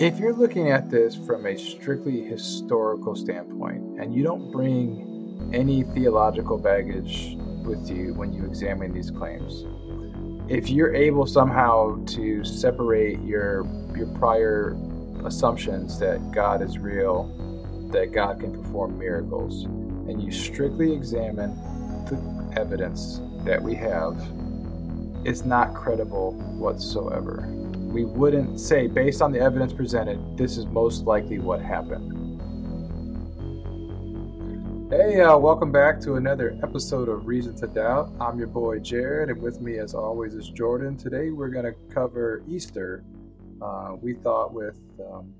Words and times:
if 0.00 0.18
you're 0.18 0.32
looking 0.32 0.70
at 0.70 0.88
this 0.88 1.14
from 1.14 1.44
a 1.44 1.58
strictly 1.58 2.22
historical 2.22 3.14
standpoint 3.14 4.00
and 4.00 4.14
you 4.14 4.22
don't 4.22 4.50
bring 4.50 5.50
any 5.52 5.82
theological 5.82 6.56
baggage 6.56 7.36
with 7.66 7.86
you 7.90 8.14
when 8.14 8.32
you 8.32 8.46
examine 8.46 8.94
these 8.94 9.10
claims, 9.10 9.66
if 10.50 10.70
you're 10.70 10.94
able 10.94 11.26
somehow 11.26 12.02
to 12.06 12.42
separate 12.44 13.20
your 13.20 13.66
your 13.94 14.06
prior 14.18 14.74
assumptions 15.26 15.98
that 15.98 16.32
God 16.32 16.62
is 16.62 16.78
real, 16.78 17.26
that 17.92 18.10
God 18.10 18.40
can 18.40 18.54
perform 18.54 18.98
miracles, 18.98 19.64
and 19.64 20.22
you 20.22 20.32
strictly 20.32 20.94
examine 20.94 21.54
the 22.06 22.58
evidence 22.58 23.20
that 23.44 23.62
we 23.62 23.74
have, 23.74 24.16
it's 25.26 25.44
not 25.44 25.74
credible 25.74 26.32
whatsoever 26.56 27.59
we 27.90 28.04
wouldn't 28.04 28.60
say, 28.60 28.86
based 28.86 29.20
on 29.20 29.32
the 29.32 29.40
evidence 29.40 29.72
presented, 29.72 30.36
this 30.36 30.56
is 30.56 30.64
most 30.66 31.06
likely 31.06 31.40
what 31.40 31.60
happened. 31.60 32.16
Hey, 34.92 35.20
uh, 35.20 35.36
welcome 35.36 35.72
back 35.72 36.00
to 36.02 36.14
another 36.14 36.56
episode 36.62 37.08
of 37.08 37.26
Reason 37.26 37.54
to 37.56 37.66
Doubt. 37.66 38.12
I'm 38.20 38.38
your 38.38 38.46
boy 38.46 38.78
Jared, 38.78 39.30
and 39.30 39.42
with 39.42 39.60
me, 39.60 39.78
as 39.78 39.94
always, 39.94 40.34
is 40.34 40.48
Jordan. 40.50 40.96
Today, 40.96 41.30
we're 41.30 41.48
going 41.48 41.64
to 41.64 41.74
cover 41.92 42.44
Easter. 42.48 43.02
Uh, 43.60 43.96
we 44.00 44.14
thought 44.14 44.54
with 44.54 44.78
um, 45.12 45.34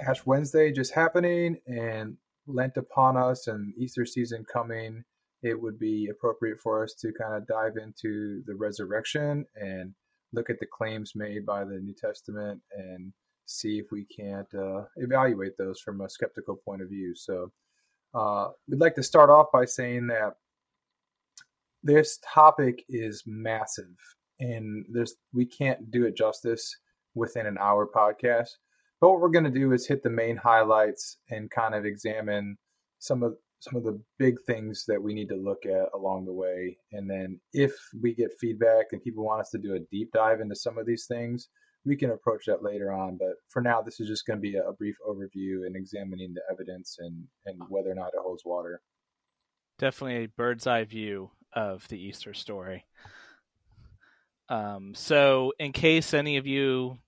Ash 0.00 0.26
Wednesday 0.26 0.72
just 0.72 0.92
happening 0.92 1.58
and 1.66 2.16
Lent 2.48 2.76
upon 2.76 3.16
us 3.16 3.46
and 3.46 3.72
Easter 3.78 4.04
season 4.04 4.44
coming, 4.52 5.04
it 5.42 5.60
would 5.60 5.78
be 5.78 6.08
appropriate 6.10 6.58
for 6.60 6.82
us 6.82 6.94
to 7.00 7.12
kind 7.12 7.34
of 7.34 7.46
dive 7.46 7.76
into 7.80 8.42
the 8.46 8.54
resurrection 8.56 9.44
and 9.54 9.94
look 10.32 10.50
at 10.50 10.58
the 10.60 10.66
claims 10.66 11.12
made 11.14 11.46
by 11.46 11.64
the 11.64 11.78
New 11.78 11.94
Testament 11.94 12.60
and 12.76 13.12
see 13.46 13.78
if 13.78 13.86
we 13.90 14.04
can't 14.04 14.52
uh, 14.54 14.82
evaluate 14.96 15.56
those 15.56 15.80
from 15.80 16.00
a 16.00 16.10
skeptical 16.10 16.56
point 16.56 16.82
of 16.82 16.88
view. 16.88 17.14
So, 17.14 17.50
uh, 18.14 18.48
we'd 18.68 18.80
like 18.80 18.94
to 18.96 19.02
start 19.02 19.30
off 19.30 19.46
by 19.52 19.64
saying 19.64 20.06
that 20.08 20.34
this 21.82 22.18
topic 22.24 22.84
is 22.88 23.22
massive, 23.26 23.96
and 24.40 24.84
there's 24.90 25.14
we 25.32 25.46
can't 25.46 25.90
do 25.90 26.04
it 26.04 26.16
justice 26.16 26.76
within 27.14 27.46
an 27.46 27.58
hour 27.58 27.86
podcast. 27.86 28.50
But 29.00 29.10
what 29.10 29.20
we're 29.20 29.28
going 29.28 29.44
to 29.44 29.50
do 29.50 29.72
is 29.72 29.86
hit 29.86 30.02
the 30.02 30.10
main 30.10 30.36
highlights 30.36 31.18
and 31.30 31.50
kind 31.50 31.74
of 31.74 31.84
examine 31.84 32.58
some 32.98 33.22
of 33.22 33.36
some 33.60 33.76
of 33.76 33.84
the 33.84 34.00
big 34.18 34.36
things 34.46 34.84
that 34.86 35.02
we 35.02 35.14
need 35.14 35.28
to 35.28 35.36
look 35.36 35.66
at 35.66 35.88
along 35.94 36.24
the 36.24 36.32
way. 36.32 36.76
And 36.92 37.10
then 37.10 37.40
if 37.52 37.72
we 38.00 38.14
get 38.14 38.30
feedback 38.40 38.86
and 38.92 39.02
people 39.02 39.24
want 39.24 39.40
us 39.40 39.50
to 39.50 39.58
do 39.58 39.74
a 39.74 39.80
deep 39.90 40.10
dive 40.12 40.40
into 40.40 40.54
some 40.54 40.78
of 40.78 40.86
these 40.86 41.06
things, 41.06 41.48
we 41.84 41.96
can 41.96 42.10
approach 42.10 42.44
that 42.46 42.62
later 42.62 42.92
on. 42.92 43.16
But 43.16 43.34
for 43.48 43.60
now, 43.60 43.82
this 43.82 43.98
is 43.98 44.08
just 44.08 44.26
going 44.26 44.38
to 44.38 44.40
be 44.40 44.56
a, 44.56 44.72
brief 44.72 44.96
overview 45.08 45.66
and 45.66 45.74
examining 45.74 46.34
the 46.34 46.42
evidence 46.50 46.98
and, 47.00 47.24
and 47.46 47.60
whether 47.68 47.90
or 47.90 47.94
not 47.94 48.08
it 48.08 48.20
holds 48.22 48.44
water. 48.44 48.80
Definitely 49.78 50.24
a 50.24 50.28
bird's 50.28 50.66
eye 50.66 50.84
view 50.84 51.30
of 51.52 51.86
the 51.88 51.98
Easter 51.98 52.34
story. 52.34 52.84
Um, 54.48 54.94
so, 54.94 55.52
in 55.58 55.72
case 55.72 56.14
any 56.14 56.36
of 56.36 56.46
you 56.46 56.98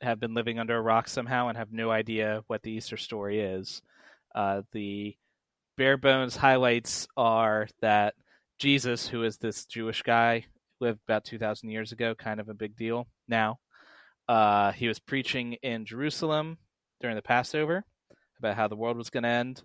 have 0.00 0.20
been 0.20 0.34
living 0.34 0.58
under 0.58 0.76
a 0.76 0.82
rock 0.82 1.08
somehow 1.08 1.48
and 1.48 1.58
have 1.58 1.72
no 1.72 1.90
idea 1.90 2.42
what 2.46 2.62
the 2.62 2.70
Easter 2.70 2.96
story 2.96 3.40
is, 3.40 3.82
uh, 4.34 4.62
the 4.72 5.16
bare 5.76 5.96
bones 5.96 6.36
highlights 6.36 7.06
are 7.16 7.68
that 7.80 8.14
Jesus, 8.58 9.08
who 9.08 9.22
is 9.24 9.38
this 9.38 9.64
Jewish 9.66 10.02
guy, 10.02 10.44
lived 10.80 11.00
about 11.06 11.24
2,000 11.24 11.70
years 11.70 11.92
ago, 11.92 12.14
kind 12.14 12.40
of 12.40 12.48
a 12.48 12.54
big 12.54 12.76
deal 12.76 13.06
now. 13.28 13.58
Uh, 14.28 14.72
he 14.72 14.88
was 14.88 14.98
preaching 14.98 15.54
in 15.62 15.84
Jerusalem 15.84 16.58
during 17.00 17.16
the 17.16 17.22
Passover 17.22 17.84
about 18.38 18.56
how 18.56 18.68
the 18.68 18.76
world 18.76 18.96
was 18.96 19.10
going 19.10 19.24
to 19.24 19.28
end 19.28 19.62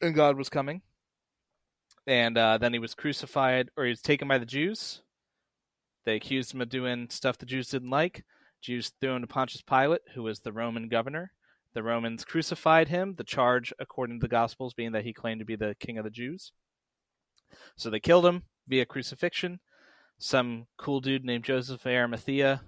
and 0.00 0.14
God 0.14 0.36
was 0.36 0.48
coming. 0.48 0.82
And 2.06 2.38
uh, 2.38 2.58
then 2.58 2.72
he 2.72 2.78
was 2.78 2.94
crucified, 2.94 3.70
or 3.76 3.84
he 3.84 3.90
was 3.90 4.00
taken 4.00 4.28
by 4.28 4.38
the 4.38 4.46
Jews. 4.46 5.02
They 6.04 6.14
accused 6.14 6.54
him 6.54 6.60
of 6.60 6.68
doing 6.68 7.08
stuff 7.10 7.38
the 7.38 7.46
Jews 7.46 7.68
didn't 7.68 7.90
like. 7.90 8.24
Jews 8.62 8.92
threw 9.00 9.14
him 9.14 9.22
to 9.22 9.26
Pontius 9.26 9.62
Pilate, 9.62 10.02
who 10.14 10.22
was 10.22 10.40
the 10.40 10.52
Roman 10.52 10.88
governor. 10.88 11.32
The 11.76 11.82
Romans 11.82 12.24
crucified 12.24 12.88
him, 12.88 13.16
the 13.18 13.22
charge, 13.22 13.70
according 13.78 14.18
to 14.18 14.24
the 14.24 14.30
Gospels, 14.30 14.72
being 14.72 14.92
that 14.92 15.04
he 15.04 15.12
claimed 15.12 15.40
to 15.40 15.44
be 15.44 15.56
the 15.56 15.76
king 15.78 15.98
of 15.98 16.04
the 16.04 16.10
Jews. 16.10 16.50
So 17.76 17.90
they 17.90 18.00
killed 18.00 18.24
him 18.24 18.44
via 18.66 18.86
crucifixion. 18.86 19.60
Some 20.18 20.68
cool 20.78 21.00
dude 21.02 21.22
named 21.22 21.44
Joseph 21.44 21.84
of 21.84 21.92
Arimathea 21.92 22.62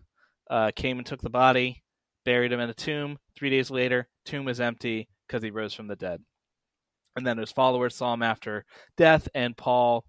uh, 0.50 0.72
came 0.76 0.98
and 0.98 1.06
took 1.06 1.22
the 1.22 1.30
body, 1.30 1.84
buried 2.26 2.52
him 2.52 2.60
in 2.60 2.68
a 2.68 2.74
tomb. 2.74 3.16
Three 3.34 3.48
days 3.48 3.70
later, 3.70 4.08
tomb 4.26 4.44
was 4.44 4.60
empty 4.60 5.08
because 5.26 5.42
he 5.42 5.50
rose 5.50 5.72
from 5.72 5.86
the 5.86 5.97
dead. 5.97 6.20
And 7.16 7.26
then 7.26 7.38
his 7.38 7.50
followers 7.50 7.97
saw 7.97 8.12
him 8.12 8.22
after 8.22 8.66
death, 8.98 9.26
and 9.34 9.56
Paul 9.56 10.04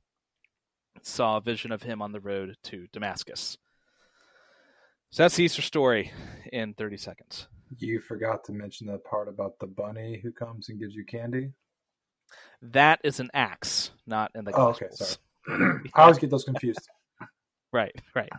saw 1.03 1.37
a 1.37 1.41
vision 1.41 1.71
of 1.71 1.83
him 1.83 2.01
on 2.01 2.11
the 2.11 2.19
road 2.19 2.57
to 2.63 2.87
Damascus. 2.91 3.57
So 5.09 5.23
that's 5.23 5.37
the 5.37 5.45
Easter 5.45 5.61
story 5.61 6.11
in 6.51 6.73
30 6.73 6.97
seconds. 6.97 7.47
You 7.77 7.99
forgot 7.99 8.43
to 8.45 8.51
mention 8.51 8.87
the 8.87 8.97
part 8.97 9.27
about 9.27 9.59
the 9.59 9.67
bunny 9.67 10.19
who 10.21 10.31
comes 10.31 10.69
and 10.69 10.79
gives 10.79 10.95
you 10.95 11.05
candy. 11.05 11.51
That 12.61 12.99
is 13.03 13.19
an 13.19 13.29
Acts, 13.33 13.91
not 14.05 14.31
in 14.35 14.45
the 14.45 14.51
oh, 14.51 14.73
Gospels. 14.73 15.19
okay, 15.47 15.57
sorry. 15.57 15.79
I 15.95 16.01
always 16.01 16.17
get 16.17 16.29
those 16.29 16.43
confused. 16.43 16.87
right, 17.73 17.95
right. 18.15 18.29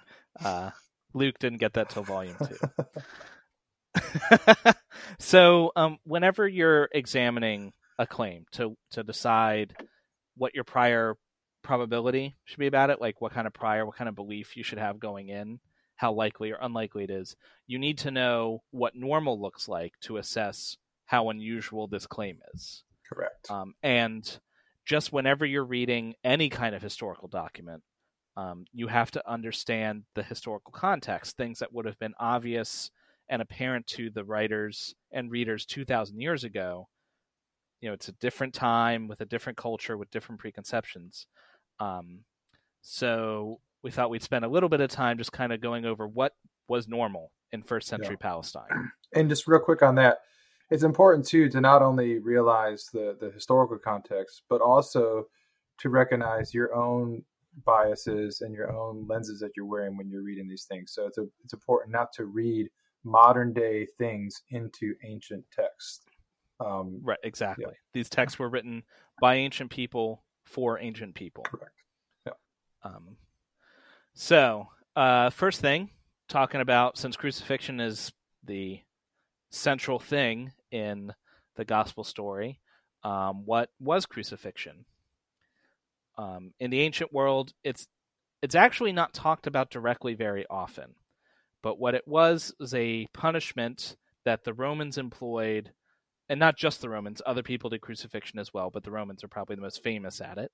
Uh, 0.42 0.70
Luke 1.14 1.38
didn't 1.38 1.58
get 1.58 1.74
that 1.74 1.90
till 1.90 2.02
volume 2.02 2.36
two. 2.38 2.84
so, 5.18 5.72
um, 5.76 5.98
whenever 6.04 6.46
you're 6.46 6.88
examining 6.92 7.72
a 7.98 8.06
claim 8.06 8.46
to 8.52 8.76
to 8.92 9.02
decide 9.02 9.74
what 10.36 10.54
your 10.54 10.64
prior 10.64 11.16
probability 11.62 12.36
should 12.44 12.58
be 12.58 12.66
about 12.66 12.90
it, 12.90 13.00
like 13.00 13.20
what 13.20 13.32
kind 13.32 13.46
of 13.46 13.52
prior, 13.52 13.84
what 13.84 13.96
kind 13.96 14.08
of 14.08 14.14
belief 14.14 14.56
you 14.56 14.62
should 14.62 14.78
have 14.78 15.00
going 15.00 15.28
in, 15.28 15.60
how 16.00 16.10
likely 16.10 16.50
or 16.50 16.56
unlikely 16.62 17.04
it 17.04 17.10
is. 17.10 17.36
You 17.66 17.78
need 17.78 17.98
to 17.98 18.10
know 18.10 18.62
what 18.70 18.94
normal 18.94 19.38
looks 19.38 19.68
like 19.68 19.92
to 20.00 20.16
assess 20.16 20.78
how 21.04 21.28
unusual 21.28 21.88
this 21.88 22.06
claim 22.06 22.38
is. 22.54 22.84
Correct. 23.06 23.50
Um, 23.50 23.74
and 23.82 24.40
just 24.86 25.12
whenever 25.12 25.44
you're 25.44 25.62
reading 25.62 26.14
any 26.24 26.48
kind 26.48 26.74
of 26.74 26.80
historical 26.80 27.28
document, 27.28 27.82
um, 28.34 28.64
you 28.72 28.86
have 28.86 29.10
to 29.10 29.30
understand 29.30 30.04
the 30.14 30.22
historical 30.22 30.72
context, 30.72 31.36
things 31.36 31.58
that 31.58 31.74
would 31.74 31.84
have 31.84 31.98
been 31.98 32.14
obvious 32.18 32.90
and 33.28 33.42
apparent 33.42 33.86
to 33.88 34.08
the 34.08 34.24
writers 34.24 34.94
and 35.12 35.30
readers 35.30 35.66
2,000 35.66 36.18
years 36.18 36.44
ago. 36.44 36.88
You 37.82 37.90
know, 37.90 37.92
it's 37.92 38.08
a 38.08 38.12
different 38.12 38.54
time 38.54 39.06
with 39.06 39.20
a 39.20 39.26
different 39.26 39.58
culture 39.58 39.98
with 39.98 40.10
different 40.10 40.40
preconceptions. 40.40 41.26
Um, 41.78 42.24
so 42.80 43.60
we 43.82 43.90
thought 43.90 44.10
we'd 44.10 44.22
spend 44.22 44.44
a 44.44 44.48
little 44.48 44.68
bit 44.68 44.80
of 44.80 44.90
time 44.90 45.18
just 45.18 45.32
kind 45.32 45.52
of 45.52 45.60
going 45.60 45.84
over 45.84 46.06
what 46.06 46.32
was 46.68 46.88
normal 46.88 47.32
in 47.52 47.62
first 47.62 47.88
century 47.88 48.16
yeah. 48.20 48.26
Palestine. 48.28 48.68
And 49.12 49.28
just 49.28 49.48
real 49.48 49.58
quick 49.58 49.82
on 49.82 49.96
that, 49.96 50.18
it's 50.70 50.84
important 50.84 51.26
too 51.26 51.48
to 51.48 51.60
not 51.60 51.82
only 51.82 52.20
realize 52.20 52.88
the 52.92 53.16
the 53.20 53.32
historical 53.32 53.76
context, 53.76 54.42
but 54.48 54.60
also 54.60 55.24
to 55.78 55.88
recognize 55.88 56.54
your 56.54 56.72
own 56.72 57.24
biases 57.64 58.42
and 58.42 58.54
your 58.54 58.72
own 58.72 59.04
lenses 59.08 59.40
that 59.40 59.50
you're 59.56 59.66
wearing 59.66 59.96
when 59.96 60.08
you're 60.08 60.22
reading 60.22 60.48
these 60.48 60.64
things. 60.64 60.92
So 60.92 61.06
it's 61.06 61.18
a, 61.18 61.26
it's 61.42 61.52
important 61.52 61.92
not 61.92 62.12
to 62.14 62.26
read 62.26 62.68
modern 63.02 63.52
day 63.52 63.86
things 63.98 64.42
into 64.50 64.94
ancient 65.04 65.44
texts. 65.50 66.04
Um, 66.60 67.00
right, 67.02 67.18
exactly. 67.24 67.64
Yeah. 67.66 67.76
These 67.94 68.10
texts 68.10 68.38
were 68.38 68.48
written 68.48 68.82
by 69.20 69.34
ancient 69.36 69.70
people 69.70 70.22
for 70.44 70.78
ancient 70.78 71.14
people. 71.14 71.44
Correct. 71.44 71.74
Yeah. 72.26 72.32
Um, 72.84 73.16
so, 74.20 74.68
uh, 74.96 75.30
first 75.30 75.62
thing, 75.62 75.88
talking 76.28 76.60
about 76.60 76.98
since 76.98 77.16
crucifixion 77.16 77.80
is 77.80 78.12
the 78.44 78.80
central 79.48 79.98
thing 79.98 80.52
in 80.70 81.14
the 81.56 81.64
gospel 81.64 82.04
story, 82.04 82.60
um, 83.02 83.46
what 83.46 83.70
was 83.80 84.04
crucifixion? 84.04 84.84
Um, 86.18 86.52
in 86.60 86.70
the 86.70 86.80
ancient 86.82 87.14
world, 87.14 87.54
it's 87.64 87.88
it's 88.42 88.54
actually 88.54 88.92
not 88.92 89.14
talked 89.14 89.46
about 89.46 89.70
directly 89.70 90.12
very 90.12 90.44
often, 90.50 90.96
but 91.62 91.80
what 91.80 91.94
it 91.94 92.06
was 92.06 92.52
was 92.60 92.74
a 92.74 93.06
punishment 93.14 93.96
that 94.26 94.44
the 94.44 94.52
Romans 94.52 94.98
employed, 94.98 95.72
and 96.28 96.38
not 96.38 96.58
just 96.58 96.82
the 96.82 96.90
Romans, 96.90 97.22
other 97.24 97.42
people 97.42 97.70
did 97.70 97.80
crucifixion 97.80 98.38
as 98.38 98.52
well, 98.52 98.68
but 98.68 98.84
the 98.84 98.90
Romans 98.90 99.24
are 99.24 99.28
probably 99.28 99.56
the 99.56 99.62
most 99.62 99.82
famous 99.82 100.20
at 100.20 100.36
it. 100.36 100.52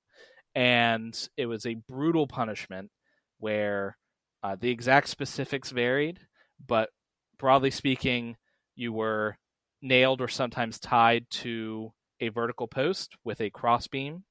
And 0.55 1.29
it 1.37 1.47
was 1.47 1.67
a 1.67 1.75
brutal 1.75 2.29
punishment 2.29 2.93
where 3.39 3.97
uh, 4.43 4.57
the 4.59 4.71
exact 4.71 5.09
specifics 5.09 5.71
varied, 5.71 6.21
but 6.65 6.91
broadly 7.39 7.71
speaking, 7.71 8.37
you 8.75 8.93
were 8.93 9.39
nailed 9.83 10.21
or 10.21 10.29
sometimes 10.29 10.79
tied 10.79 11.29
to 11.31 11.93
a 12.21 12.29
vertical 12.29 12.67
post 12.67 13.15
with 13.25 13.41
a 13.41 13.51
crossbeam 13.51 14.25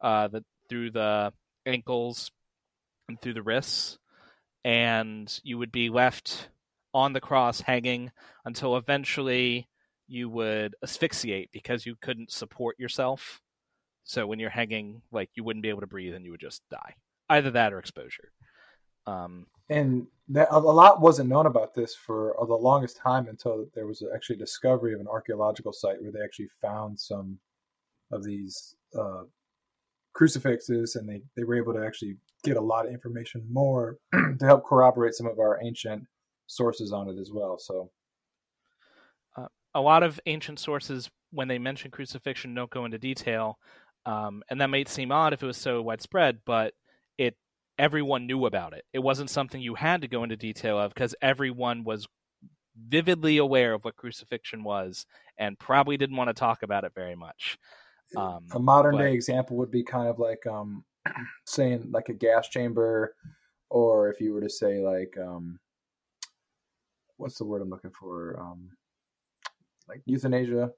uh, 0.00 0.28
through 0.68 0.90
the 0.90 1.32
ankles 1.66 2.30
and 3.08 3.20
through 3.20 3.34
the 3.34 3.42
wrists, 3.42 3.98
and 4.64 5.40
you 5.42 5.58
would 5.58 5.72
be 5.72 5.88
left 5.88 6.48
on 6.94 7.12
the 7.12 7.20
cross 7.20 7.60
hanging 7.60 8.10
until 8.44 8.76
eventually 8.76 9.68
you 10.06 10.28
would 10.28 10.74
asphyxiate 10.82 11.50
because 11.52 11.86
you 11.86 11.96
couldn't 12.00 12.30
support 12.30 12.78
yourself. 12.78 13.40
So 14.04 14.26
when 14.26 14.38
you're 14.38 14.50
hanging, 14.50 15.02
like 15.10 15.30
you 15.34 15.44
wouldn't 15.44 15.62
be 15.62 15.68
able 15.68 15.80
to 15.80 15.86
breathe 15.86 16.14
and 16.14 16.24
you 16.24 16.32
would 16.32 16.40
just 16.40 16.62
die. 16.70 16.94
Either 17.32 17.50
that 17.50 17.72
or 17.72 17.78
exposure. 17.78 18.32
Um, 19.06 19.46
and 19.68 20.06
that, 20.28 20.48
a 20.50 20.58
lot 20.58 21.00
wasn't 21.00 21.28
known 21.28 21.46
about 21.46 21.74
this 21.74 21.94
for 21.94 22.36
the 22.38 22.54
longest 22.54 22.96
time 22.96 23.28
until 23.28 23.66
there 23.74 23.86
was 23.86 24.02
actually 24.14 24.36
a 24.36 24.40
discovery 24.40 24.94
of 24.94 25.00
an 25.00 25.08
archaeological 25.08 25.72
site 25.72 26.00
where 26.00 26.12
they 26.12 26.22
actually 26.22 26.48
found 26.60 26.98
some 26.98 27.38
of 28.12 28.22
these 28.22 28.76
uh, 28.98 29.22
crucifixes 30.12 30.96
and 30.96 31.08
they, 31.08 31.22
they 31.36 31.44
were 31.44 31.56
able 31.56 31.72
to 31.72 31.84
actually 31.84 32.16
get 32.44 32.56
a 32.56 32.60
lot 32.60 32.86
of 32.86 32.92
information 32.92 33.44
more 33.50 33.98
to 34.12 34.44
help 34.44 34.64
corroborate 34.66 35.14
some 35.14 35.26
of 35.26 35.38
our 35.38 35.58
ancient 35.62 36.04
sources 36.46 36.92
on 36.92 37.08
it 37.08 37.18
as 37.18 37.30
well 37.32 37.58
so 37.58 37.90
uh, 39.36 39.46
a 39.74 39.80
lot 39.80 40.02
of 40.02 40.20
ancient 40.26 40.58
sources 40.58 41.10
when 41.30 41.48
they 41.48 41.58
mention 41.58 41.90
crucifixion 41.90 42.54
don't 42.54 42.70
go 42.70 42.84
into 42.84 42.98
detail 42.98 43.58
um, 44.04 44.42
and 44.50 44.60
that 44.60 44.68
might 44.68 44.88
seem 44.88 45.12
odd 45.12 45.32
if 45.32 45.42
it 45.42 45.46
was 45.46 45.56
so 45.56 45.80
widespread 45.80 46.38
but 46.44 46.74
everyone 47.78 48.26
knew 48.26 48.46
about 48.46 48.72
it 48.72 48.84
it 48.92 48.98
wasn't 48.98 49.30
something 49.30 49.60
you 49.60 49.74
had 49.74 50.02
to 50.02 50.08
go 50.08 50.22
into 50.22 50.36
detail 50.36 50.78
of 50.78 50.92
because 50.92 51.14
everyone 51.22 51.84
was 51.84 52.06
vividly 52.88 53.36
aware 53.36 53.74
of 53.74 53.84
what 53.84 53.96
crucifixion 53.96 54.64
was 54.64 55.06
and 55.38 55.58
probably 55.58 55.96
didn't 55.96 56.16
want 56.16 56.28
to 56.28 56.34
talk 56.34 56.62
about 56.62 56.84
it 56.84 56.92
very 56.94 57.14
much 57.14 57.58
um, 58.16 58.46
a 58.52 58.58
modern 58.58 58.96
but, 58.96 59.02
day 59.02 59.12
example 59.12 59.56
would 59.56 59.70
be 59.70 59.82
kind 59.82 60.08
of 60.08 60.18
like 60.18 60.46
um, 60.46 60.84
saying 61.46 61.88
like 61.90 62.08
a 62.08 62.14
gas 62.14 62.48
chamber, 62.48 63.14
or 63.70 64.10
if 64.10 64.20
you 64.20 64.32
were 64.32 64.40
to 64.40 64.50
say 64.50 64.80
like 64.80 65.16
um, 65.18 65.58
what's 67.16 67.38
the 67.38 67.44
word 67.44 67.62
I'm 67.62 67.70
looking 67.70 67.92
for? 67.92 68.38
Um, 68.38 68.70
like 69.88 70.02
euthanasia. 70.04 70.70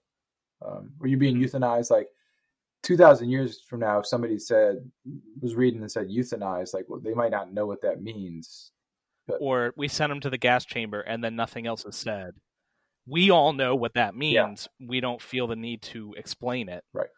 Um, 0.64 0.92
were 0.98 1.08
you 1.08 1.16
being 1.16 1.36
mm-hmm. 1.36 1.56
euthanized? 1.56 1.90
Like 1.90 2.08
two 2.84 2.96
thousand 2.96 3.30
years 3.30 3.62
from 3.68 3.80
now, 3.80 3.98
if 3.98 4.06
somebody 4.06 4.38
said 4.38 4.76
was 5.40 5.56
reading 5.56 5.80
and 5.80 5.90
said 5.90 6.08
euthanized, 6.08 6.74
like 6.74 6.84
well, 6.88 7.00
they 7.00 7.14
might 7.14 7.32
not 7.32 7.52
know 7.52 7.66
what 7.66 7.82
that 7.82 8.02
means. 8.02 8.70
But, 9.26 9.38
or 9.40 9.72
we 9.76 9.88
sent 9.88 10.10
them 10.10 10.20
to 10.20 10.30
the 10.30 10.38
gas 10.38 10.64
chamber 10.66 11.00
and 11.00 11.24
then 11.24 11.34
nothing 11.34 11.66
else 11.66 11.84
is 11.84 11.96
said. 11.96 12.34
We 13.06 13.30
all 13.30 13.54
know 13.54 13.74
what 13.74 13.94
that 13.94 14.14
means. 14.14 14.68
Yeah. 14.78 14.86
We 14.88 15.00
don't 15.00 15.20
feel 15.20 15.46
the 15.46 15.56
need 15.56 15.82
to 15.82 16.14
explain 16.16 16.68
it. 16.68 16.84
Right. 16.92 17.08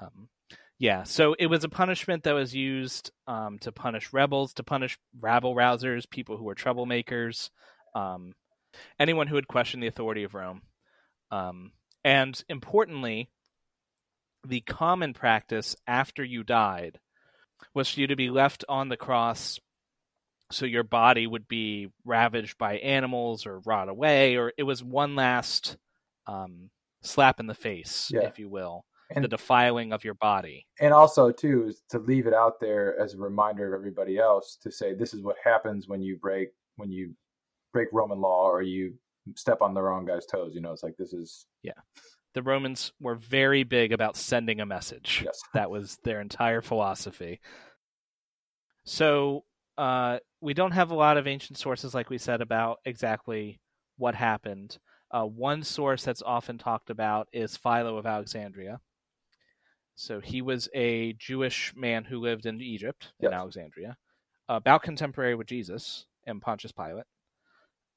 Um, 0.00 0.28
yeah, 0.78 1.02
so 1.02 1.34
it 1.36 1.46
was 1.48 1.64
a 1.64 1.68
punishment 1.68 2.22
that 2.22 2.34
was 2.34 2.54
used 2.54 3.10
um, 3.26 3.58
to 3.60 3.72
punish 3.72 4.12
rebels, 4.12 4.52
to 4.54 4.62
punish 4.62 4.96
rabble 5.20 5.56
rousers, 5.56 6.08
people 6.08 6.36
who 6.36 6.44
were 6.44 6.54
troublemakers, 6.54 7.50
um, 7.96 8.32
anyone 9.00 9.26
who 9.26 9.34
had 9.34 9.48
questioned 9.48 9.82
the 9.82 9.88
authority 9.88 10.22
of 10.22 10.34
Rome. 10.34 10.62
Um, 11.32 11.72
and 12.04 12.40
importantly, 12.48 13.28
the 14.48 14.60
common 14.62 15.14
practice 15.14 15.76
after 15.86 16.24
you 16.24 16.42
died 16.42 16.98
was 17.74 17.90
for 17.90 18.00
you 18.00 18.06
to 18.06 18.16
be 18.16 18.30
left 18.30 18.64
on 18.68 18.88
the 18.88 18.96
cross 18.96 19.58
so 20.50 20.64
your 20.64 20.84
body 20.84 21.26
would 21.26 21.46
be 21.46 21.88
ravaged 22.04 22.56
by 22.56 22.78
animals 22.78 23.46
or 23.46 23.60
rot 23.60 23.88
away, 23.88 24.36
or 24.36 24.52
it 24.56 24.62
was 24.62 24.82
one 24.82 25.14
last 25.14 25.76
um, 26.26 26.70
slap 27.02 27.38
in 27.38 27.46
the 27.46 27.54
face, 27.54 28.08
yeah. 28.10 28.22
if 28.22 28.38
you 28.38 28.48
will 28.48 28.84
and, 29.10 29.24
the 29.24 29.28
defiling 29.28 29.92
of 29.92 30.04
your 30.04 30.14
body. 30.14 30.66
And 30.80 30.92
also, 30.92 31.30
too, 31.30 31.66
is 31.68 31.82
to 31.90 31.98
leave 31.98 32.26
it 32.26 32.34
out 32.34 32.60
there 32.60 32.98
as 32.98 33.14
a 33.14 33.18
reminder 33.18 33.74
of 33.74 33.78
everybody 33.78 34.18
else 34.18 34.56
to 34.62 34.70
say 34.70 34.94
this 34.94 35.14
is 35.14 35.22
what 35.22 35.36
happens 35.42 35.88
when 35.88 36.02
you 36.02 36.16
break 36.16 36.48
when 36.76 36.90
you 36.90 37.14
break 37.72 37.88
Roman 37.92 38.20
law 38.20 38.48
or 38.48 38.62
you 38.62 38.94
step 39.36 39.60
on 39.60 39.74
the 39.74 39.82
wrong 39.82 40.06
guy's 40.06 40.26
toes. 40.26 40.52
You 40.54 40.60
know, 40.60 40.72
it's 40.72 40.82
like 40.82 40.96
this 40.96 41.12
is 41.12 41.46
yeah. 41.62 41.72
The 42.38 42.42
Romans 42.44 42.92
were 43.00 43.16
very 43.16 43.64
big 43.64 43.90
about 43.90 44.16
sending 44.16 44.60
a 44.60 44.64
message. 44.64 45.22
Yes. 45.24 45.40
that 45.54 45.72
was 45.72 45.98
their 46.04 46.20
entire 46.20 46.62
philosophy. 46.62 47.40
So 48.84 49.42
uh, 49.76 50.20
we 50.40 50.54
don't 50.54 50.70
have 50.70 50.92
a 50.92 50.94
lot 50.94 51.16
of 51.16 51.26
ancient 51.26 51.58
sources, 51.58 51.94
like 51.94 52.10
we 52.10 52.16
said, 52.16 52.40
about 52.40 52.78
exactly 52.84 53.58
what 53.96 54.14
happened. 54.14 54.78
Uh, 55.10 55.24
one 55.24 55.64
source 55.64 56.04
that's 56.04 56.22
often 56.22 56.58
talked 56.58 56.90
about 56.90 57.26
is 57.32 57.56
Philo 57.56 57.96
of 57.96 58.06
Alexandria. 58.06 58.78
So 59.96 60.20
he 60.20 60.40
was 60.40 60.68
a 60.72 61.14
Jewish 61.14 61.72
man 61.74 62.04
who 62.04 62.20
lived 62.20 62.46
in 62.46 62.60
Egypt, 62.60 63.10
yes. 63.18 63.30
in 63.30 63.34
Alexandria, 63.34 63.96
about 64.48 64.84
contemporary 64.84 65.34
with 65.34 65.48
Jesus 65.48 66.06
and 66.24 66.40
Pontius 66.40 66.70
Pilate. 66.70 67.06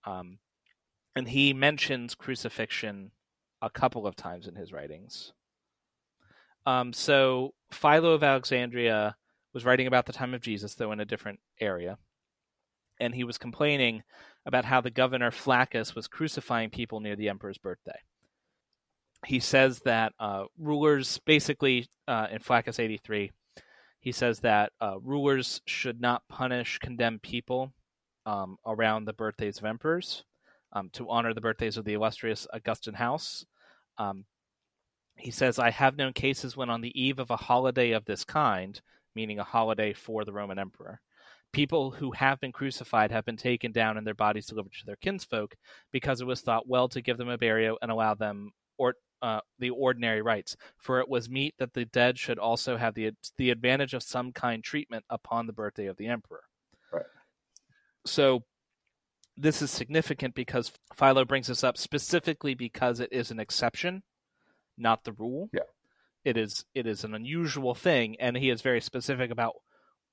Um, 0.03 0.39
and 1.15 1.27
he 1.27 1.53
mentions 1.53 2.15
crucifixion 2.15 3.11
a 3.61 3.69
couple 3.69 4.07
of 4.07 4.15
times 4.15 4.47
in 4.47 4.55
his 4.55 4.71
writings. 4.73 5.33
Um, 6.65 6.93
so 6.93 7.53
Philo 7.71 8.13
of 8.13 8.23
Alexandria 8.23 9.15
was 9.53 9.65
writing 9.65 9.87
about 9.87 10.05
the 10.05 10.13
time 10.13 10.33
of 10.33 10.41
Jesus, 10.41 10.75
though 10.75 10.91
in 10.91 10.99
a 10.99 11.05
different 11.05 11.39
area. 11.59 11.97
And 12.99 13.15
he 13.15 13.23
was 13.23 13.37
complaining 13.37 14.03
about 14.45 14.65
how 14.65 14.81
the 14.81 14.91
governor 14.91 15.31
Flaccus 15.31 15.95
was 15.95 16.07
crucifying 16.07 16.69
people 16.69 16.99
near 16.99 17.15
the 17.15 17.29
emperor's 17.29 17.57
birthday 17.57 17.99
he 19.25 19.39
says 19.39 19.79
that 19.85 20.13
uh, 20.19 20.45
rulers, 20.57 21.19
basically 21.25 21.87
uh, 22.07 22.27
in 22.31 22.39
Flaccus 22.39 22.79
83, 22.79 23.31
he 23.99 24.11
says 24.11 24.39
that 24.39 24.71
uh, 24.81 24.99
rulers 24.99 25.61
should 25.65 26.01
not 26.01 26.27
punish 26.27 26.79
condemned 26.79 27.21
people 27.21 27.73
um, 28.25 28.57
around 28.65 29.05
the 29.05 29.13
birthdays 29.13 29.59
of 29.59 29.65
emperors 29.65 30.23
um, 30.73 30.89
to 30.93 31.09
honor 31.09 31.33
the 31.33 31.41
birthdays 31.41 31.77
of 31.77 31.85
the 31.85 31.93
illustrious 31.93 32.47
Augustan 32.51 32.95
house. 32.95 33.45
Um, 33.97 34.25
he 35.17 35.31
says, 35.31 35.59
I 35.59 35.69
have 35.69 35.97
known 35.97 36.13
cases 36.13 36.57
when 36.57 36.69
on 36.69 36.81
the 36.81 36.99
eve 36.99 37.19
of 37.19 37.29
a 37.29 37.37
holiday 37.37 37.91
of 37.91 38.05
this 38.05 38.23
kind, 38.23 38.79
meaning 39.15 39.39
a 39.39 39.43
holiday 39.43 39.93
for 39.93 40.25
the 40.25 40.33
Roman 40.33 40.57
emperor, 40.57 41.01
people 41.53 41.91
who 41.91 42.11
have 42.11 42.39
been 42.39 42.51
crucified 42.51 43.11
have 43.11 43.25
been 43.25 43.37
taken 43.37 43.71
down 43.71 43.97
and 43.97 44.07
their 44.07 44.13
bodies 44.13 44.45
delivered 44.45 44.73
to 44.73 44.85
their 44.85 44.95
kinsfolk 44.97 45.55
because 45.91 46.21
it 46.21 46.27
was 46.27 46.41
thought 46.41 46.67
well 46.67 46.87
to 46.89 47.01
give 47.01 47.17
them 47.17 47.29
a 47.29 47.37
burial 47.37 47.77
and 47.81 47.91
allow 47.91 48.13
them 48.13 48.51
or 48.77 48.95
uh, 49.21 49.39
the 49.59 49.69
ordinary 49.69 50.21
rites, 50.21 50.57
for 50.77 50.99
it 50.99 51.07
was 51.07 51.29
meet 51.29 51.53
that 51.59 51.73
the 51.73 51.85
dead 51.85 52.17
should 52.17 52.39
also 52.39 52.77
have 52.77 52.95
the 52.95 53.11
the 53.37 53.51
advantage 53.51 53.93
of 53.93 54.01
some 54.01 54.31
kind 54.31 54.63
treatment 54.63 55.05
upon 55.09 55.45
the 55.45 55.53
birthday 55.53 55.85
of 55.85 55.97
the 55.97 56.07
emperor. 56.07 56.41
Right. 56.91 57.05
So 58.05 58.43
this 59.41 59.61
is 59.61 59.71
significant 59.71 60.35
because 60.35 60.71
Philo 60.95 61.25
brings 61.25 61.47
this 61.47 61.63
up 61.63 61.77
specifically 61.77 62.53
because 62.53 62.99
it 62.99 63.09
is 63.11 63.31
an 63.31 63.39
exception, 63.39 64.03
not 64.77 65.03
the 65.03 65.13
rule. 65.13 65.49
Yeah. 65.51 65.61
It 66.23 66.37
is 66.37 66.63
it 66.75 66.85
is 66.85 67.03
an 67.03 67.15
unusual 67.15 67.73
thing, 67.73 68.15
and 68.19 68.37
he 68.37 68.51
is 68.51 68.61
very 68.61 68.79
specific 68.79 69.31
about 69.31 69.53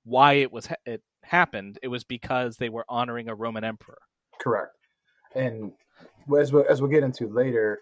why 0.05 0.35
it 0.35 0.51
was 0.51 0.69
it 0.87 1.03
happened. 1.23 1.79
It 1.83 1.89
was 1.89 2.05
because 2.05 2.57
they 2.57 2.71
were 2.71 2.87
honoring 2.89 3.29
a 3.29 3.35
Roman 3.35 3.65
emperor. 3.65 3.99
Correct. 4.41 4.75
And 5.35 5.73
as 6.39 6.53
we, 6.53 6.63
as 6.69 6.81
we'll 6.81 6.91
get 6.91 7.03
into 7.03 7.29
later, 7.29 7.81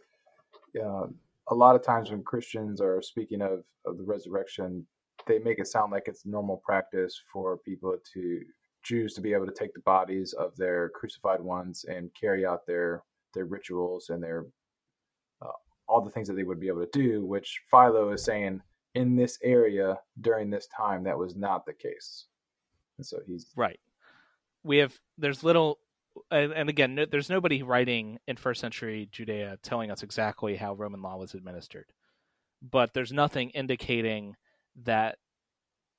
uh, 0.83 1.07
a 1.49 1.55
lot 1.55 1.77
of 1.77 1.85
times 1.85 2.11
when 2.11 2.25
Christians 2.25 2.81
are 2.81 3.01
speaking 3.01 3.43
of, 3.43 3.63
of 3.85 3.99
the 3.99 4.05
resurrection, 4.05 4.85
they 5.29 5.39
make 5.39 5.61
it 5.61 5.69
sound 5.69 5.93
like 5.93 6.05
it's 6.07 6.27
normal 6.27 6.61
practice 6.65 7.21
for 7.33 7.59
people 7.59 7.97
to 8.15 8.41
Jews 8.87 9.15
to 9.15 9.21
be 9.21 9.33
able 9.33 9.47
to 9.47 9.53
take 9.53 9.75
the 9.75 9.81
bodies 9.81 10.33
of 10.33 10.57
their 10.57 10.91
crucified 10.91 11.41
ones 11.41 11.85
and 11.89 12.11
carry 12.19 12.47
out 12.47 12.67
their 12.67 13.03
their 13.35 13.47
rituals 13.47 14.11
and 14.11 14.23
their 14.23 14.47
uh, 15.43 15.59
all 15.89 16.03
the 16.03 16.11
things 16.11 16.29
that 16.29 16.35
they 16.35 16.45
would 16.45 16.61
be 16.61 16.69
able 16.69 16.87
to 16.87 16.91
do. 16.93 17.25
Which 17.25 17.61
Philo 17.71 18.13
is 18.13 18.25
saying 18.25 18.63
in 18.95 19.17
this 19.17 19.39
area 19.43 19.99
during 20.21 20.51
this 20.51 20.69
time 20.69 21.05
that 21.05 21.19
was 21.19 21.37
not 21.37 21.67
the 21.67 21.75
case, 21.75 22.27
and 22.99 23.07
so 23.07 23.19
he's 23.27 23.53
right. 23.57 23.81
We 24.63 24.79
have 24.79 24.99
there's 25.19 25.43
little 25.43 25.79
and, 26.31 26.69
again, 26.69 27.07
there's 27.11 27.31
nobody 27.31 27.63
writing 27.63 28.19
in 28.27 28.37
first 28.37 28.61
century 28.61 29.09
Judea 29.11 29.59
telling 29.63 29.91
us 29.91 30.03
exactly 30.03 30.57
how 30.57 30.75
Roman 30.75 31.03
law 31.03 31.17
was 31.17 31.35
administered, 31.35 31.87
but 32.63 32.95
there's 32.95 33.13
nothing 33.13 33.51
indicating 33.51 34.37
that 34.85 35.19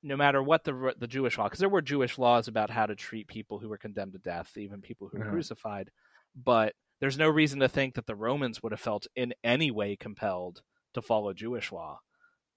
no 0.02 0.16
matter 0.16 0.42
what 0.42 0.64
the 0.64 0.94
the 0.98 1.06
Jewish 1.06 1.38
law, 1.38 1.44
because 1.44 1.58
there 1.58 1.68
were 1.68 1.82
Jewish 1.82 2.18
laws 2.18 2.48
about 2.48 2.70
how 2.70 2.86
to 2.86 2.94
treat 2.94 3.28
people 3.28 3.58
who 3.58 3.68
were 3.68 3.78
condemned 3.78 4.12
to 4.12 4.18
death, 4.18 4.56
even 4.56 4.80
people 4.80 5.08
who 5.08 5.18
were 5.18 5.24
mm-hmm. 5.24 5.32
crucified, 5.32 5.90
but 6.34 6.74
there's 7.00 7.18
no 7.18 7.28
reason 7.28 7.60
to 7.60 7.68
think 7.68 7.94
that 7.94 8.06
the 8.06 8.16
Romans 8.16 8.62
would 8.62 8.72
have 8.72 8.80
felt 8.80 9.06
in 9.14 9.34
any 9.44 9.70
way 9.70 9.96
compelled 9.96 10.62
to 10.94 11.02
follow 11.02 11.32
Jewish 11.32 11.72
law. 11.72 12.00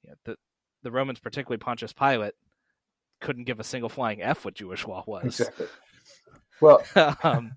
Yeah, 0.03 0.13
the 0.25 0.35
the 0.83 0.91
Romans, 0.91 1.19
particularly 1.19 1.59
Pontius 1.59 1.93
Pilate, 1.93 2.33
couldn't 3.19 3.45
give 3.45 3.59
a 3.59 3.63
single 3.63 3.89
flying 3.89 4.21
f 4.21 4.45
what 4.45 4.55
Jewish 4.55 4.85
law 4.87 5.03
was. 5.05 5.39
Exactly. 5.39 5.67
Well, 6.59 6.83
um, 7.23 7.53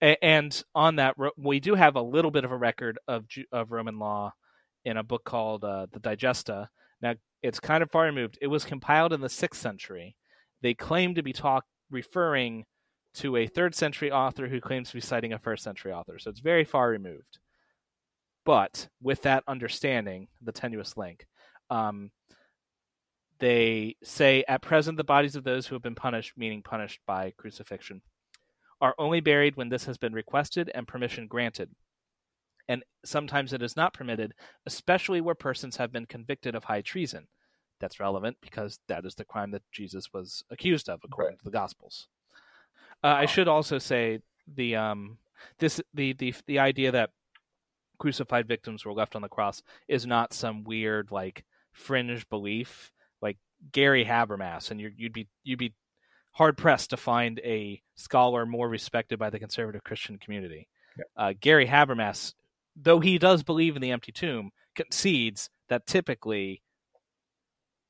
and 0.00 0.62
on 0.74 0.96
that, 0.96 1.16
we 1.36 1.60
do 1.60 1.74
have 1.74 1.96
a 1.96 2.02
little 2.02 2.30
bit 2.30 2.44
of 2.44 2.52
a 2.52 2.56
record 2.56 2.98
of 3.08 3.26
of 3.52 3.72
Roman 3.72 3.98
law 3.98 4.32
in 4.84 4.96
a 4.96 5.02
book 5.02 5.24
called 5.24 5.64
uh, 5.64 5.86
the 5.92 6.00
Digesta. 6.00 6.68
Now, 7.00 7.14
it's 7.44 7.60
kind 7.60 7.82
of 7.82 7.90
far 7.90 8.04
removed. 8.04 8.38
It 8.40 8.46
was 8.46 8.64
compiled 8.64 9.12
in 9.12 9.20
the 9.20 9.28
sixth 9.28 9.60
century. 9.60 10.16
They 10.62 10.72
claim 10.72 11.14
to 11.14 11.22
be 11.22 11.34
talk 11.34 11.66
referring 11.90 12.64
to 13.16 13.36
a 13.36 13.46
third 13.46 13.74
century 13.74 14.10
author 14.10 14.48
who 14.48 14.62
claims 14.62 14.88
to 14.88 14.94
be 14.94 15.02
citing 15.02 15.34
a 15.34 15.38
first 15.38 15.62
century 15.62 15.92
author. 15.92 16.18
So 16.18 16.30
it's 16.30 16.40
very 16.40 16.64
far 16.64 16.88
removed. 16.88 17.38
But 18.46 18.88
with 19.02 19.20
that 19.22 19.44
understanding, 19.46 20.28
the 20.40 20.52
tenuous 20.52 20.96
link, 20.96 21.26
um, 21.68 22.10
they 23.40 23.96
say 24.02 24.42
at 24.48 24.62
present 24.62 24.96
the 24.96 25.04
bodies 25.04 25.36
of 25.36 25.44
those 25.44 25.66
who 25.66 25.74
have 25.74 25.82
been 25.82 25.94
punished, 25.94 26.32
meaning 26.38 26.62
punished 26.62 27.00
by 27.06 27.34
crucifixion, 27.36 28.00
are 28.80 28.94
only 28.98 29.20
buried 29.20 29.56
when 29.56 29.68
this 29.68 29.84
has 29.84 29.98
been 29.98 30.14
requested 30.14 30.70
and 30.74 30.88
permission 30.88 31.26
granted. 31.26 31.68
And 32.68 32.82
sometimes 33.04 33.52
it 33.52 33.60
is 33.60 33.76
not 33.76 33.92
permitted, 33.92 34.32
especially 34.64 35.20
where 35.20 35.34
persons 35.34 35.76
have 35.76 35.92
been 35.92 36.06
convicted 36.06 36.54
of 36.54 36.64
high 36.64 36.80
treason. 36.80 37.26
That's 37.84 38.00
relevant 38.00 38.38
because 38.40 38.80
that 38.88 39.04
is 39.04 39.14
the 39.14 39.26
crime 39.26 39.50
that 39.50 39.60
Jesus 39.70 40.10
was 40.10 40.42
accused 40.48 40.88
of, 40.88 41.00
according 41.04 41.32
right. 41.32 41.38
to 41.40 41.44
the 41.44 41.50
Gospels. 41.50 42.08
Uh, 43.02 43.08
I 43.08 43.26
should 43.26 43.46
also 43.46 43.76
say 43.78 44.20
the 44.48 44.74
um, 44.76 45.18
this 45.58 45.82
the, 45.92 46.14
the 46.14 46.34
the 46.46 46.60
idea 46.60 46.92
that 46.92 47.10
crucified 47.98 48.48
victims 48.48 48.86
were 48.86 48.94
left 48.94 49.14
on 49.14 49.20
the 49.20 49.28
cross 49.28 49.62
is 49.86 50.06
not 50.06 50.32
some 50.32 50.64
weird 50.64 51.10
like 51.10 51.44
fringe 51.72 52.26
belief 52.30 52.90
like 53.20 53.36
Gary 53.70 54.06
Habermas, 54.06 54.70
and 54.70 54.80
you 54.80 54.90
would 55.02 55.12
be 55.12 55.28
you'd 55.42 55.58
be 55.58 55.74
hard 56.30 56.56
pressed 56.56 56.88
to 56.88 56.96
find 56.96 57.38
a 57.40 57.82
scholar 57.96 58.46
more 58.46 58.66
respected 58.66 59.18
by 59.18 59.28
the 59.28 59.38
conservative 59.38 59.84
Christian 59.84 60.16
community. 60.16 60.68
Yeah. 60.96 61.04
Uh, 61.18 61.34
Gary 61.38 61.66
Habermas, 61.66 62.32
though 62.74 63.00
he 63.00 63.18
does 63.18 63.42
believe 63.42 63.76
in 63.76 63.82
the 63.82 63.90
empty 63.90 64.10
tomb, 64.10 64.52
concedes 64.74 65.50
that 65.68 65.86
typically 65.86 66.62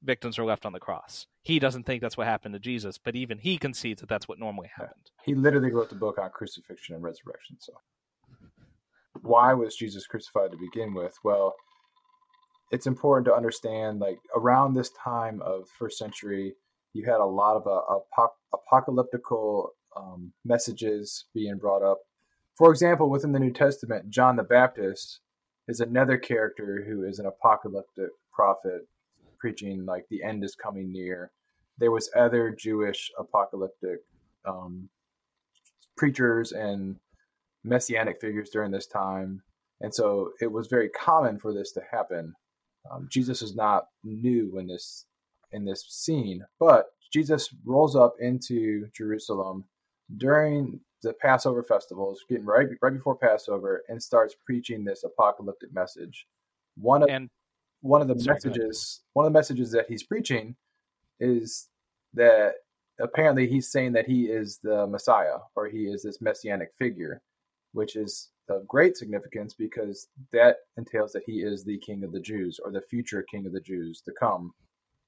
victims 0.05 0.39
are 0.39 0.45
left 0.45 0.67
on 0.67 0.73
the 0.73 0.81
cross. 0.81 1.27
He 1.43 1.59
doesn't 1.59 1.85
think 1.85 2.01
that's 2.01 2.17
what 2.17 2.27
happened 2.27 2.55
to 2.55 2.61
Jesus, 2.61 2.99
but 2.99 3.17
even 3.17 3.39
he 3.39 3.59
concedes 3.59 4.01
that 4.01 4.09
that's 4.09 4.29
what 4.29 4.39
normally 4.39 4.71
happened. 4.77 5.11
He 5.25 5.35
literally 5.35 5.73
wrote 5.73 5.89
the 5.89 5.95
book 5.95 6.19
on 6.19 6.31
crucifixion 6.31 6.95
and 6.95 7.05
resurrection. 7.05 7.57
So, 7.59 7.73
why 9.23 9.53
was 9.55 9.77
Jesus 9.77 10.07
crucified 10.07 10.51
to 10.51 10.57
begin 10.57 10.95
with? 10.95 11.15
Well, 11.25 11.55
it's 12.71 12.87
important 12.87 13.27
to 13.27 13.35
understand 13.35 14.01
like 14.01 14.19
around 14.35 14.75
this 14.75 14.91
time 15.03 15.41
of 15.43 15.69
first 15.79 15.99
century, 15.99 16.55
you 16.93 17.05
had 17.05 17.21
a 17.21 17.25
lot 17.25 17.57
of 17.57 17.67
uh, 17.67 18.29
apocalyptical 18.55 19.69
um, 19.97 20.33
messages 20.45 21.27
being 21.35 21.59
brought 21.59 21.83
up. 21.83 21.99
For 22.57 22.71
example, 22.71 23.11
within 23.11 23.33
the 23.33 23.41
New 23.41 23.53
Testament, 23.53 24.11
John 24.11 24.37
the 24.37 24.43
Baptist 24.43 25.21
is 25.69 25.81
another 25.81 26.19
character 26.19 26.85
who 26.87 27.05
is 27.05 27.19
an 27.19 27.27
apocalyptic 27.27 28.11
prophet 28.33 28.83
preaching 29.39 29.85
like 29.85 30.07
the 30.11 30.23
end 30.23 30.45
is 30.45 30.55
coming 30.55 30.93
near. 30.93 31.31
There 31.79 31.91
was 31.91 32.11
other 32.17 32.51
Jewish 32.51 33.11
apocalyptic 33.19 34.01
um, 34.45 34.89
preachers 35.97 36.53
and 36.53 36.97
messianic 37.65 38.21
figures 38.21 38.51
during 38.51 38.71
this 38.71 38.87
time, 38.87 39.43
and 39.81 39.95
so 39.95 40.31
it 40.41 40.51
was 40.51 40.69
very 40.69 40.89
common 40.91 41.39
for 41.39 41.53
this 41.53 41.73
to 41.73 41.83
happen. 41.91 42.35
Um, 42.91 43.09
Jesus 43.11 43.43
is 43.43 43.55
not 43.55 43.87
new 44.05 44.59
in 44.59 44.67
this 44.67 45.07
in 45.53 45.65
this 45.65 45.85
scene, 45.89 46.45
but 46.59 46.87
Jesus 47.13 47.49
rolls 47.65 47.97
up 47.97 48.15
into 48.21 48.89
Jerusalem 48.97 49.65
during 50.17 50.81
the 51.03 51.13
Passover 51.15 51.63
festivals, 51.63 52.21
getting 52.29 52.45
right 52.45 52.67
right 52.83 52.93
before 52.93 53.17
Passover, 53.17 53.85
and 53.89 54.03
starts 54.03 54.35
preaching 54.45 54.85
this 54.85 55.05
apocalyptic 55.05 55.73
message. 55.73 56.27
One 56.77 57.03
of 57.03 57.09
and 57.09 57.31
one 57.85 58.01
of 58.01 58.09
the 58.09 58.19
Sorry, 58.19 58.37
messages 58.37 59.03
one 59.13 59.27
of 59.27 59.33
the 59.33 59.39
messages 59.39 59.71
that 59.73 59.85
he's 59.89 60.03
preaching 60.03 60.57
is 61.21 61.69
that 62.15 62.55
apparently 62.99 63.47
he's 63.47 63.71
saying 63.71 63.93
that 63.93 64.07
he 64.07 64.25
is 64.25 64.59
the 64.63 64.87
Messiah 64.87 65.37
or 65.55 65.69
he 65.69 65.85
is 65.85 66.03
this 66.03 66.23
messianic 66.23 66.71
figure, 66.79 67.21
which 67.73 67.95
is 67.95 68.31
of 68.49 68.67
great 68.67 68.97
significance 68.97 69.53
because 69.53 70.09
that 70.33 70.57
entails 70.79 71.13
that 71.13 71.25
he 71.27 71.43
is 71.43 71.63
the 71.63 71.77
king 71.79 72.05
of 72.05 72.13
the 72.13 72.21
Jews 72.21 72.59
or 72.65 72.73
the 72.73 72.81
future 72.81 73.23
king 73.31 73.45
of 73.45 73.53
the 73.53 73.61
Jews 73.61 74.01
to 74.07 74.13
come. 74.19 74.55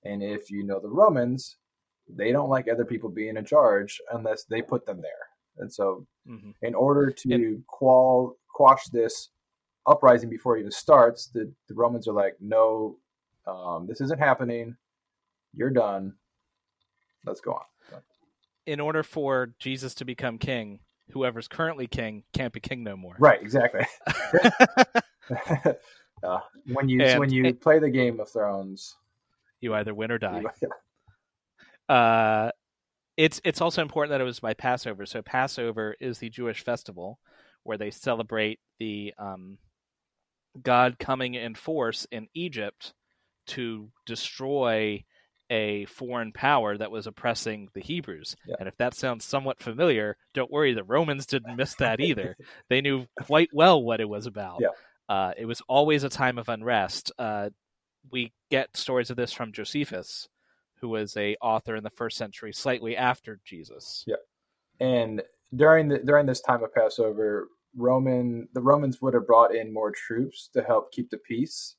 And 0.05 0.23
if 0.23 0.51
you 0.51 0.63
know 0.63 0.79
the 0.79 0.89
Romans, 0.89 1.57
they 2.09 2.31
don't 2.31 2.51
like 2.51 2.69
other 2.69 2.85
people 2.85 3.09
being 3.09 3.39
in 3.39 3.45
charge 3.47 3.99
unless 4.13 4.45
they 4.45 4.61
put 4.61 4.85
them 4.85 5.01
there. 5.01 5.11
And 5.59 5.73
so, 5.73 6.07
mm-hmm. 6.29 6.51
in 6.61 6.75
order 6.75 7.11
to 7.11 7.63
qual 7.67 8.37
quash 8.55 8.85
this 8.93 9.31
uprising 9.87 10.29
before 10.29 10.57
it 10.57 10.61
even 10.61 10.73
starts, 10.73 11.27
the, 11.27 11.51
the 11.69 11.75
Romans 11.75 12.09
are 12.09 12.13
like, 12.13 12.37
no, 12.41 12.97
um, 13.47 13.87
this 13.87 14.01
isn't 14.01 14.19
happening. 14.19 14.77
You're 15.55 15.71
done. 15.71 16.15
Let's 17.25 17.41
go 17.41 17.53
on. 17.53 18.01
In 18.67 18.81
order 18.81 19.03
for 19.03 19.55
Jesus 19.59 19.95
to 19.97 20.05
become 20.05 20.39
king, 20.39 20.81
whoever's 21.13 21.47
currently 21.47 21.87
king 21.87 22.25
can't 22.33 22.53
be 22.53 22.61
king 22.61 22.83
no 22.83 22.97
more. 22.97 23.15
Right, 23.19 23.41
exactly. 23.41 23.87
uh, 26.23 26.41
when 26.73 26.89
you 26.89 27.03
and, 27.03 27.21
when 27.21 27.33
you 27.33 27.47
and, 27.47 27.61
play 27.61 27.79
the 27.79 27.91
Game 27.91 28.21
of 28.21 28.29
Thrones, 28.29 28.97
you 29.61 29.75
either 29.75 29.95
win 29.95 30.11
or 30.11 30.19
die. 30.19 30.43
uh, 31.89 32.51
it's 33.17 33.41
it's 33.45 33.61
also 33.61 33.83
important 33.83 34.11
that 34.11 34.21
it 34.21 34.25
was 34.25 34.41
by 34.41 34.55
Passover. 34.55 35.07
So 35.07 35.23
Passover 35.23 35.97
is 36.01 36.19
the 36.19 36.29
Jewish 36.29 36.65
festival 36.65 37.19
where 37.63 37.79
they 37.79 37.91
celebrate 37.91 38.61
the 38.79 39.13
um, 39.19 39.59
God 40.63 40.99
coming 40.99 41.35
in 41.35 41.55
force 41.55 42.07
in 42.11 42.29
Egypt 42.35 42.93
to 43.49 43.91
destroy 44.07 45.05
a 45.51 45.85
foreign 45.87 46.33
power 46.33 46.77
that 46.77 46.91
was 46.91 47.07
oppressing 47.07 47.69
the 47.73 47.81
Hebrews. 47.81 48.37
Yeah. 48.47 48.57
And 48.59 48.69
if 48.69 48.77
that 48.79 48.95
sounds 48.95 49.25
somewhat 49.25 49.61
familiar, 49.61 50.17
don't 50.35 50.51
worry, 50.51 50.75
the 50.75 50.83
Romans 50.83 51.27
didn't 51.27 51.57
miss 51.57 51.75
that 51.77 52.01
either. 52.01 52.37
they 52.69 52.81
knew 52.81 53.07
quite 53.23 53.51
well 53.53 53.83
what 53.83 54.01
it 54.01 54.09
was 54.09 54.27
about. 54.27 54.61
Yeah. 54.61 54.69
Uh, 55.09 55.33
it 55.37 55.47
was 55.47 55.63
always 55.69 56.03
a 56.03 56.09
time 56.09 56.39
of 56.39 56.49
unrest. 56.49 57.13
Uh, 57.19 57.51
we 58.11 58.33
get 58.51 58.77
stories 58.77 59.11
of 59.11 59.17
this 59.17 59.33
from 59.33 59.53
Josephus, 59.53 60.29
who 60.81 60.89
was 60.89 61.17
a 61.17 61.37
author 61.41 61.77
in 61.77 61.85
the 61.85 61.91
first 61.91 62.17
century, 62.17 62.53
slightly 62.53 62.97
after 62.97 63.41
Jesus. 63.45 64.05
Yeah, 64.07 64.17
and 64.81 65.23
during 65.55 65.89
the 65.89 65.99
during 65.99 66.27
this 66.27 66.41
time 66.41 66.63
of 66.63 66.75
Passover, 66.75 67.49
Roman 67.77 68.49
the 68.55 68.61
Romans 68.61 69.01
would 69.03 69.15
have 69.15 69.27
brought 69.27 69.55
in 69.55 69.73
more 69.73 69.93
troops 69.93 70.49
to 70.55 70.63
help 70.63 70.93
keep 70.93 71.11
the 71.11 71.19
peace. 71.19 71.77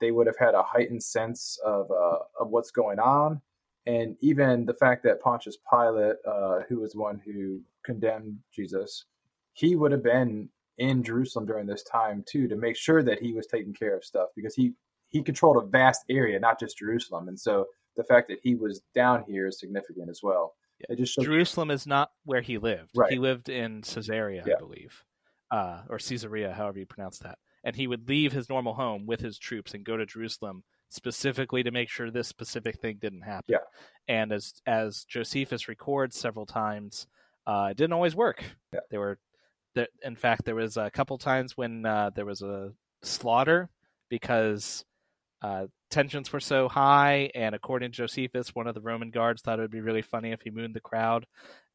They 0.00 0.12
would 0.12 0.26
have 0.26 0.38
had 0.38 0.54
a 0.54 0.62
heightened 0.62 1.02
sense 1.02 1.58
of 1.64 1.90
uh, 1.90 2.18
of 2.38 2.48
what's 2.48 2.70
going 2.70 2.98
on, 2.98 3.40
and 3.86 4.16
even 4.20 4.64
the 4.64 4.74
fact 4.74 5.02
that 5.04 5.20
Pontius 5.20 5.58
Pilate, 5.68 6.16
uh, 6.26 6.60
who 6.68 6.80
was 6.80 6.94
one 6.94 7.20
who 7.24 7.60
condemned 7.84 8.38
Jesus, 8.52 9.06
he 9.52 9.76
would 9.76 9.92
have 9.92 10.04
been 10.04 10.48
in 10.78 11.02
Jerusalem 11.02 11.44
during 11.44 11.66
this 11.66 11.82
time 11.82 12.24
too 12.26 12.48
to 12.48 12.56
make 12.56 12.76
sure 12.76 13.02
that 13.02 13.20
he 13.20 13.32
was 13.32 13.46
taking 13.46 13.74
care 13.74 13.96
of 13.96 14.04
stuff 14.04 14.28
because 14.36 14.54
he 14.54 14.72
he 15.08 15.22
controlled 15.22 15.62
a 15.62 15.66
vast 15.66 16.04
area, 16.08 16.38
not 16.38 16.60
just 16.60 16.78
Jerusalem, 16.78 17.28
and 17.28 17.38
so 17.38 17.66
the 17.96 18.04
fact 18.04 18.28
that 18.28 18.38
he 18.42 18.54
was 18.54 18.80
down 18.94 19.24
here 19.26 19.48
is 19.48 19.58
significant 19.58 20.08
as 20.08 20.20
well. 20.22 20.54
Yeah. 20.78 20.94
It 20.94 20.98
just 20.98 21.20
Jerusalem 21.20 21.70
is 21.70 21.86
not 21.86 22.12
where 22.24 22.40
he 22.40 22.56
lived. 22.56 22.92
Right. 22.94 23.12
He 23.12 23.18
lived 23.18 23.48
in 23.50 23.82
Caesarea, 23.82 24.44
yeah. 24.46 24.54
I 24.54 24.58
believe 24.58 25.04
uh, 25.50 25.82
or 25.88 25.98
Caesarea, 25.98 26.52
however 26.52 26.78
you 26.78 26.86
pronounce 26.86 27.18
that. 27.18 27.38
And 27.64 27.76
he 27.76 27.86
would 27.86 28.08
leave 28.08 28.32
his 28.32 28.48
normal 28.48 28.74
home 28.74 29.06
with 29.06 29.20
his 29.20 29.38
troops 29.38 29.74
and 29.74 29.84
go 29.84 29.96
to 29.96 30.06
Jerusalem 30.06 30.62
specifically 30.88 31.62
to 31.62 31.70
make 31.70 31.88
sure 31.88 32.10
this 32.10 32.28
specific 32.28 32.80
thing 32.80 32.98
didn't 33.00 33.22
happen. 33.22 33.44
Yeah. 33.48 33.58
And 34.08 34.32
as 34.32 34.54
as 34.66 35.04
Josephus 35.04 35.68
records 35.68 36.18
several 36.18 36.46
times, 36.46 37.06
uh, 37.46 37.68
it 37.70 37.76
didn't 37.76 37.92
always 37.92 38.16
work. 38.16 38.42
Yeah. 38.72 38.80
There 38.90 39.00
were, 39.00 39.18
there, 39.74 39.88
in 40.02 40.16
fact, 40.16 40.44
there 40.44 40.54
was 40.54 40.76
a 40.76 40.90
couple 40.90 41.18
times 41.18 41.56
when 41.56 41.86
uh, 41.86 42.10
there 42.14 42.26
was 42.26 42.42
a 42.42 42.72
slaughter 43.02 43.68
because 44.08 44.84
uh, 45.42 45.66
tensions 45.90 46.32
were 46.32 46.40
so 46.40 46.68
high, 46.68 47.30
and 47.34 47.54
according 47.54 47.92
to 47.92 47.96
Josephus, 47.96 48.54
one 48.54 48.66
of 48.66 48.74
the 48.74 48.80
Roman 48.80 49.10
guards 49.10 49.42
thought 49.42 49.58
it 49.58 49.62
would 49.62 49.70
be 49.70 49.80
really 49.80 50.02
funny 50.02 50.32
if 50.32 50.42
he 50.42 50.50
mooned 50.50 50.74
the 50.74 50.80
crowd, 50.80 51.24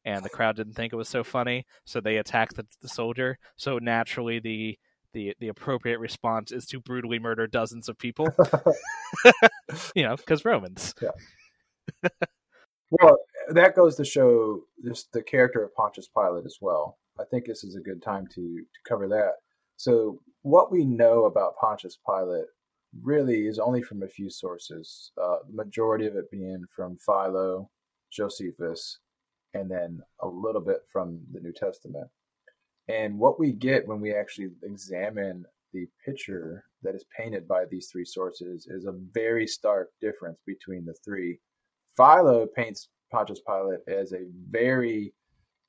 and 0.06 0.24
the 0.24 0.30
crowd 0.30 0.56
didn't 0.56 0.74
think 0.74 0.92
it 0.92 0.96
was 0.96 1.08
so 1.08 1.24
funny, 1.24 1.66
so 1.84 2.00
they 2.00 2.16
attacked 2.16 2.56
the, 2.56 2.64
the 2.80 2.88
soldier. 2.88 3.38
So 3.56 3.78
naturally, 3.78 4.38
the 4.38 4.78
the 5.12 5.34
the 5.40 5.48
appropriate 5.48 5.98
response 5.98 6.52
is 6.52 6.64
to 6.66 6.80
brutally 6.80 7.18
murder 7.18 7.46
dozens 7.46 7.88
of 7.88 7.98
people. 7.98 8.28
you 9.94 10.04
know, 10.04 10.16
because 10.16 10.44
Romans. 10.44 10.94
Yeah. 11.02 12.08
well, 12.90 13.18
that 13.48 13.74
goes 13.74 13.96
to 13.96 14.04
show 14.04 14.60
just 14.84 15.12
the 15.12 15.22
character 15.22 15.62
of 15.64 15.74
Pontius 15.74 16.08
Pilate 16.08 16.46
as 16.46 16.58
well. 16.60 16.98
I 17.18 17.24
think 17.24 17.44
this 17.44 17.64
is 17.64 17.74
a 17.74 17.80
good 17.80 18.00
time 18.02 18.26
to 18.34 18.40
to 18.40 18.88
cover 18.88 19.08
that. 19.08 19.32
So, 19.76 20.20
what 20.42 20.70
we 20.70 20.84
know 20.84 21.24
about 21.24 21.56
Pontius 21.56 21.98
Pilate 22.06 22.46
really 23.02 23.46
is 23.48 23.58
only 23.58 23.82
from 23.82 24.04
a 24.04 24.08
few 24.08 24.30
sources. 24.30 25.10
Uh, 25.20 25.38
the 25.48 25.56
majority 25.64 26.06
of 26.06 26.14
it 26.14 26.30
being 26.30 26.64
from 26.74 26.96
Philo, 27.04 27.68
Josephus, 28.12 28.98
and 29.56 29.70
then 29.70 30.00
a 30.20 30.28
little 30.28 30.60
bit 30.60 30.82
from 30.92 31.20
the 31.32 31.40
New 31.40 31.52
Testament. 31.52 32.08
And 32.88 33.18
what 33.18 33.40
we 33.40 33.52
get 33.52 33.86
when 33.86 34.00
we 34.00 34.14
actually 34.14 34.50
examine 34.62 35.44
the 35.72 35.86
picture 36.04 36.64
that 36.82 36.94
is 36.94 37.04
painted 37.16 37.48
by 37.48 37.64
these 37.70 37.88
three 37.90 38.04
sources 38.04 38.66
is 38.68 38.84
a 38.84 38.98
very 39.12 39.46
stark 39.46 39.90
difference 40.00 40.38
between 40.46 40.84
the 40.84 40.94
three. 41.04 41.40
Philo 41.96 42.46
paints 42.46 42.88
Pontius 43.10 43.40
Pilate 43.46 43.80
as 43.88 44.12
a 44.12 44.26
very 44.50 45.14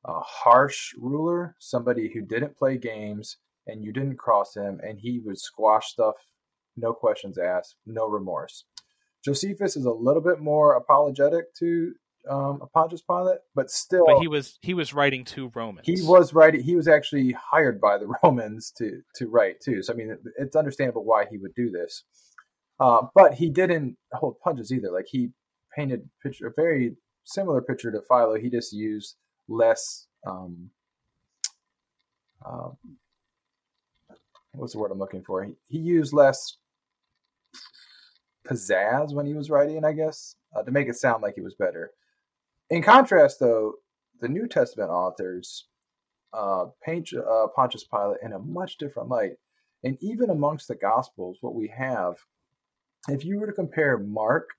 a 0.06 0.20
harsh 0.22 0.94
ruler, 0.98 1.56
somebody 1.60 2.10
who 2.14 2.22
didn't 2.22 2.56
play 2.56 2.78
games 2.78 3.38
and 3.66 3.84
you 3.84 3.92
didn't 3.92 4.18
cross 4.18 4.56
him, 4.56 4.80
and 4.82 5.00
he 5.00 5.20
would 5.20 5.38
squash 5.38 5.88
stuff, 5.90 6.16
no 6.78 6.94
questions 6.94 7.38
asked, 7.38 7.76
no 7.86 8.08
remorse. 8.08 8.64
Josephus 9.26 9.76
is 9.76 9.86
a 9.86 9.92
little 9.92 10.22
bit 10.22 10.40
more 10.40 10.76
apologetic 10.76 11.54
to 11.56 11.94
um, 12.30 12.62
Pontius 12.74 13.02
Pilate, 13.02 13.40
but 13.56 13.70
still, 13.70 14.06
but 14.06 14.20
he 14.20 14.28
was 14.28 14.58
he 14.62 14.74
was 14.74 14.94
writing 14.94 15.24
to 15.26 15.52
Romans. 15.56 15.86
He 15.86 16.02
was 16.02 16.34
writing. 16.34 16.62
He 16.62 16.76
was 16.76 16.88
actually 16.88 17.32
hired 17.34 17.80
by 17.80 17.98
the 17.98 18.08
Romans 18.24 18.72
to 18.78 19.02
to 19.16 19.28
write 19.28 19.62
too. 19.62 19.82
So 19.84 19.94
I 19.94 19.96
mean, 19.96 20.18
it's 20.38 20.56
understandable 20.56 21.04
why 21.04 21.26
he 21.30 21.38
would 21.38 21.54
do 21.56 21.70
this. 21.70 22.04
Uh, 22.80 23.08
but 23.16 23.34
he 23.34 23.50
didn't 23.50 23.98
hold 24.14 24.40
punches 24.40 24.72
either. 24.72 24.92
Like 24.92 25.08
he 25.08 25.32
painted 25.76 26.08
picture 26.22 26.48
a 26.48 26.54
very 26.56 26.96
similar 27.26 27.62
picture 27.62 27.92
to 27.92 28.02
Philo. 28.08 28.36
He 28.36 28.50
just 28.50 28.74
used 28.74 29.16
less. 29.48 30.08
Um, 30.26 30.70
uh, 32.46 32.70
what's 34.52 34.74
the 34.74 34.80
word 34.80 34.92
I'm 34.92 35.00
looking 35.00 35.24
for? 35.24 35.44
He, 35.44 35.54
he 35.68 35.80
used 35.80 36.14
less 36.14 36.58
pizzazz 38.48 39.14
when 39.14 39.26
he 39.26 39.34
was 39.34 39.50
writing, 39.50 39.84
I 39.84 39.94
guess, 39.94 40.36
uh, 40.56 40.64
to 40.64 40.72
make 40.72 40.88
it 40.88 40.96
sound 40.96 41.22
like 41.22 41.36
it 41.38 41.44
was 41.44 41.56
better. 41.56 41.92
In 42.70 42.82
contrast, 42.82 43.40
though, 43.40 43.74
the 44.20 44.28
New 44.28 44.48
Testament 44.48 44.90
authors 44.90 45.68
uh, 46.34 46.66
paint 46.84 47.10
uh, 47.14 47.48
Pontius 47.56 47.86
Pilate 47.86 48.18
in 48.22 48.34
a 48.34 48.40
much 48.40 48.78
different 48.78 49.10
light. 49.10 49.34
And 49.84 49.98
even 50.02 50.30
amongst 50.30 50.68
the 50.68 50.76
Gospels, 50.76 51.38
what 51.42 51.56
we 51.56 51.68
have, 51.78 52.18
if 53.08 53.24
you 53.24 53.40
were 53.40 53.48
to 53.48 53.54
compare 53.54 53.98
Mark 53.98 54.50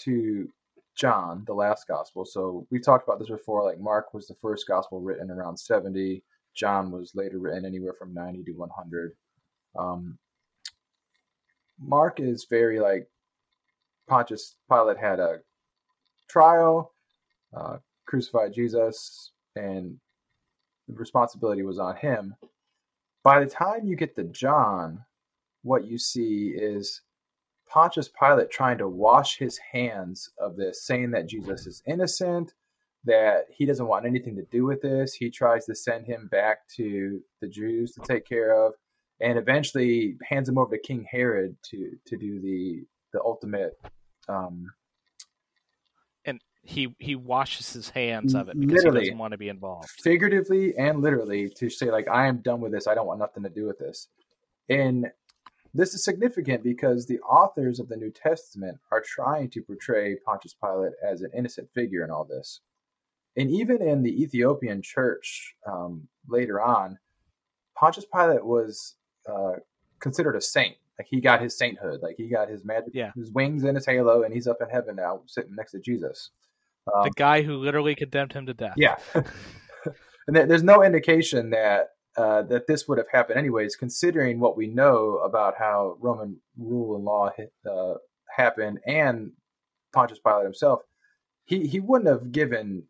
to 0.00 0.48
John, 0.96 1.44
the 1.46 1.54
last 1.54 1.86
Gospel, 1.88 2.24
so 2.24 2.66
we've 2.70 2.84
talked 2.84 3.08
about 3.08 3.18
this 3.18 3.30
before, 3.30 3.64
like 3.64 3.80
Mark 3.80 4.12
was 4.12 4.26
the 4.26 4.34
first 4.42 4.66
Gospel 4.66 5.00
written 5.00 5.30
around 5.30 5.56
70, 5.56 6.22
John 6.54 6.90
was 6.90 7.12
later 7.14 7.38
written 7.38 7.64
anywhere 7.64 7.94
from 7.98 8.12
90 8.12 8.44
to 8.44 8.52
100. 8.52 9.12
Um, 9.78 10.18
Mark 11.80 12.20
is 12.20 12.46
very 12.50 12.80
like 12.80 13.08
Pontius 14.08 14.56
Pilate 14.68 14.98
had 14.98 15.20
a 15.20 15.38
trial, 16.28 16.92
uh, 17.56 17.78
crucified 18.06 18.52
Jesus, 18.52 19.32
and 19.56 19.96
the 20.88 20.94
responsibility 20.94 21.62
was 21.62 21.78
on 21.78 21.96
him. 21.96 22.34
By 23.22 23.40
the 23.40 23.50
time 23.50 23.86
you 23.86 23.96
get 23.96 24.16
to 24.16 24.24
John, 24.24 25.04
what 25.62 25.84
you 25.84 25.98
see 25.98 26.54
is 26.56 27.02
Pontius 27.68 28.08
Pilate 28.08 28.50
trying 28.50 28.78
to 28.78 28.88
wash 28.88 29.38
his 29.38 29.58
hands 29.72 30.30
of 30.38 30.56
this, 30.56 30.84
saying 30.84 31.12
that 31.12 31.28
Jesus 31.28 31.66
is 31.66 31.82
innocent, 31.86 32.54
that 33.04 33.44
he 33.48 33.64
doesn't 33.64 33.86
want 33.86 34.06
anything 34.06 34.36
to 34.36 34.44
do 34.50 34.64
with 34.64 34.82
this. 34.82 35.14
He 35.14 35.30
tries 35.30 35.66
to 35.66 35.74
send 35.74 36.06
him 36.06 36.28
back 36.30 36.66
to 36.76 37.20
the 37.40 37.48
Jews 37.48 37.92
to 37.92 38.00
take 38.00 38.26
care 38.26 38.52
of, 38.52 38.74
and 39.20 39.38
eventually 39.38 40.16
hands 40.28 40.48
him 40.48 40.58
over 40.58 40.76
to 40.76 40.82
King 40.82 41.06
Herod 41.10 41.56
to 41.70 41.92
to 42.06 42.16
do 42.16 42.40
the 42.40 42.84
the 43.12 43.22
ultimate 43.22 43.78
um, 44.28 44.66
he 46.62 46.94
he 46.98 47.16
washes 47.16 47.72
his 47.72 47.88
hands 47.88 48.34
of 48.34 48.48
it 48.48 48.58
because 48.58 48.76
literally, 48.76 49.00
he 49.00 49.06
doesn't 49.06 49.18
want 49.18 49.32
to 49.32 49.38
be 49.38 49.48
involved. 49.48 49.88
Figuratively 50.02 50.76
and 50.76 51.00
literally 51.00 51.48
to 51.56 51.70
say 51.70 51.90
like 51.90 52.08
I 52.08 52.26
am 52.26 52.38
done 52.38 52.60
with 52.60 52.72
this. 52.72 52.86
I 52.86 52.94
don't 52.94 53.06
want 53.06 53.18
nothing 53.18 53.42
to 53.42 53.48
do 53.48 53.66
with 53.66 53.78
this. 53.78 54.08
And 54.68 55.10
this 55.72 55.94
is 55.94 56.04
significant 56.04 56.62
because 56.62 57.06
the 57.06 57.20
authors 57.20 57.80
of 57.80 57.88
the 57.88 57.96
New 57.96 58.10
Testament 58.10 58.78
are 58.90 59.02
trying 59.06 59.50
to 59.50 59.62
portray 59.62 60.16
Pontius 60.16 60.54
Pilate 60.54 60.92
as 61.02 61.22
an 61.22 61.30
innocent 61.36 61.68
figure 61.74 62.04
in 62.04 62.10
all 62.10 62.24
this. 62.24 62.60
And 63.36 63.50
even 63.50 63.80
in 63.80 64.02
the 64.02 64.22
Ethiopian 64.22 64.82
church 64.82 65.54
um, 65.66 66.08
later 66.28 66.60
on, 66.60 66.98
Pontius 67.76 68.06
Pilate 68.12 68.44
was 68.44 68.96
uh, 69.28 69.52
considered 70.00 70.36
a 70.36 70.40
saint. 70.40 70.76
Like 70.98 71.06
he 71.08 71.20
got 71.20 71.40
his 71.40 71.56
sainthood, 71.56 72.02
like 72.02 72.16
he 72.18 72.28
got 72.28 72.50
his 72.50 72.64
magic, 72.64 72.90
yeah. 72.92 73.12
his 73.16 73.30
wings 73.30 73.64
and 73.64 73.74
his 73.74 73.86
halo, 73.86 74.22
and 74.22 74.34
he's 74.34 74.46
up 74.46 74.58
in 74.60 74.68
heaven 74.68 74.96
now, 74.96 75.22
sitting 75.26 75.54
next 75.54 75.72
to 75.72 75.80
Jesus. 75.80 76.30
Um, 76.86 77.04
the 77.04 77.10
guy 77.16 77.42
who 77.42 77.56
literally 77.56 77.94
condemned 77.94 78.32
him 78.32 78.46
to 78.46 78.54
death. 78.54 78.74
Yeah, 78.76 78.96
and 79.14 80.36
there's 80.36 80.62
no 80.62 80.82
indication 80.82 81.50
that 81.50 81.90
uh, 82.16 82.42
that 82.42 82.66
this 82.66 82.88
would 82.88 82.98
have 82.98 83.08
happened 83.12 83.38
anyways, 83.38 83.76
considering 83.76 84.40
what 84.40 84.56
we 84.56 84.66
know 84.66 85.16
about 85.24 85.54
how 85.58 85.96
Roman 86.00 86.38
rule 86.56 86.96
and 86.96 87.04
law 87.04 87.30
uh, 87.70 87.94
happened, 88.34 88.80
and 88.86 89.32
Pontius 89.92 90.18
Pilate 90.18 90.44
himself. 90.44 90.80
He 91.44 91.66
he 91.66 91.80
wouldn't 91.80 92.08
have 92.08 92.32
given 92.32 92.84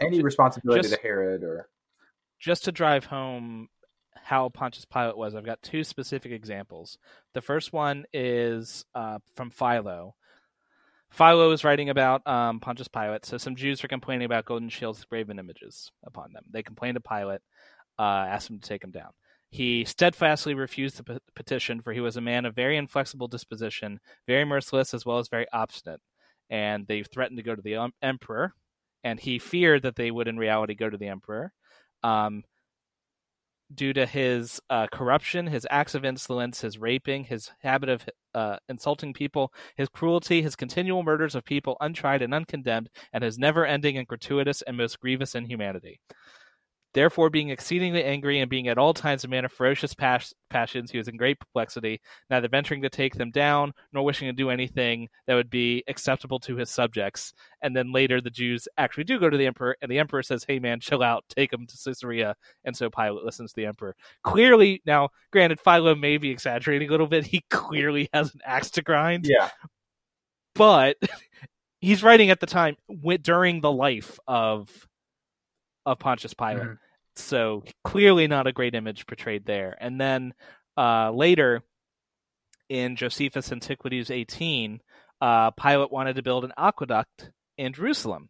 any 0.00 0.22
responsibility 0.22 0.82
just, 0.82 0.94
to 0.94 1.00
Herod 1.00 1.42
or. 1.42 1.68
Just 2.38 2.64
to 2.64 2.72
drive 2.72 3.04
home 3.04 3.68
how 4.14 4.48
Pontius 4.48 4.84
Pilate 4.84 5.16
was, 5.16 5.34
I've 5.34 5.44
got 5.44 5.62
two 5.62 5.84
specific 5.84 6.32
examples. 6.32 6.98
The 7.34 7.42
first 7.42 7.72
one 7.72 8.04
is 8.12 8.84
uh, 8.94 9.18
from 9.34 9.50
Philo, 9.50 10.14
Philo 11.10 11.50
is 11.50 11.64
writing 11.64 11.90
about 11.90 12.26
um, 12.26 12.60
Pontius 12.60 12.88
Pilate. 12.88 13.26
So 13.26 13.36
some 13.36 13.56
Jews 13.56 13.82
are 13.82 13.88
complaining 13.88 14.26
about 14.26 14.44
golden 14.44 14.68
shields 14.68 15.00
with 15.00 15.08
graven 15.08 15.38
images 15.38 15.90
upon 16.04 16.32
them. 16.32 16.44
They 16.50 16.62
complained 16.62 16.94
to 16.94 17.00
Pilate, 17.00 17.40
uh, 17.98 18.26
ask 18.28 18.48
him 18.48 18.60
to 18.60 18.68
take 18.68 18.80
them 18.80 18.92
down. 18.92 19.10
He 19.50 19.84
steadfastly 19.84 20.54
refused 20.54 20.98
the 20.98 21.02
p- 21.02 21.18
petition, 21.34 21.82
for 21.82 21.92
he 21.92 22.00
was 22.00 22.16
a 22.16 22.20
man 22.20 22.44
of 22.44 22.54
very 22.54 22.76
inflexible 22.76 23.26
disposition, 23.26 23.98
very 24.28 24.44
merciless 24.44 24.94
as 24.94 25.04
well 25.04 25.18
as 25.18 25.28
very 25.28 25.46
obstinate. 25.52 26.00
And 26.48 26.86
they 26.86 27.02
threatened 27.02 27.38
to 27.38 27.42
go 27.42 27.56
to 27.56 27.62
the 27.62 27.76
um, 27.76 27.92
emperor, 28.00 28.54
and 29.02 29.18
he 29.18 29.40
feared 29.40 29.82
that 29.82 29.96
they 29.96 30.10
would 30.10 30.28
in 30.28 30.38
reality 30.38 30.74
go 30.74 30.88
to 30.88 30.96
the 30.96 31.08
emperor. 31.08 31.52
Um, 32.04 32.44
due 33.74 33.92
to 33.92 34.06
his 34.06 34.60
uh, 34.70 34.86
corruption, 34.92 35.46
his 35.46 35.66
acts 35.70 35.94
of 35.94 36.04
insolence, 36.04 36.60
his 36.60 36.78
raping, 36.78 37.24
his 37.24 37.50
habit 37.62 37.88
of 37.88 38.04
uh, 38.34 38.56
insulting 38.68 39.12
people, 39.12 39.52
his 39.76 39.88
cruelty, 39.88 40.42
his 40.42 40.56
continual 40.56 41.02
murders 41.02 41.34
of 41.34 41.44
people 41.44 41.76
untried 41.80 42.22
and 42.22 42.34
uncondemned, 42.34 42.90
and 43.12 43.24
his 43.24 43.38
never 43.38 43.64
ending 43.64 43.96
and 43.96 44.06
gratuitous 44.06 44.62
and 44.62 44.76
most 44.76 44.98
grievous 45.00 45.34
inhumanity. 45.34 46.00
Therefore, 46.92 47.30
being 47.30 47.50
exceedingly 47.50 48.02
angry 48.02 48.40
and 48.40 48.50
being 48.50 48.68
at 48.68 48.78
all 48.78 48.92
times 48.92 49.22
a 49.22 49.28
man 49.28 49.44
of 49.44 49.52
ferocious 49.52 49.94
pas- 49.94 50.34
passions, 50.48 50.90
he 50.90 50.98
was 50.98 51.06
in 51.06 51.16
great 51.16 51.38
perplexity, 51.38 52.00
neither 52.28 52.48
venturing 52.48 52.82
to 52.82 52.90
take 52.90 53.14
them 53.14 53.30
down 53.30 53.72
nor 53.92 54.04
wishing 54.04 54.26
to 54.28 54.32
do 54.32 54.50
anything 54.50 55.08
that 55.26 55.34
would 55.34 55.50
be 55.50 55.84
acceptable 55.86 56.40
to 56.40 56.56
his 56.56 56.68
subjects. 56.68 57.32
And 57.62 57.76
then 57.76 57.92
later, 57.92 58.20
the 58.20 58.30
Jews 58.30 58.66
actually 58.76 59.04
do 59.04 59.20
go 59.20 59.30
to 59.30 59.36
the 59.36 59.46
emperor, 59.46 59.76
and 59.80 59.90
the 59.90 59.98
emperor 59.98 60.22
says, 60.22 60.44
"Hey, 60.44 60.58
man, 60.58 60.80
chill 60.80 61.02
out, 61.02 61.24
take 61.28 61.50
them 61.50 61.66
to 61.66 61.78
Caesarea." 61.84 62.34
And 62.64 62.76
so 62.76 62.90
Pilate 62.90 63.24
listens 63.24 63.52
to 63.52 63.56
the 63.56 63.66
emperor. 63.66 63.94
Clearly, 64.24 64.82
now, 64.84 65.10
granted, 65.32 65.60
Philo 65.60 65.94
may 65.94 66.18
be 66.18 66.30
exaggerating 66.30 66.88
a 66.88 66.90
little 66.90 67.06
bit. 67.06 67.26
He 67.26 67.44
clearly 67.50 68.08
has 68.12 68.34
an 68.34 68.40
axe 68.44 68.70
to 68.72 68.82
grind. 68.82 69.26
Yeah, 69.28 69.50
but 70.54 70.96
he's 71.80 72.02
writing 72.02 72.30
at 72.30 72.40
the 72.40 72.46
time 72.46 72.76
during 73.22 73.60
the 73.60 73.72
life 73.72 74.18
of 74.26 74.88
of 75.86 75.98
Pontius 75.98 76.34
Pilate. 76.34 76.58
Mm-hmm. 76.58 76.74
So 77.16 77.64
clearly 77.84 78.26
not 78.26 78.46
a 78.46 78.52
great 78.52 78.74
image 78.74 79.06
portrayed 79.06 79.46
there. 79.46 79.76
And 79.80 80.00
then 80.00 80.34
uh, 80.76 81.10
later 81.10 81.62
in 82.68 82.96
Josephus 82.96 83.52
Antiquities 83.52 84.10
18, 84.10 84.80
uh, 85.20 85.50
Pilate 85.50 85.92
wanted 85.92 86.16
to 86.16 86.22
build 86.22 86.44
an 86.44 86.52
aqueduct 86.56 87.30
in 87.58 87.72
Jerusalem. 87.72 88.28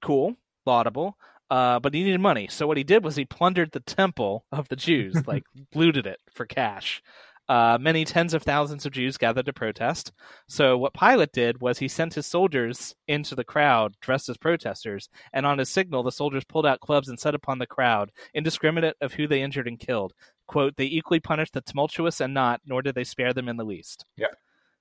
Cool, 0.00 0.36
laudable. 0.64 1.16
Uh, 1.50 1.78
but 1.80 1.92
he 1.92 2.02
needed 2.02 2.20
money. 2.20 2.48
So 2.48 2.66
what 2.66 2.78
he 2.78 2.84
did 2.84 3.04
was 3.04 3.16
he 3.16 3.26
plundered 3.26 3.72
the 3.72 3.80
temple 3.80 4.46
of 4.50 4.68
the 4.68 4.76
Jews, 4.76 5.14
like 5.26 5.44
looted 5.74 6.06
it 6.06 6.18
for 6.32 6.46
cash. 6.46 7.02
Uh, 7.48 7.76
many 7.80 8.04
tens 8.04 8.34
of 8.34 8.42
thousands 8.42 8.86
of 8.86 8.92
Jews 8.92 9.18
gathered 9.18 9.46
to 9.46 9.52
protest. 9.52 10.12
So, 10.46 10.78
what 10.78 10.94
Pilate 10.94 11.32
did 11.32 11.60
was 11.60 11.78
he 11.78 11.88
sent 11.88 12.14
his 12.14 12.26
soldiers 12.26 12.94
into 13.08 13.34
the 13.34 13.44
crowd 13.44 13.94
dressed 14.00 14.28
as 14.28 14.36
protesters, 14.36 15.08
and 15.32 15.44
on 15.44 15.58
his 15.58 15.68
signal, 15.68 16.02
the 16.02 16.12
soldiers 16.12 16.44
pulled 16.44 16.66
out 16.66 16.80
clubs 16.80 17.08
and 17.08 17.18
set 17.18 17.34
upon 17.34 17.58
the 17.58 17.66
crowd, 17.66 18.12
indiscriminate 18.32 18.96
of 19.00 19.14
who 19.14 19.26
they 19.26 19.42
injured 19.42 19.66
and 19.66 19.80
killed. 19.80 20.14
Quote, 20.46 20.76
they 20.76 20.84
equally 20.84 21.20
punished 21.20 21.54
the 21.54 21.60
tumultuous 21.60 22.20
and 22.20 22.32
not, 22.32 22.60
nor 22.64 22.80
did 22.80 22.94
they 22.94 23.04
spare 23.04 23.32
them 23.32 23.48
in 23.48 23.56
the 23.56 23.64
least. 23.64 24.06
Yeah. 24.16 24.28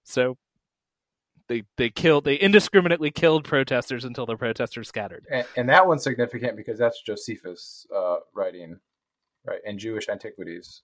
So, 0.03 0.37
they, 1.47 1.63
they 1.75 1.89
killed 1.89 2.23
they 2.23 2.35
indiscriminately 2.35 3.11
killed 3.11 3.43
protesters 3.43 4.05
until 4.05 4.25
the 4.25 4.37
protesters 4.37 4.87
scattered 4.87 5.25
and, 5.29 5.45
and 5.57 5.67
that 5.67 5.85
one's 5.85 6.01
significant 6.01 6.55
because 6.55 6.79
that's 6.79 7.01
josephus 7.01 7.85
uh, 7.93 8.17
writing 8.33 8.79
right 9.45 9.59
in 9.65 9.77
jewish 9.77 10.07
antiquities 10.07 10.83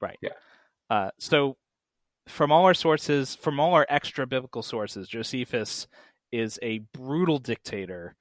right 0.00 0.16
yeah 0.20 0.30
uh, 0.90 1.10
so, 1.18 1.56
from 2.28 2.52
all 2.52 2.64
our 2.64 2.74
sources, 2.74 3.34
from 3.34 3.60
all 3.60 3.74
our 3.74 3.86
extra 3.88 4.26
biblical 4.26 4.62
sources, 4.62 5.08
Josephus 5.08 5.86
is 6.32 6.58
a 6.62 6.78
brutal 6.92 7.38
dictator 7.38 8.16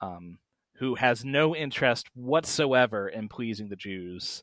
um, 0.00 0.38
who 0.76 0.94
has 0.96 1.24
no 1.24 1.54
interest 1.54 2.08
whatsoever 2.14 3.08
in 3.08 3.28
pleasing 3.28 3.68
the 3.68 3.76
Jews, 3.76 4.42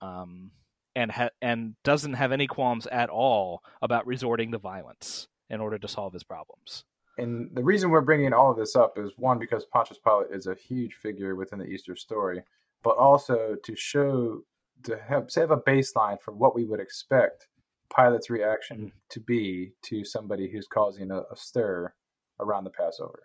um, 0.00 0.50
and 0.94 1.10
ha- 1.10 1.30
and 1.42 1.74
doesn't 1.84 2.14
have 2.14 2.32
any 2.32 2.46
qualms 2.46 2.86
at 2.86 3.10
all 3.10 3.62
about 3.82 4.06
resorting 4.06 4.52
to 4.52 4.58
violence 4.58 5.28
in 5.50 5.60
order 5.60 5.78
to 5.78 5.88
solve 5.88 6.12
his 6.12 6.24
problems. 6.24 6.84
and 7.18 7.50
the 7.54 7.62
reason 7.62 7.90
we're 7.90 8.00
bringing 8.00 8.32
all 8.32 8.50
of 8.50 8.56
this 8.56 8.76
up 8.76 8.98
is 8.98 9.12
one 9.16 9.38
because 9.38 9.64
Pontius 9.66 9.98
Pilate 9.98 10.30
is 10.30 10.46
a 10.46 10.54
huge 10.54 10.94
figure 10.94 11.34
within 11.34 11.58
the 11.58 11.66
Easter 11.66 11.96
story, 11.96 12.42
but 12.82 12.96
also 12.96 13.56
to 13.62 13.76
show 13.76 14.42
to 14.84 14.98
have 15.08 15.28
to 15.28 15.40
have 15.40 15.50
a 15.50 15.56
baseline 15.56 16.20
for 16.20 16.32
what 16.32 16.54
we 16.54 16.64
would 16.64 16.80
expect 16.80 17.48
Pilate's 17.94 18.30
reaction 18.30 18.78
mm-hmm. 18.78 18.88
to 19.10 19.20
be 19.20 19.72
to 19.82 20.04
somebody 20.04 20.50
who's 20.50 20.66
causing 20.66 21.10
a, 21.10 21.18
a 21.18 21.36
stir 21.36 21.92
around 22.40 22.64
the 22.64 22.70
Passover. 22.70 23.22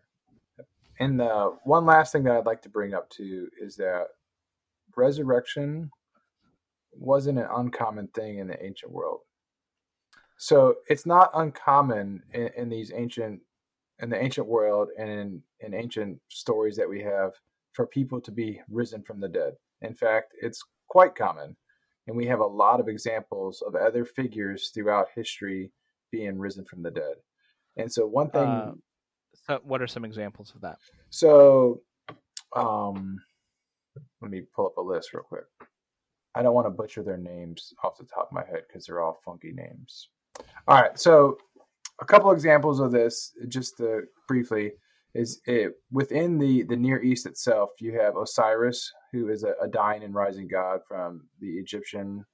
And 1.00 1.20
the 1.20 1.58
one 1.64 1.86
last 1.86 2.12
thing 2.12 2.24
that 2.24 2.36
I'd 2.36 2.46
like 2.46 2.62
to 2.64 2.70
bring 2.70 2.94
up 2.94 3.10
too 3.10 3.50
is 3.60 3.76
that 3.78 4.08
resurrection 4.96 5.90
wasn't 6.94 7.40
an 7.40 7.48
uncommon 7.56 8.08
thing 8.10 8.40
in 8.40 8.48
the 8.48 8.64
ancient 8.64 8.92
world. 8.92 9.22
So 10.38 10.76
it's 10.88 11.06
not 11.06 11.32
uncommon 11.34 12.24
in, 12.34 12.50
in 12.58 12.70
these 12.70 12.92
ancient 12.94 13.42
in 14.00 14.10
the 14.10 14.22
ancient 14.22 14.48
world 14.48 14.90
and 14.98 15.10
in, 15.10 15.44
in 15.60 15.74
ancient 15.74 16.20
stories 16.30 16.76
that 16.76 16.90
we 16.90 17.02
have 17.02 17.34
for 17.74 17.86
people 17.86 18.20
to 18.20 18.32
be 18.32 18.60
risen 18.70 19.04
from 19.04 19.20
the 19.20 19.28
dead. 19.28 19.54
In 19.82 19.94
fact, 19.94 20.34
it's 20.42 20.64
quite 20.92 21.16
common. 21.16 21.56
And 22.08 22.18
we 22.18 22.26
have 22.28 22.42
a 22.42 22.46
lot 22.46 22.80
of 22.80 22.90
examples 22.90 23.64
of 23.66 23.76
other 23.76 24.04
figures 24.04 24.72
throughout 24.74 25.08
history 25.16 25.72
being 26.12 26.38
risen 26.38 26.66
from 26.66 26.84
the 26.84 26.92
dead. 26.92 27.16
And 27.78 27.92
so, 27.92 28.06
one 28.06 28.30
thing. 28.30 28.44
Uh, 28.44 28.72
so 29.48 29.62
what 29.64 29.82
are 29.82 29.88
some 29.88 30.04
examples 30.04 30.52
of 30.54 30.62
that? 30.62 30.78
So, 31.10 31.82
um, 32.56 33.18
let 34.22 34.30
me 34.30 34.44
pull 34.54 34.66
up 34.66 34.78
a 34.78 34.82
list 34.82 35.14
real 35.14 35.24
quick. 35.24 35.46
I 36.36 36.44
don't 36.44 36.54
want 36.54 36.68
to 36.68 36.72
butcher 36.72 37.04
their 37.04 37.18
names 37.18 37.74
off 37.84 37.98
the 37.98 38.06
top 38.06 38.28
of 38.30 38.34
my 38.34 38.46
head 38.46 38.64
because 38.68 38.86
they're 38.86 39.02
all 39.02 39.20
funky 39.24 39.54
names. 39.54 40.10
All 40.68 40.82
right, 40.82 41.00
so 41.00 41.38
a 42.02 42.06
couple 42.06 42.32
examples 42.32 42.80
of 42.80 42.92
this, 42.92 43.32
just 43.48 43.78
to, 43.78 44.02
briefly, 44.28 44.74
is 45.14 45.42
it 45.46 45.74
within 45.92 46.40
the 46.40 46.64
the 46.64 46.76
Near 46.76 47.02
East 47.02 47.26
itself. 47.26 47.70
You 47.80 48.00
have 48.00 48.18
Osiris, 48.18 48.92
who 49.12 49.30
is 49.30 49.44
a, 49.44 49.54
a 49.62 49.68
dying 49.68 50.04
and 50.04 50.14
rising 50.14 50.48
god 50.48 50.82
from 50.88 51.28
the 51.40 51.52
Egyptian 51.58 52.26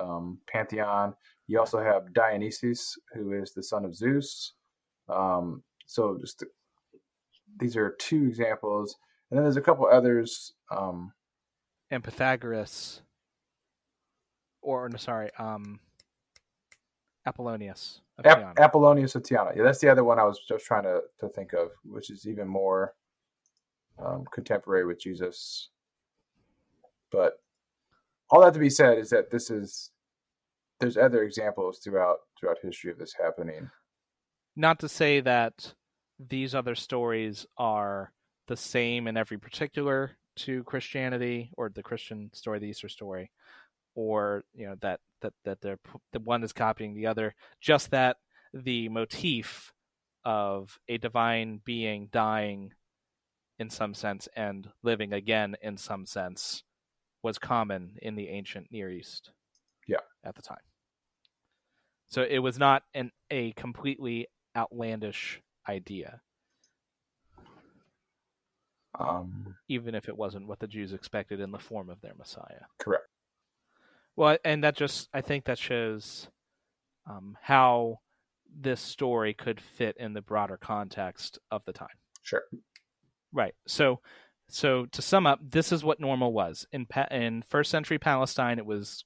um, 0.00 0.38
pantheon. 0.48 1.14
You 1.46 1.58
also 1.58 1.82
have 1.82 2.12
Dionysus, 2.12 2.96
who 3.14 3.32
is 3.32 3.52
the 3.52 3.62
son 3.62 3.84
of 3.84 3.94
Zeus. 3.94 4.54
Um, 5.08 5.62
so 5.86 6.16
just 6.20 6.44
these 7.58 7.76
are 7.76 7.96
two 7.98 8.24
examples, 8.24 8.96
and 9.30 9.36
then 9.36 9.44
there's 9.44 9.56
a 9.56 9.60
couple 9.60 9.86
others. 9.86 10.54
Um, 10.70 11.12
and 11.90 12.02
Pythagoras, 12.02 13.02
or 14.62 14.88
no, 14.88 14.96
sorry, 14.96 15.30
um, 15.38 15.80
Apollonius. 17.26 18.00
Ap- 18.24 18.56
Apollonius 18.56 19.14
of 19.16 19.22
Tyana. 19.22 19.56
Yeah, 19.56 19.64
that's 19.64 19.80
the 19.80 19.88
other 19.88 20.04
one 20.04 20.18
I 20.18 20.24
was 20.24 20.40
just 20.46 20.64
trying 20.64 20.84
to, 20.84 21.00
to 21.20 21.28
think 21.28 21.52
of, 21.52 21.70
which 21.84 22.10
is 22.10 22.26
even 22.26 22.46
more 22.46 22.94
um, 23.98 24.24
contemporary 24.32 24.86
with 24.86 25.00
Jesus. 25.00 25.70
But 27.10 27.34
all 28.30 28.40
that 28.42 28.54
to 28.54 28.60
be 28.60 28.70
said 28.70 28.98
is 28.98 29.10
that 29.10 29.30
this 29.30 29.50
is 29.50 29.90
there's 30.80 30.96
other 30.96 31.22
examples 31.22 31.78
throughout 31.78 32.18
throughout 32.38 32.58
history 32.62 32.90
of 32.90 32.98
this 32.98 33.14
happening. 33.20 33.70
Not 34.56 34.80
to 34.80 34.88
say 34.88 35.20
that 35.20 35.74
these 36.18 36.54
other 36.54 36.74
stories 36.74 37.46
are 37.56 38.12
the 38.48 38.56
same 38.56 39.06
in 39.06 39.16
every 39.16 39.38
particular 39.38 40.12
to 40.34 40.64
Christianity 40.64 41.50
or 41.56 41.68
the 41.68 41.82
Christian 41.82 42.30
story, 42.32 42.58
the 42.58 42.66
Easter 42.66 42.88
story, 42.88 43.30
or 43.94 44.44
you 44.54 44.66
know 44.66 44.76
that 44.80 45.00
that 45.20 45.32
that 45.44 45.60
they're 45.60 45.78
the 46.12 46.20
one 46.20 46.42
is 46.42 46.52
copying 46.52 46.94
the 46.94 47.06
other. 47.06 47.34
Just 47.60 47.90
that 47.90 48.16
the 48.54 48.88
motif 48.88 49.72
of 50.24 50.78
a 50.88 50.98
divine 50.98 51.60
being 51.64 52.08
dying 52.12 52.72
in 53.62 53.70
some 53.70 53.94
sense 53.94 54.28
and 54.36 54.68
living 54.82 55.12
again 55.14 55.56
in 55.62 55.78
some 55.78 56.04
sense 56.04 56.64
was 57.22 57.38
common 57.38 57.96
in 58.02 58.16
the 58.16 58.28
ancient 58.28 58.66
Near 58.70 58.90
East. 58.90 59.30
Yeah, 59.86 60.00
at 60.24 60.34
the 60.34 60.42
time. 60.42 60.58
So 62.08 62.26
it 62.28 62.40
was 62.40 62.58
not 62.58 62.82
an 62.92 63.12
a 63.30 63.52
completely 63.52 64.26
outlandish 64.54 65.40
idea. 65.66 66.20
Um, 68.98 69.56
even 69.68 69.94
if 69.94 70.08
it 70.08 70.16
wasn't 70.18 70.46
what 70.46 70.58
the 70.58 70.66
Jews 70.66 70.92
expected 70.92 71.40
in 71.40 71.50
the 71.50 71.58
form 71.58 71.88
of 71.88 72.02
their 72.02 72.12
Messiah. 72.18 72.66
Correct. 72.78 73.06
Well, 74.16 74.36
and 74.44 74.62
that 74.64 74.76
just 74.76 75.08
I 75.14 75.22
think 75.22 75.46
that 75.46 75.56
shows 75.56 76.28
um, 77.08 77.38
how 77.40 78.00
this 78.54 78.80
story 78.80 79.32
could 79.32 79.60
fit 79.60 79.96
in 79.98 80.12
the 80.12 80.20
broader 80.20 80.58
context 80.58 81.38
of 81.50 81.64
the 81.64 81.72
time. 81.72 81.88
Sure. 82.22 82.42
Right. 83.32 83.54
So, 83.66 84.00
so 84.48 84.86
to 84.86 85.02
sum 85.02 85.26
up, 85.26 85.40
this 85.42 85.72
is 85.72 85.82
what 85.82 86.00
normal 86.00 86.32
was 86.32 86.66
in 86.72 86.86
pa- 86.86 87.08
in 87.10 87.42
first 87.42 87.70
century 87.70 87.98
Palestine. 87.98 88.58
It 88.58 88.66
was 88.66 89.04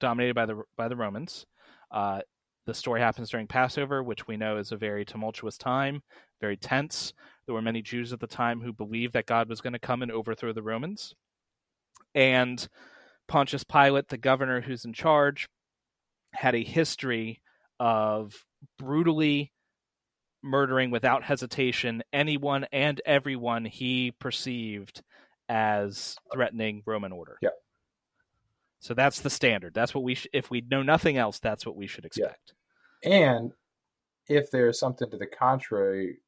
dominated 0.00 0.34
by 0.34 0.46
the 0.46 0.62
by 0.76 0.88
the 0.88 0.96
Romans. 0.96 1.46
Uh, 1.90 2.20
the 2.66 2.74
story 2.74 3.00
happens 3.00 3.30
during 3.30 3.46
Passover, 3.46 4.02
which 4.02 4.26
we 4.26 4.36
know 4.36 4.56
is 4.56 4.72
a 4.72 4.76
very 4.76 5.04
tumultuous 5.04 5.58
time, 5.58 6.02
very 6.40 6.56
tense. 6.56 7.12
There 7.46 7.54
were 7.54 7.62
many 7.62 7.82
Jews 7.82 8.12
at 8.12 8.20
the 8.20 8.26
time 8.26 8.60
who 8.60 8.72
believed 8.72 9.12
that 9.12 9.26
God 9.26 9.48
was 9.48 9.60
going 9.60 9.74
to 9.74 9.78
come 9.78 10.02
and 10.02 10.10
overthrow 10.10 10.52
the 10.52 10.62
Romans. 10.62 11.14
And 12.14 12.66
Pontius 13.28 13.64
Pilate, 13.64 14.08
the 14.08 14.16
governor 14.16 14.62
who's 14.62 14.84
in 14.84 14.94
charge, 14.94 15.48
had 16.32 16.54
a 16.54 16.64
history 16.64 17.42
of 17.78 18.44
brutally 18.78 19.52
murdering 20.44 20.90
without 20.90 21.24
hesitation 21.24 22.02
anyone 22.12 22.66
and 22.72 23.00
everyone 23.04 23.64
he 23.64 24.12
perceived 24.12 25.02
as 25.48 26.16
threatening 26.32 26.82
Roman 26.86 27.12
order. 27.12 27.38
Yeah. 27.42 27.50
So 28.78 28.94
that's 28.94 29.20
the 29.20 29.30
standard. 29.30 29.72
That's 29.74 29.94
what 29.94 30.04
we 30.04 30.14
sh- 30.14 30.28
if 30.32 30.50
we 30.50 30.60
know 30.60 30.82
nothing 30.82 31.16
else, 31.16 31.38
that's 31.38 31.64
what 31.64 31.74
we 31.74 31.86
should 31.86 32.04
expect. 32.04 32.52
Yeah. 33.02 33.10
And 33.10 33.52
if 34.28 34.50
there's 34.50 34.78
something 34.78 35.10
to 35.10 35.16
the 35.16 35.26
contrary, 35.26 36.18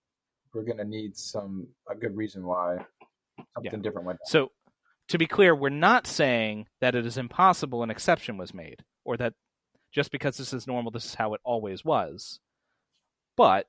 we're 0.52 0.64
going 0.64 0.78
to 0.78 0.84
need 0.84 1.16
some 1.16 1.68
a 1.90 1.94
good 1.94 2.16
reason 2.16 2.44
why 2.44 2.78
something 3.54 3.72
yeah. 3.72 3.78
different 3.82 4.06
went. 4.06 4.18
Down. 4.20 4.26
So 4.26 4.52
to 5.08 5.18
be 5.18 5.26
clear, 5.26 5.54
we're 5.54 5.68
not 5.68 6.06
saying 6.06 6.66
that 6.80 6.94
it 6.94 7.06
is 7.06 7.18
impossible 7.18 7.82
an 7.82 7.90
exception 7.90 8.38
was 8.38 8.54
made, 8.54 8.84
or 9.04 9.16
that 9.18 9.34
just 9.92 10.10
because 10.10 10.36
this 10.36 10.52
is 10.52 10.66
normal, 10.66 10.90
this 10.90 11.04
is 11.04 11.14
how 11.14 11.34
it 11.34 11.40
always 11.44 11.84
was. 11.84 12.40
But 13.36 13.66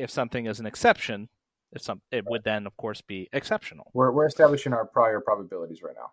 if 0.00 0.10
something 0.10 0.46
is 0.46 0.60
an 0.60 0.66
exception, 0.66 1.28
if 1.72 1.82
some, 1.82 2.00
it 2.10 2.24
would 2.28 2.44
then, 2.44 2.66
of 2.66 2.76
course, 2.76 3.00
be 3.00 3.28
exceptional. 3.32 3.90
We're 3.94 4.10
we're 4.10 4.26
establishing 4.26 4.72
our 4.72 4.86
prior 4.86 5.20
probabilities 5.20 5.82
right 5.82 5.94
now. 5.96 6.10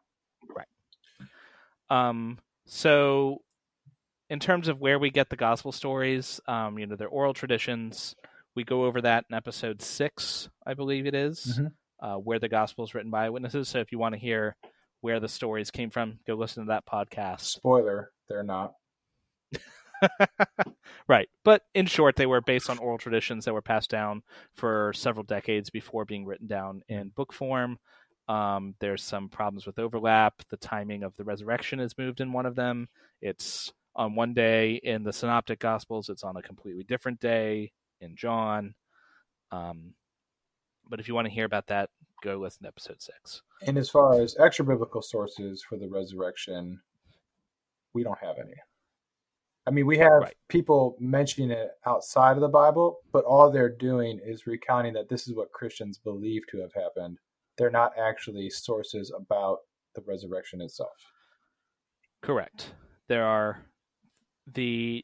Right. 0.56 2.10
Um. 2.10 2.40
So, 2.66 3.42
in 4.30 4.40
terms 4.40 4.68
of 4.68 4.80
where 4.80 5.00
we 5.00 5.10
get 5.10 5.30
the 5.30 5.36
gospel 5.36 5.72
stories, 5.72 6.40
um, 6.48 6.78
you 6.78 6.86
know, 6.86 6.96
they're 6.96 7.08
oral 7.08 7.34
traditions. 7.34 8.16
We 8.56 8.64
go 8.64 8.86
over 8.86 9.02
that 9.02 9.26
in 9.30 9.36
episode 9.36 9.82
six, 9.82 10.50
I 10.66 10.74
believe 10.74 11.06
it 11.06 11.16
is. 11.16 11.46
Mm-hmm 11.46 11.68
uh, 12.00 12.16
where 12.16 12.40
the 12.40 12.50
gospel 12.50 12.86
is 12.86 12.94
written 12.94 13.12
by 13.12 13.26
eyewitnesses. 13.26 13.70
So 13.70 13.80
if 13.80 13.92
you 13.92 14.00
want 14.00 14.14
to 14.14 14.20
hear 14.20 14.56
where 15.02 15.20
the 15.20 15.28
stories 15.28 15.72
came 15.72 15.90
from, 15.90 16.20
go 16.28 16.36
listen 16.36 16.66
to 16.66 16.70
that 16.70 16.86
podcast. 16.86 17.42
Spoiler, 17.42 18.12
they're 18.28 18.44
not. 18.44 18.74
right. 21.08 21.30
But 21.44 21.64
in 21.74 21.86
short, 21.86 22.16
they 22.16 22.26
were 22.26 22.42
based 22.42 22.70
on 22.70 22.78
oral 22.78 22.98
traditions 22.98 23.46
that 23.46 23.54
were 23.54 23.62
passed 23.62 23.90
down 23.90 24.24
for 24.56 24.94
several 24.94 25.24
decades 25.24 25.70
before 25.70 26.06
being 26.06 26.26
written 26.26 26.48
down 26.48 26.82
in 26.88 27.10
book 27.10 27.34
form. 27.34 27.80
Um, 28.28 28.76
there's 28.80 29.04
some 29.04 29.30
problems 29.30 29.66
with 29.66 29.80
overlap. 29.80 30.34
The 30.50 30.58
timing 30.58 31.04
of 31.04 31.16
the 31.16 31.24
resurrection 31.24 31.80
is 31.80 31.98
moved 31.98 32.20
in 32.20 32.34
one 32.34 32.46
of 32.46 32.56
them. 32.56 32.90
It's 33.22 33.72
on 33.96 34.16
one 34.16 34.34
day 34.34 34.80
in 34.84 35.04
the 35.04 35.14
Synoptic 35.14 35.60
Gospels, 35.60 36.10
it's 36.10 36.24
on 36.24 36.38
a 36.38 36.42
completely 36.42 36.84
different 36.84 37.20
day 37.20 37.72
in 38.00 38.16
John. 38.16 38.76
Um, 39.52 39.94
but 40.90 41.00
if 41.00 41.08
you 41.08 41.16
want 41.16 41.28
to 41.28 41.34
hear 41.34 41.46
about 41.46 41.68
that, 41.68 41.90
go 42.24 42.38
listen 42.38 42.64
to 42.64 42.68
episode 42.68 43.02
six. 43.02 43.42
And 43.66 43.78
as 43.78 43.90
far 43.90 44.22
as 44.22 44.36
extra 44.40 44.66
biblical 44.66 45.02
sources 45.02 45.64
for 45.68 45.78
the 45.78 45.88
resurrection, 45.88 46.80
we 47.94 48.04
don't 48.04 48.20
have 48.20 48.38
any. 48.38 48.54
I 49.68 49.70
mean, 49.70 49.86
we 49.86 49.98
have 49.98 50.22
right. 50.22 50.36
people 50.48 50.96
mentioning 50.98 51.52
it 51.52 51.72
outside 51.86 52.38
of 52.38 52.42
the 52.42 52.48
Bible, 52.48 53.00
but 53.12 53.26
all 53.26 53.52
they're 53.52 53.76
doing 53.76 54.18
is 54.26 54.48
recounting 54.48 54.94
that 54.94 55.10
this 55.10 55.28
is 55.28 55.36
what 55.36 55.52
Christians 55.52 55.98
believe 55.98 56.44
to 56.52 56.62
have 56.62 56.74
happened. 56.74 57.18
They're 57.58 57.70
not 57.70 57.92
actually 58.00 58.50
sources 58.50 59.12
about 59.14 59.58
the 59.94 60.02
resurrection 60.08 60.62
itself. 60.62 60.96
Correct. 62.22 62.72
There 63.10 63.26
are 63.26 63.66
the 64.54 65.04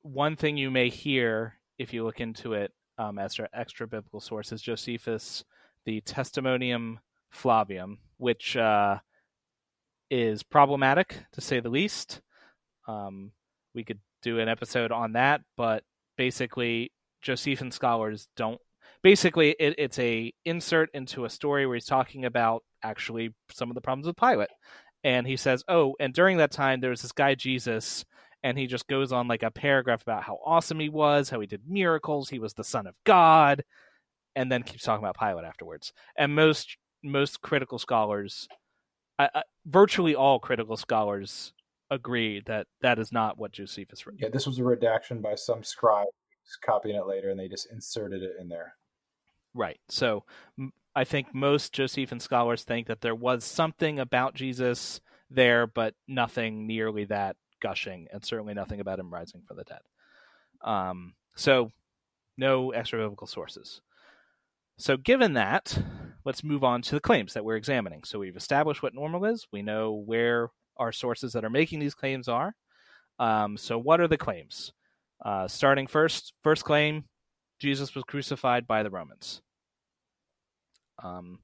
one 0.00 0.34
thing 0.34 0.56
you 0.56 0.70
may 0.70 0.88
hear 0.88 1.56
if 1.78 1.92
you 1.92 2.02
look 2.02 2.20
into 2.20 2.54
it 2.54 2.72
um, 2.96 3.18
as 3.18 3.38
extra 3.52 3.86
biblical 3.86 4.20
sources, 4.20 4.62
Josephus, 4.62 5.44
the 5.84 6.00
Testimonium 6.02 7.00
Flavium, 7.34 7.98
which 8.16 8.56
uh, 8.56 8.98
is 10.10 10.42
problematic 10.42 11.18
to 11.32 11.42
say 11.42 11.60
the 11.60 11.68
least. 11.68 12.22
Um, 12.88 13.32
we 13.74 13.84
could 13.84 14.00
do 14.22 14.38
an 14.38 14.48
episode 14.48 14.92
on 14.92 15.12
that, 15.12 15.42
but 15.56 15.84
basically, 16.16 16.92
Josephine 17.22 17.70
scholars 17.70 18.28
don't 18.36 18.60
basically 19.02 19.50
it, 19.58 19.74
it's 19.78 19.98
a 19.98 20.32
insert 20.44 20.90
into 20.94 21.24
a 21.24 21.30
story 21.30 21.66
where 21.66 21.76
he's 21.76 21.86
talking 21.86 22.24
about 22.24 22.62
actually 22.82 23.34
some 23.50 23.70
of 23.70 23.74
the 23.74 23.80
problems 23.80 24.06
with 24.06 24.16
Pilate, 24.16 24.48
and 25.04 25.26
he 25.26 25.36
says, 25.36 25.64
"Oh, 25.68 25.94
and 26.00 26.12
during 26.14 26.38
that 26.38 26.52
time 26.52 26.80
there 26.80 26.90
was 26.90 27.02
this 27.02 27.12
guy 27.12 27.34
Jesus." 27.34 28.04
And 28.42 28.56
he 28.58 28.66
just 28.66 28.88
goes 28.88 29.12
on 29.12 29.28
like 29.28 29.42
a 29.42 29.50
paragraph 29.50 30.00
about 30.00 30.22
how 30.22 30.38
awesome 30.46 30.80
he 30.80 30.88
was, 30.88 31.28
how 31.28 31.40
he 31.40 31.46
did 31.46 31.60
miracles, 31.68 32.30
he 32.30 32.38
was 32.38 32.54
the 32.54 32.64
son 32.64 32.86
of 32.86 32.94
God, 33.04 33.62
and 34.34 34.50
then 34.50 34.62
keeps 34.62 34.82
talking 34.84 35.04
about 35.04 35.18
Pilate 35.18 35.44
afterwards. 35.44 35.92
And 36.16 36.34
most 36.34 36.78
most 37.02 37.42
critical 37.42 37.78
scholars, 37.78 38.48
uh, 39.18 39.42
virtually 39.66 40.14
all 40.14 40.38
critical 40.38 40.76
scholars, 40.78 41.52
agree 41.90 42.40
that 42.46 42.66
that 42.82 42.98
is 42.98 43.12
not 43.12 43.38
what 43.38 43.52
Josephus 43.52 44.06
wrote. 44.06 44.16
Yeah, 44.18 44.28
this 44.28 44.46
was 44.46 44.58
a 44.58 44.64
redaction 44.64 45.20
by 45.20 45.34
some 45.34 45.62
scribe 45.64 46.08
copying 46.64 46.96
it 46.96 47.06
later, 47.06 47.30
and 47.30 47.38
they 47.38 47.48
just 47.48 47.70
inserted 47.70 48.22
it 48.22 48.32
in 48.40 48.48
there. 48.48 48.74
Right. 49.54 49.80
So 49.88 50.24
I 50.94 51.04
think 51.04 51.34
most 51.34 51.72
Josephine 51.72 52.20
scholars 52.20 52.64
think 52.64 52.86
that 52.88 53.00
there 53.00 53.14
was 53.14 53.44
something 53.44 53.98
about 53.98 54.34
Jesus 54.34 55.00
there, 55.30 55.66
but 55.66 55.94
nothing 56.08 56.66
nearly 56.66 57.04
that 57.06 57.36
gushing, 57.60 58.08
and 58.12 58.24
certainly 58.24 58.54
nothing 58.54 58.80
about 58.80 58.98
him 58.98 59.12
rising 59.12 59.42
from 59.46 59.58
the 59.58 59.64
dead. 59.64 59.80
Um, 60.62 61.14
so 61.36 61.70
no 62.36 62.70
extra 62.70 62.98
biblical 63.00 63.26
sources. 63.26 63.80
So, 64.78 64.96
given 64.96 65.34
that, 65.34 65.78
let's 66.24 66.42
move 66.42 66.64
on 66.64 66.80
to 66.82 66.94
the 66.94 67.00
claims 67.00 67.34
that 67.34 67.44
we're 67.44 67.56
examining. 67.56 68.02
So, 68.04 68.18
we've 68.18 68.36
established 68.36 68.82
what 68.82 68.94
normal 68.94 69.26
is. 69.26 69.46
We 69.52 69.60
know 69.60 69.92
where 69.92 70.48
our 70.80 70.90
sources 70.90 71.32
that 71.34 71.44
are 71.44 71.50
making 71.50 71.78
these 71.78 71.94
claims 71.94 72.26
are. 72.26 72.54
Um, 73.20 73.56
so, 73.56 73.78
what 73.78 74.00
are 74.00 74.08
the 74.08 74.16
claims? 74.16 74.72
Uh, 75.24 75.46
starting 75.46 75.86
first, 75.86 76.32
first 76.42 76.64
claim 76.64 77.04
Jesus 77.60 77.94
was 77.94 78.04
crucified 78.04 78.66
by 78.66 78.82
the 78.82 78.90
Romans. 78.90 79.42
Um, 81.02 81.40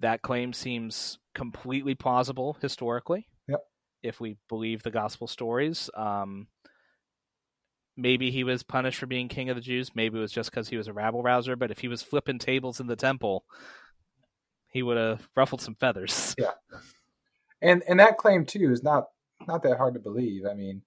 that 0.00 0.22
claim 0.22 0.52
seems 0.52 1.18
completely 1.34 1.94
plausible 1.94 2.56
historically. 2.60 3.28
Yep. 3.48 3.60
If 4.02 4.20
we 4.20 4.36
believe 4.48 4.82
the 4.82 4.90
gospel 4.90 5.26
stories. 5.26 5.90
Um, 5.94 6.48
maybe 7.96 8.30
he 8.30 8.44
was 8.44 8.62
punished 8.62 8.98
for 8.98 9.06
being 9.06 9.28
king 9.28 9.50
of 9.50 9.56
the 9.56 9.62
Jews. 9.62 9.90
Maybe 9.94 10.18
it 10.18 10.22
was 10.22 10.32
just 10.32 10.50
because 10.50 10.68
he 10.68 10.76
was 10.76 10.88
a 10.88 10.92
rabble 10.92 11.22
rouser. 11.22 11.56
But 11.56 11.70
if 11.70 11.80
he 11.80 11.88
was 11.88 12.02
flipping 12.02 12.38
tables 12.38 12.80
in 12.80 12.86
the 12.86 12.96
temple, 12.96 13.44
he 14.68 14.82
would 14.82 14.96
have 14.96 15.28
ruffled 15.36 15.60
some 15.60 15.74
feathers. 15.74 16.34
Yeah, 16.38 16.52
and 17.62 17.82
and 17.88 18.00
that 18.00 18.18
claim 18.18 18.44
too 18.44 18.70
is 18.70 18.82
not 18.82 19.06
not 19.46 19.62
that 19.62 19.78
hard 19.78 19.94
to 19.94 20.00
believe. 20.00 20.44
I 20.46 20.54
mean, 20.54 20.82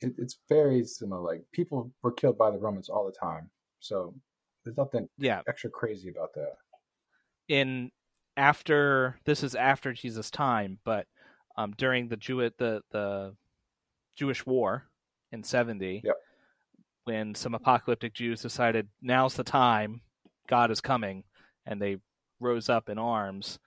it, 0.00 0.14
it's 0.18 0.38
very 0.48 0.84
similar. 0.84 1.20
Like 1.20 1.44
people 1.52 1.92
were 2.02 2.12
killed 2.12 2.38
by 2.38 2.50
the 2.50 2.58
Romans 2.58 2.88
all 2.88 3.06
the 3.06 3.12
time, 3.12 3.50
so 3.80 4.14
there's 4.64 4.76
nothing 4.76 5.08
yeah 5.18 5.42
extra 5.48 5.70
crazy 5.70 6.08
about 6.08 6.34
that. 6.34 6.54
In 7.48 7.90
after 8.36 9.18
this 9.24 9.42
is 9.42 9.54
after 9.54 9.92
Jesus' 9.92 10.30
time, 10.30 10.78
but 10.84 11.06
um, 11.56 11.74
during 11.76 12.08
the 12.08 12.16
Jew 12.16 12.48
the 12.58 12.82
the 12.90 13.34
Jewish 14.16 14.44
War 14.46 14.84
in 15.30 15.44
70 15.44 16.02
yep. 16.04 16.16
when 17.04 17.34
some 17.34 17.54
apocalyptic 17.54 18.14
Jews 18.14 18.42
decided 18.42 18.88
now's 19.02 19.34
the 19.34 19.44
time, 19.44 20.00
God 20.48 20.70
is 20.70 20.80
coming, 20.80 21.24
and 21.66 21.80
they 21.80 21.98
rose 22.40 22.68
up 22.68 22.88
in 22.88 22.98
arms 22.98 23.58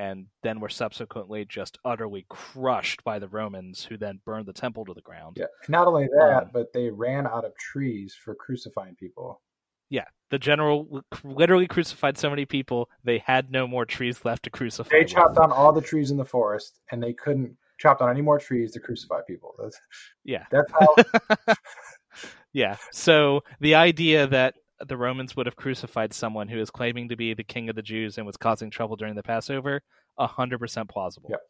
and 0.00 0.28
then 0.42 0.60
were 0.60 0.70
subsequently 0.70 1.44
just 1.44 1.76
utterly 1.84 2.24
crushed 2.30 3.04
by 3.04 3.18
the 3.18 3.28
Romans, 3.28 3.84
who 3.84 3.98
then 3.98 4.18
burned 4.24 4.46
the 4.46 4.52
temple 4.54 4.82
to 4.86 4.94
the 4.94 5.02
ground. 5.02 5.36
Yeah, 5.38 5.44
not 5.68 5.86
only 5.86 6.08
that, 6.16 6.44
um, 6.44 6.50
but 6.54 6.72
they 6.72 6.88
ran 6.88 7.26
out 7.26 7.44
of 7.44 7.54
trees 7.58 8.16
for 8.24 8.34
crucifying 8.34 8.94
people. 8.94 9.42
Yeah, 9.90 10.06
the 10.30 10.38
general 10.38 11.04
literally 11.22 11.66
crucified 11.66 12.16
so 12.16 12.30
many 12.30 12.46
people 12.46 12.88
they 13.04 13.18
had 13.18 13.50
no 13.50 13.66
more 13.66 13.84
trees 13.84 14.24
left 14.24 14.44
to 14.44 14.50
crucify. 14.50 14.88
They 14.90 15.04
chopped 15.04 15.36
down 15.36 15.52
all 15.52 15.70
the 15.70 15.82
trees 15.82 16.10
in 16.10 16.16
the 16.16 16.24
forest, 16.24 16.80
and 16.90 17.02
they 17.02 17.12
couldn't 17.12 17.54
chop 17.76 17.98
down 17.98 18.08
any 18.08 18.22
more 18.22 18.38
trees 18.38 18.72
to 18.72 18.80
crucify 18.80 19.20
people. 19.26 19.54
That's, 19.60 19.78
yeah, 20.24 20.46
that's 20.50 20.72
how. 20.72 21.54
yeah. 22.54 22.76
So 22.90 23.42
the 23.60 23.74
idea 23.74 24.26
that 24.28 24.54
the 24.86 24.96
Romans 24.96 25.36
would 25.36 25.46
have 25.46 25.56
crucified 25.56 26.12
someone 26.12 26.48
who 26.48 26.58
is 26.58 26.70
claiming 26.70 27.08
to 27.08 27.16
be 27.16 27.34
the 27.34 27.44
king 27.44 27.68
of 27.68 27.76
the 27.76 27.82
Jews 27.82 28.18
and 28.18 28.26
was 28.26 28.36
causing 28.36 28.70
trouble 28.70 28.96
during 28.96 29.14
the 29.14 29.22
Passover, 29.22 29.82
hundred 30.18 30.58
percent 30.58 30.88
plausible. 30.88 31.30
Yep. 31.30 31.40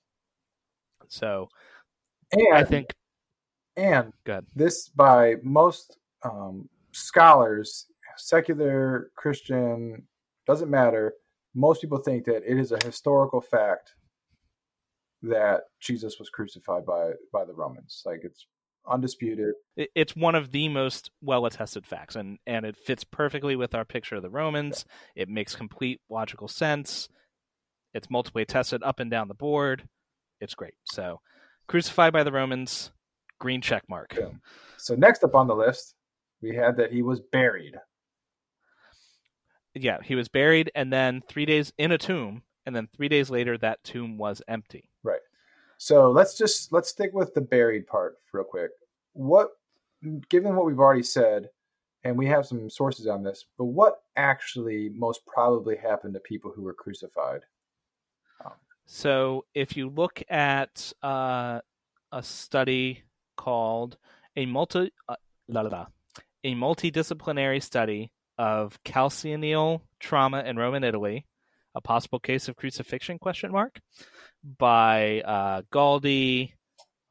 So, 1.08 1.48
and 2.32 2.54
I 2.54 2.64
think, 2.64 2.94
and 3.76 4.12
good. 4.24 4.46
This 4.54 4.88
by 4.88 5.36
most 5.42 5.98
um, 6.22 6.68
scholars, 6.92 7.86
secular 8.16 9.10
Christian 9.16 10.02
doesn't 10.46 10.70
matter. 10.70 11.14
Most 11.54 11.80
people 11.80 11.98
think 11.98 12.24
that 12.26 12.42
it 12.46 12.58
is 12.58 12.72
a 12.72 12.84
historical 12.84 13.40
fact 13.40 13.94
that 15.22 15.62
Jesus 15.80 16.18
was 16.18 16.30
crucified 16.30 16.86
by 16.86 17.12
by 17.32 17.44
the 17.44 17.54
Romans. 17.54 18.02
Like 18.04 18.20
it's 18.22 18.46
undisputed. 18.88 19.54
It's 19.76 20.16
one 20.16 20.34
of 20.34 20.52
the 20.52 20.68
most 20.68 21.10
well 21.20 21.46
attested 21.46 21.86
facts, 21.86 22.16
and 22.16 22.38
and 22.46 22.64
it 22.64 22.76
fits 22.76 23.04
perfectly 23.04 23.56
with 23.56 23.74
our 23.74 23.84
picture 23.84 24.16
of 24.16 24.22
the 24.22 24.30
Romans. 24.30 24.84
Yeah. 25.14 25.22
It 25.22 25.28
makes 25.28 25.54
complete 25.54 26.00
logical 26.08 26.48
sense. 26.48 27.08
It's 27.92 28.10
multiply 28.10 28.44
tested 28.44 28.82
up 28.82 29.00
and 29.00 29.10
down 29.10 29.28
the 29.28 29.34
board. 29.34 29.88
It's 30.40 30.54
great. 30.54 30.74
So, 30.84 31.20
crucified 31.66 32.12
by 32.12 32.22
the 32.22 32.32
Romans, 32.32 32.92
green 33.38 33.60
check 33.60 33.82
mark. 33.88 34.16
Yeah. 34.18 34.28
So 34.76 34.94
next 34.94 35.24
up 35.24 35.34
on 35.34 35.48
the 35.48 35.54
list, 35.56 35.94
we 36.40 36.54
had 36.54 36.76
that 36.76 36.92
he 36.92 37.02
was 37.02 37.20
buried. 37.20 37.74
Yeah, 39.74 39.98
he 40.02 40.14
was 40.14 40.28
buried, 40.28 40.70
and 40.74 40.92
then 40.92 41.22
three 41.28 41.46
days 41.46 41.72
in 41.78 41.92
a 41.92 41.98
tomb, 41.98 42.42
and 42.66 42.74
then 42.74 42.88
three 42.94 43.08
days 43.08 43.30
later, 43.30 43.56
that 43.58 43.82
tomb 43.84 44.18
was 44.18 44.42
empty. 44.48 44.88
Right. 45.02 45.20
So 45.82 46.10
let's 46.10 46.36
just 46.36 46.74
let's 46.74 46.90
stick 46.90 47.12
with 47.14 47.32
the 47.32 47.40
buried 47.40 47.86
part 47.86 48.18
real 48.34 48.44
quick. 48.44 48.72
What, 49.14 49.48
given 50.28 50.54
what 50.54 50.66
we've 50.66 50.78
already 50.78 51.02
said, 51.02 51.48
and 52.04 52.18
we 52.18 52.26
have 52.26 52.44
some 52.44 52.68
sources 52.68 53.06
on 53.06 53.22
this, 53.22 53.46
but 53.56 53.64
what 53.64 54.02
actually 54.14 54.90
most 54.90 55.24
probably 55.24 55.78
happened 55.78 56.12
to 56.12 56.20
people 56.20 56.52
who 56.54 56.60
were 56.60 56.74
crucified? 56.74 57.40
Um, 58.44 58.52
so 58.84 59.46
if 59.54 59.74
you 59.74 59.88
look 59.88 60.22
at 60.28 60.92
uh, 61.02 61.60
a 62.12 62.22
study 62.22 63.02
called 63.38 63.96
a 64.36 64.44
multi 64.44 64.92
uh, 65.08 65.16
la, 65.48 65.62
la, 65.62 65.70
la, 65.70 65.86
a 66.44 66.54
multidisciplinary 66.54 67.62
study 67.62 68.12
of 68.36 68.78
calcaneal 68.84 69.80
trauma 69.98 70.42
in 70.42 70.58
Roman 70.58 70.84
Italy, 70.84 71.24
a 71.74 71.80
possible 71.80 72.18
case 72.18 72.48
of 72.48 72.56
crucifixion 72.56 73.18
question 73.18 73.50
mark 73.50 73.80
by 74.42 75.20
uh, 75.20 75.62
Gualdi, 75.72 76.52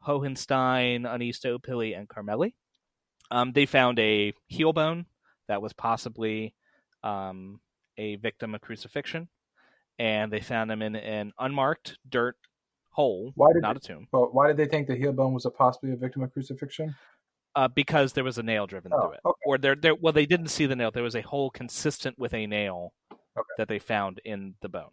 Hohenstein, 0.05 1.01
Onisto, 1.01 1.59
Pilli, 1.59 1.97
and 1.97 2.07
Caramelli. 2.07 2.53
Um, 3.31 3.51
they 3.51 3.65
found 3.65 3.99
a 3.99 4.33
heel 4.47 4.73
bone 4.73 5.05
that 5.47 5.61
was 5.61 5.73
possibly 5.73 6.53
um, 7.03 7.59
a 7.97 8.15
victim 8.15 8.55
of 8.55 8.61
crucifixion, 8.61 9.29
and 9.99 10.31
they 10.31 10.39
found 10.39 10.71
him 10.71 10.81
in 10.81 10.95
an 10.95 11.31
unmarked 11.37 11.97
dirt 12.07 12.35
hole, 12.89 13.31
why 13.35 13.53
did 13.53 13.61
not 13.61 13.81
they, 13.81 13.93
a 13.93 13.95
tomb. 13.95 14.07
But 14.11 14.33
why 14.33 14.47
did 14.47 14.57
they 14.57 14.65
think 14.65 14.87
the 14.87 14.95
heel 14.95 15.13
bone 15.13 15.33
was 15.33 15.45
a 15.45 15.51
possibly 15.51 15.91
a 15.91 15.95
victim 15.95 16.23
of 16.23 16.33
crucifixion? 16.33 16.95
Uh, 17.55 17.67
because 17.67 18.13
there 18.13 18.23
was 18.23 18.37
a 18.37 18.43
nail 18.43 18.67
driven 18.67 18.91
oh, 18.93 19.01
through 19.01 19.11
it, 19.11 19.19
okay. 19.25 19.39
or 19.45 19.57
there, 19.57 19.75
there. 19.75 19.95
Well, 19.95 20.13
they 20.13 20.25
didn't 20.25 20.47
see 20.47 20.65
the 20.65 20.75
nail. 20.75 20.91
There 20.91 21.03
was 21.03 21.15
a 21.15 21.21
hole 21.21 21.49
consistent 21.49 22.17
with 22.17 22.33
a 22.33 22.47
nail 22.47 22.93
okay. 23.11 23.41
that 23.57 23.67
they 23.67 23.79
found 23.79 24.21
in 24.23 24.55
the 24.61 24.69
bone 24.69 24.91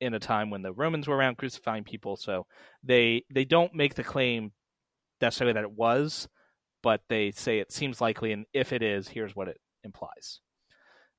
in 0.00 0.14
a 0.14 0.18
time 0.18 0.50
when 0.50 0.62
the 0.62 0.72
Romans 0.72 1.08
were 1.08 1.16
around 1.16 1.38
crucifying 1.38 1.84
people. 1.84 2.16
So 2.16 2.46
they 2.82 3.24
they 3.32 3.44
don't 3.44 3.74
make 3.74 3.94
the 3.94 4.04
claim 4.04 4.52
necessarily 5.20 5.54
that 5.54 5.64
it 5.64 5.72
was, 5.72 6.28
but 6.82 7.02
they 7.08 7.30
say 7.32 7.58
it 7.58 7.72
seems 7.72 8.00
likely, 8.00 8.32
and 8.32 8.46
if 8.52 8.72
it 8.72 8.82
is, 8.82 9.08
here's 9.08 9.34
what 9.34 9.48
it 9.48 9.60
implies. 9.84 10.40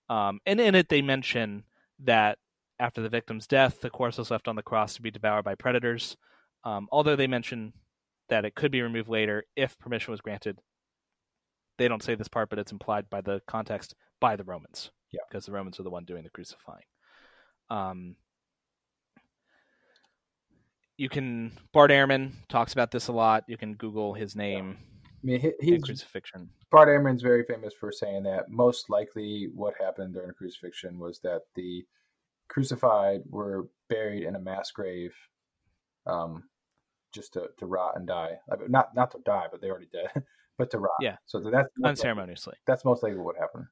Um, 0.09 0.39
and 0.45 0.59
in 0.59 0.75
it, 0.75 0.89
they 0.89 1.01
mention 1.01 1.63
that 1.99 2.37
after 2.79 3.01
the 3.01 3.09
victim's 3.09 3.45
death, 3.45 3.81
the 3.81 3.89
corpse 3.89 4.17
was 4.17 4.31
left 4.31 4.47
on 4.47 4.55
the 4.55 4.63
cross 4.63 4.95
to 4.95 5.01
be 5.01 5.11
devoured 5.11 5.43
by 5.43 5.55
predators. 5.55 6.17
Um, 6.63 6.87
although 6.91 7.15
they 7.15 7.27
mention 7.27 7.73
that 8.29 8.45
it 8.45 8.55
could 8.55 8.71
be 8.71 8.81
removed 8.81 9.09
later 9.09 9.43
if 9.55 9.77
permission 9.77 10.11
was 10.11 10.21
granted. 10.21 10.59
They 11.77 11.87
don't 11.87 12.03
say 12.03 12.15
this 12.15 12.27
part, 12.27 12.49
but 12.49 12.59
it's 12.59 12.71
implied 12.71 13.09
by 13.09 13.21
the 13.21 13.41
context 13.47 13.95
by 14.19 14.35
the 14.35 14.43
Romans. 14.43 14.91
Yeah, 15.11 15.21
because 15.29 15.45
the 15.45 15.51
Romans 15.51 15.79
are 15.79 15.83
the 15.83 15.89
one 15.89 16.05
doing 16.05 16.23
the 16.23 16.29
crucifying. 16.29 16.83
Um, 17.69 18.15
you 20.99 21.07
can 21.07 21.53
Bart 21.71 21.91
Ehrman 21.91 22.33
talks 22.49 22.73
about 22.73 22.91
this 22.91 23.07
a 23.07 23.13
lot. 23.13 23.45
You 23.47 23.57
can 23.57 23.75
Google 23.75 24.13
his 24.13 24.35
name. 24.35 24.77
I 25.05 25.25
mean, 25.25 25.39
he, 25.39 25.51
he's 25.61 25.81
crucifixion. 25.81 26.49
Bart 26.71 26.89
Ehrman's 26.89 27.21
very 27.21 27.43
famous 27.45 27.73
for 27.73 27.91
saying 27.91 28.23
that 28.23 28.49
most 28.49 28.89
likely 28.89 29.49
what 29.55 29.73
happened 29.79 30.13
during 30.13 30.33
crucifixion 30.33 30.99
was 30.99 31.19
that 31.21 31.43
the 31.55 31.85
crucified 32.49 33.21
were 33.29 33.69
buried 33.87 34.23
in 34.23 34.35
a 34.35 34.39
mass 34.39 34.71
grave, 34.71 35.15
um, 36.05 36.43
just 37.13 37.33
to, 37.33 37.49
to 37.59 37.65
rot 37.65 37.93
and 37.95 38.05
die. 38.05 38.37
I 38.51 38.57
mean, 38.57 38.69
not 38.69 38.93
not 38.93 39.11
to 39.11 39.19
die, 39.25 39.47
but 39.49 39.61
they 39.61 39.69
already 39.69 39.89
dead, 39.93 40.23
but 40.57 40.69
to 40.71 40.79
rot. 40.79 40.91
Yeah. 40.99 41.15
So 41.27 41.39
that's 41.39 41.69
unceremoniously. 41.83 42.51
Likely, 42.51 42.63
that's 42.67 42.83
most 42.83 43.03
likely 43.03 43.19
what 43.19 43.37
happened. 43.37 43.65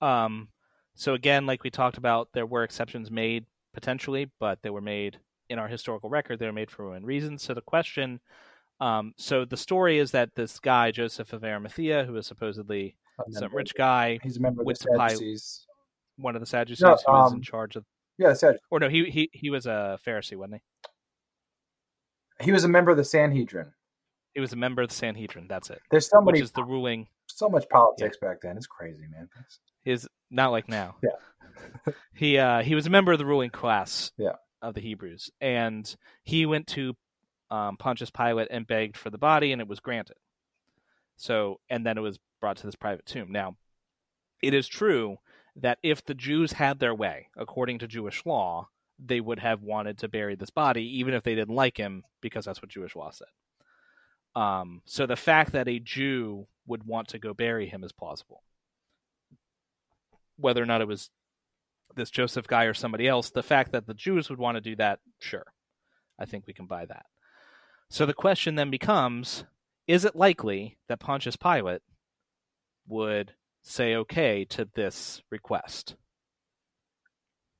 Um, 0.00 0.48
so 0.94 1.12
again, 1.12 1.44
like 1.44 1.62
we 1.62 1.70
talked 1.70 1.98
about, 1.98 2.30
there 2.32 2.46
were 2.46 2.64
exceptions 2.64 3.10
made 3.10 3.44
potentially, 3.74 4.30
but 4.40 4.62
they 4.62 4.70
were 4.70 4.80
made 4.80 5.18
in 5.48 5.58
our 5.58 5.68
historical 5.68 6.08
record. 6.10 6.38
They 6.38 6.46
were 6.46 6.52
made 6.52 6.70
for 6.70 6.88
one 6.90 7.04
reason. 7.04 7.38
So 7.38 7.54
the 7.54 7.60
question, 7.60 8.20
um, 8.80 9.12
so 9.16 9.44
the 9.44 9.56
story 9.56 9.98
is 9.98 10.10
that 10.12 10.30
this 10.34 10.58
guy 10.58 10.90
Joseph 10.90 11.32
of 11.32 11.44
Arimathea, 11.44 12.04
who 12.04 12.16
is 12.16 12.26
supposedly 12.26 12.96
some 13.30 13.54
rich 13.54 13.74
guy, 13.74 14.18
he's 14.22 14.38
a 14.38 14.40
member 14.40 14.62
of 14.62 14.68
the 14.68 14.74
Sadducees. 14.74 15.66
one 16.16 16.34
of 16.34 16.40
the 16.40 16.46
Sadducees, 16.46 16.82
No, 16.82 16.96
who 17.06 17.12
was 17.12 17.32
in 17.32 17.36
um, 17.38 17.42
charge 17.42 17.76
of, 17.76 17.84
Yeah, 18.18 18.32
Sadducees. 18.32 18.60
or 18.70 18.80
no, 18.80 18.88
he 18.88 19.04
he 19.10 19.30
he 19.32 19.50
was 19.50 19.66
a 19.66 19.98
Pharisee, 20.06 20.36
wasn't 20.36 20.62
he? 22.38 22.44
He 22.46 22.52
was 22.52 22.64
a 22.64 22.68
member 22.68 22.90
of 22.90 22.96
the 22.96 23.04
Sanhedrin. 23.04 23.72
He 24.34 24.40
was 24.40 24.52
a 24.52 24.56
member 24.56 24.82
of 24.82 24.88
the 24.88 24.94
Sanhedrin. 24.94 25.46
That's 25.48 25.70
it, 25.70 25.80
There's 25.90 26.08
so 26.08 26.20
which 26.22 26.40
is 26.40 26.50
the 26.52 26.64
ruling. 26.64 27.06
so 27.26 27.48
much 27.48 27.68
politics 27.68 28.16
back 28.16 28.40
then. 28.40 28.56
It's 28.56 28.66
crazy, 28.66 29.04
man. 29.12 29.28
Is 29.84 30.08
not 30.30 30.50
like 30.52 30.68
now. 30.68 30.96
Yeah. 31.02 31.92
he 32.14 32.38
uh, 32.38 32.62
he 32.62 32.74
was 32.74 32.86
a 32.86 32.90
member 32.90 33.12
of 33.12 33.18
the 33.18 33.26
ruling 33.26 33.50
class. 33.50 34.10
Yeah. 34.16 34.32
Of 34.62 34.74
the 34.74 34.80
Hebrews, 34.80 35.30
and 35.40 35.94
he 36.22 36.46
went 36.46 36.68
to 36.68 36.94
um, 37.50 37.76
Pontius 37.76 38.10
Pilate 38.10 38.48
and 38.50 38.66
begged 38.66 38.96
for 38.96 39.10
the 39.10 39.18
body, 39.18 39.50
and 39.50 39.60
it 39.60 39.66
was 39.66 39.80
granted. 39.80 40.16
So, 41.16 41.58
and 41.68 41.84
then 41.84 41.98
it 41.98 42.00
was 42.00 42.20
brought 42.40 42.56
to 42.58 42.66
this 42.66 42.76
private 42.76 43.04
tomb. 43.04 43.32
Now, 43.32 43.56
it 44.40 44.54
is 44.54 44.68
true 44.68 45.18
that 45.56 45.78
if 45.82 46.04
the 46.04 46.14
Jews 46.14 46.52
had 46.52 46.78
their 46.78 46.94
way, 46.94 47.28
according 47.36 47.80
to 47.80 47.86
Jewish 47.86 48.24
law, 48.24 48.68
they 49.04 49.20
would 49.20 49.40
have 49.40 49.62
wanted 49.62 49.98
to 49.98 50.08
bury 50.08 50.36
this 50.36 50.50
body, 50.50 50.84
even 51.00 51.12
if 51.12 51.24
they 51.24 51.34
didn't 51.34 51.54
like 51.54 51.76
him, 51.76 52.04
because 52.20 52.44
that's 52.44 52.62
what 52.62 52.70
Jewish 52.70 52.96
law 52.96 53.10
said. 53.10 53.28
Um, 54.40 54.82
so 54.86 55.06
the 55.06 55.16
fact 55.16 55.52
that 55.52 55.68
a 55.68 55.78
Jew 55.78 56.46
would 56.66 56.84
want 56.86 57.08
to 57.08 57.18
go 57.18 57.34
bury 57.34 57.66
him 57.68 57.84
is 57.84 57.92
plausible. 57.92 58.42
Whether 60.36 60.62
or 60.62 60.66
not 60.66 60.80
it 60.80 60.88
was 60.88 61.10
this 61.94 62.10
Joseph 62.10 62.46
guy 62.46 62.64
or 62.64 62.74
somebody 62.74 63.06
else, 63.08 63.30
the 63.30 63.42
fact 63.42 63.72
that 63.72 63.86
the 63.86 63.94
Jews 63.94 64.28
would 64.30 64.38
want 64.38 64.56
to 64.56 64.60
do 64.60 64.76
that, 64.76 65.00
sure. 65.20 65.46
I 66.18 66.24
think 66.24 66.46
we 66.46 66.52
can 66.52 66.66
buy 66.66 66.86
that. 66.86 67.06
So 67.90 68.06
the 68.06 68.14
question 68.14 68.54
then 68.54 68.70
becomes 68.70 69.44
is 69.86 70.04
it 70.04 70.14
likely 70.14 70.78
that 70.88 71.00
Pontius 71.00 71.36
Pilate 71.36 71.82
would 72.86 73.32
say 73.62 73.96
okay 73.96 74.44
to 74.46 74.68
this 74.74 75.22
request? 75.30 75.96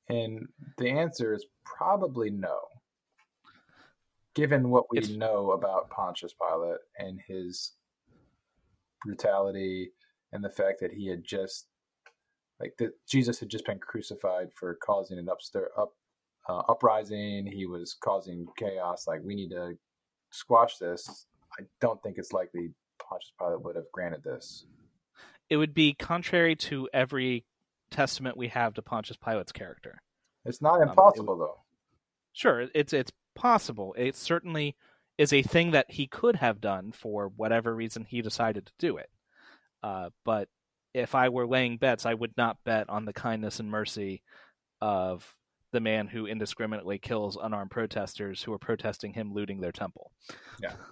And 0.08 0.48
the 0.78 0.90
answer 0.90 1.34
is 1.34 1.44
probably 1.64 2.30
no. 2.30 2.58
Given 4.34 4.70
what 4.70 4.90
we 4.90 4.98
It's- 4.98 5.14
know 5.14 5.52
about 5.52 5.90
Pontius 5.90 6.32
Pilate 6.34 6.80
and 6.98 7.20
his 7.20 7.72
brutality 9.04 9.92
and 10.32 10.42
the 10.44 10.50
fact 10.50 10.80
that 10.80 10.92
he 10.92 11.08
had 11.08 11.24
just 11.24 11.68
like 12.62 12.76
that 12.78 12.92
Jesus 13.08 13.40
had 13.40 13.48
just 13.48 13.66
been 13.66 13.78
crucified 13.78 14.50
for 14.54 14.78
causing 14.82 15.18
an 15.18 15.26
upstir 15.26 15.66
up 15.76 15.92
uh, 16.48 16.62
uprising, 16.68 17.46
he 17.46 17.66
was 17.66 17.96
causing 18.02 18.46
chaos, 18.56 19.06
like 19.06 19.20
we 19.22 19.34
need 19.34 19.50
to 19.50 19.74
squash 20.30 20.78
this. 20.78 21.26
I 21.58 21.64
don't 21.80 22.02
think 22.02 22.18
it's 22.18 22.32
likely 22.32 22.70
Pontius 22.98 23.32
Pilate 23.38 23.62
would 23.62 23.76
have 23.76 23.90
granted 23.92 24.24
this. 24.24 24.64
It 25.50 25.56
would 25.56 25.74
be 25.74 25.94
contrary 25.94 26.56
to 26.56 26.88
every 26.92 27.44
testament 27.90 28.36
we 28.36 28.48
have 28.48 28.74
to 28.74 28.82
Pontius 28.82 29.18
Pilate's 29.18 29.52
character. 29.52 30.00
It's 30.44 30.62
not 30.62 30.76
Um, 30.76 30.82
it 30.82 30.90
impossible 30.90 31.36
though. 31.36 31.60
Sure, 32.32 32.66
it's 32.74 32.92
it's 32.92 33.12
possible. 33.34 33.94
It 33.98 34.16
certainly 34.16 34.76
is 35.18 35.32
a 35.32 35.42
thing 35.42 35.72
that 35.72 35.90
he 35.90 36.06
could 36.06 36.36
have 36.36 36.60
done 36.60 36.92
for 36.92 37.28
whatever 37.28 37.74
reason 37.74 38.04
he 38.04 38.22
decided 38.22 38.66
to 38.66 38.72
do 38.78 38.96
it. 38.96 39.10
Uh, 39.82 40.10
but 40.24 40.48
if 40.94 41.14
I 41.14 41.28
were 41.28 41.46
laying 41.46 41.78
bets, 41.78 42.06
I 42.06 42.14
would 42.14 42.36
not 42.36 42.58
bet 42.64 42.88
on 42.88 43.04
the 43.04 43.12
kindness 43.12 43.60
and 43.60 43.70
mercy 43.70 44.22
of 44.80 45.34
the 45.72 45.80
man 45.80 46.06
who 46.06 46.26
indiscriminately 46.26 46.98
kills 46.98 47.38
unarmed 47.40 47.70
protesters 47.70 48.42
who 48.42 48.52
are 48.52 48.58
protesting 48.58 49.12
him 49.12 49.32
looting 49.32 49.60
their 49.60 49.72
temple. 49.72 50.12
Yeah. 50.60 50.74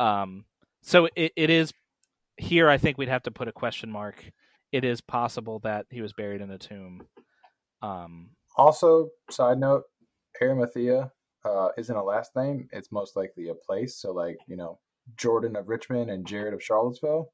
Um. 0.00 0.44
So 0.82 1.08
it, 1.16 1.32
it 1.34 1.50
is 1.50 1.72
here. 2.36 2.68
I 2.68 2.78
think 2.78 2.98
we'd 2.98 3.08
have 3.08 3.24
to 3.24 3.32
put 3.32 3.48
a 3.48 3.52
question 3.52 3.90
mark. 3.90 4.30
It 4.70 4.84
is 4.84 5.00
possible 5.00 5.58
that 5.64 5.86
he 5.90 6.00
was 6.00 6.12
buried 6.12 6.40
in 6.40 6.52
a 6.52 6.58
tomb. 6.58 7.02
Um. 7.82 8.30
Also, 8.56 9.08
side 9.28 9.58
note, 9.58 9.82
Arimathea 10.40 11.10
uh, 11.44 11.68
isn't 11.76 11.96
a 11.96 12.02
last 12.02 12.36
name. 12.36 12.68
It's 12.72 12.92
most 12.92 13.16
likely 13.16 13.48
a 13.48 13.54
place. 13.54 13.96
So, 13.96 14.12
like, 14.12 14.38
you 14.46 14.56
know, 14.56 14.78
Jordan 15.16 15.56
of 15.56 15.68
Richmond 15.68 16.10
and 16.10 16.26
Jared 16.26 16.54
of 16.54 16.62
Charlottesville. 16.62 17.32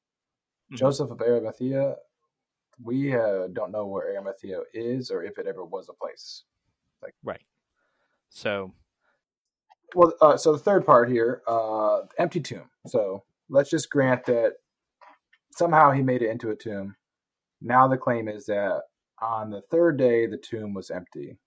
Mhm. 0.74 0.78
Joseph 0.78 1.10
of 1.10 1.20
Arimathea, 1.20 1.96
we 2.82 3.14
uh, 3.14 3.46
don't 3.52 3.70
know 3.70 3.86
where 3.86 4.08
Arimathea 4.08 4.60
is 4.72 5.10
or 5.10 5.22
if 5.22 5.38
it 5.38 5.46
ever 5.46 5.64
was 5.64 5.88
a 5.88 5.92
place. 5.94 6.44
Right. 7.22 7.42
So 8.30 8.74
Well, 9.94 10.12
uh, 10.20 10.36
so 10.36 10.52
the 10.52 10.58
third 10.58 10.84
part 10.86 11.08
here, 11.10 11.42
uh, 11.46 12.00
empty 12.18 12.40
tomb. 12.40 12.68
So 12.86 13.24
let's 13.48 13.70
just 13.70 13.90
grant 13.90 14.24
that 14.26 14.54
somehow 15.52 15.92
he 15.92 16.02
made 16.02 16.22
it 16.22 16.30
into 16.30 16.50
a 16.50 16.56
tomb. 16.56 16.96
Now 17.60 17.86
the 17.86 17.96
claim 17.96 18.26
is 18.28 18.46
that 18.46 18.82
on 19.20 19.50
the 19.50 19.62
third 19.70 19.96
day 19.98 20.26
the 20.26 20.38
tomb 20.38 20.74
was 20.74 20.90
empty. 20.90 21.38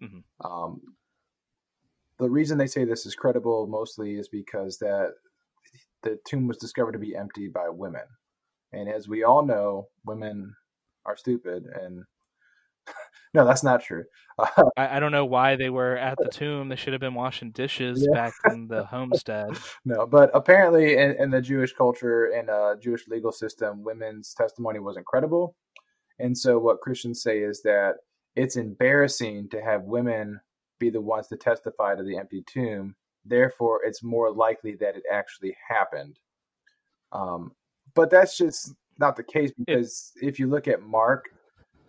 Mhm. 0.00 0.22
Um, 0.44 0.96
the 2.18 2.30
reason 2.30 2.58
they 2.58 2.66
say 2.66 2.84
this 2.84 3.06
is 3.06 3.14
credible 3.14 3.66
mostly 3.66 4.16
is 4.16 4.28
because 4.28 4.78
that 4.78 5.14
the 6.02 6.18
tomb 6.26 6.46
was 6.46 6.58
discovered 6.58 6.92
to 6.92 6.98
be 6.98 7.16
empty 7.16 7.48
by 7.48 7.68
women, 7.68 8.06
and 8.76 8.88
as 8.88 9.08
we 9.08 9.24
all 9.24 9.44
know, 9.44 9.88
women 10.04 10.54
are 11.04 11.16
stupid. 11.16 11.64
And 11.64 12.04
no, 13.34 13.44
that's 13.44 13.64
not 13.64 13.82
true. 13.82 14.04
I, 14.38 14.96
I 14.96 15.00
don't 15.00 15.12
know 15.12 15.24
why 15.24 15.56
they 15.56 15.70
were 15.70 15.96
at 15.96 16.18
the 16.18 16.28
tomb. 16.28 16.68
They 16.68 16.76
should 16.76 16.92
have 16.92 17.00
been 17.00 17.14
washing 17.14 17.50
dishes 17.52 18.06
Yeah. 18.08 18.14
back 18.14 18.32
in 18.52 18.68
the 18.68 18.84
homestead. 18.90 19.48
No, 19.84 20.06
but 20.06 20.30
apparently 20.34 20.96
in, 20.96 21.16
in 21.18 21.30
the 21.30 21.40
Jewish 21.40 21.72
culture 21.72 22.26
and 22.26 22.50
uh, 22.50 22.76
Jewish 22.80 23.08
legal 23.08 23.32
system, 23.32 23.82
women's 23.82 24.34
testimony 24.34 24.78
was 24.78 24.96
incredible. 24.96 25.54
And 26.18 26.36
so 26.36 26.58
what 26.58 26.80
Christians 26.80 27.22
say 27.22 27.40
is 27.40 27.62
that 27.62 27.94
it's 28.36 28.56
embarrassing 28.56 29.48
to 29.50 29.62
have 29.62 29.82
women 29.84 30.40
be 30.78 30.90
the 30.90 31.00
ones 31.00 31.28
to 31.28 31.36
testify 31.36 31.94
to 31.94 32.02
the 32.02 32.18
empty 32.18 32.44
tomb. 32.46 32.94
Therefore, 33.24 33.80
it's 33.84 34.02
more 34.02 34.30
likely 34.30 34.76
that 34.76 34.96
it 34.96 35.02
actually 35.10 35.56
happened. 35.68 36.18
Um, 37.12 37.52
but 37.96 38.10
that's 38.10 38.38
just 38.38 38.74
not 38.98 39.16
the 39.16 39.24
case 39.24 39.52
because 39.58 40.12
if 40.22 40.38
you 40.38 40.46
look 40.46 40.68
at 40.68 40.82
Mark, 40.82 41.24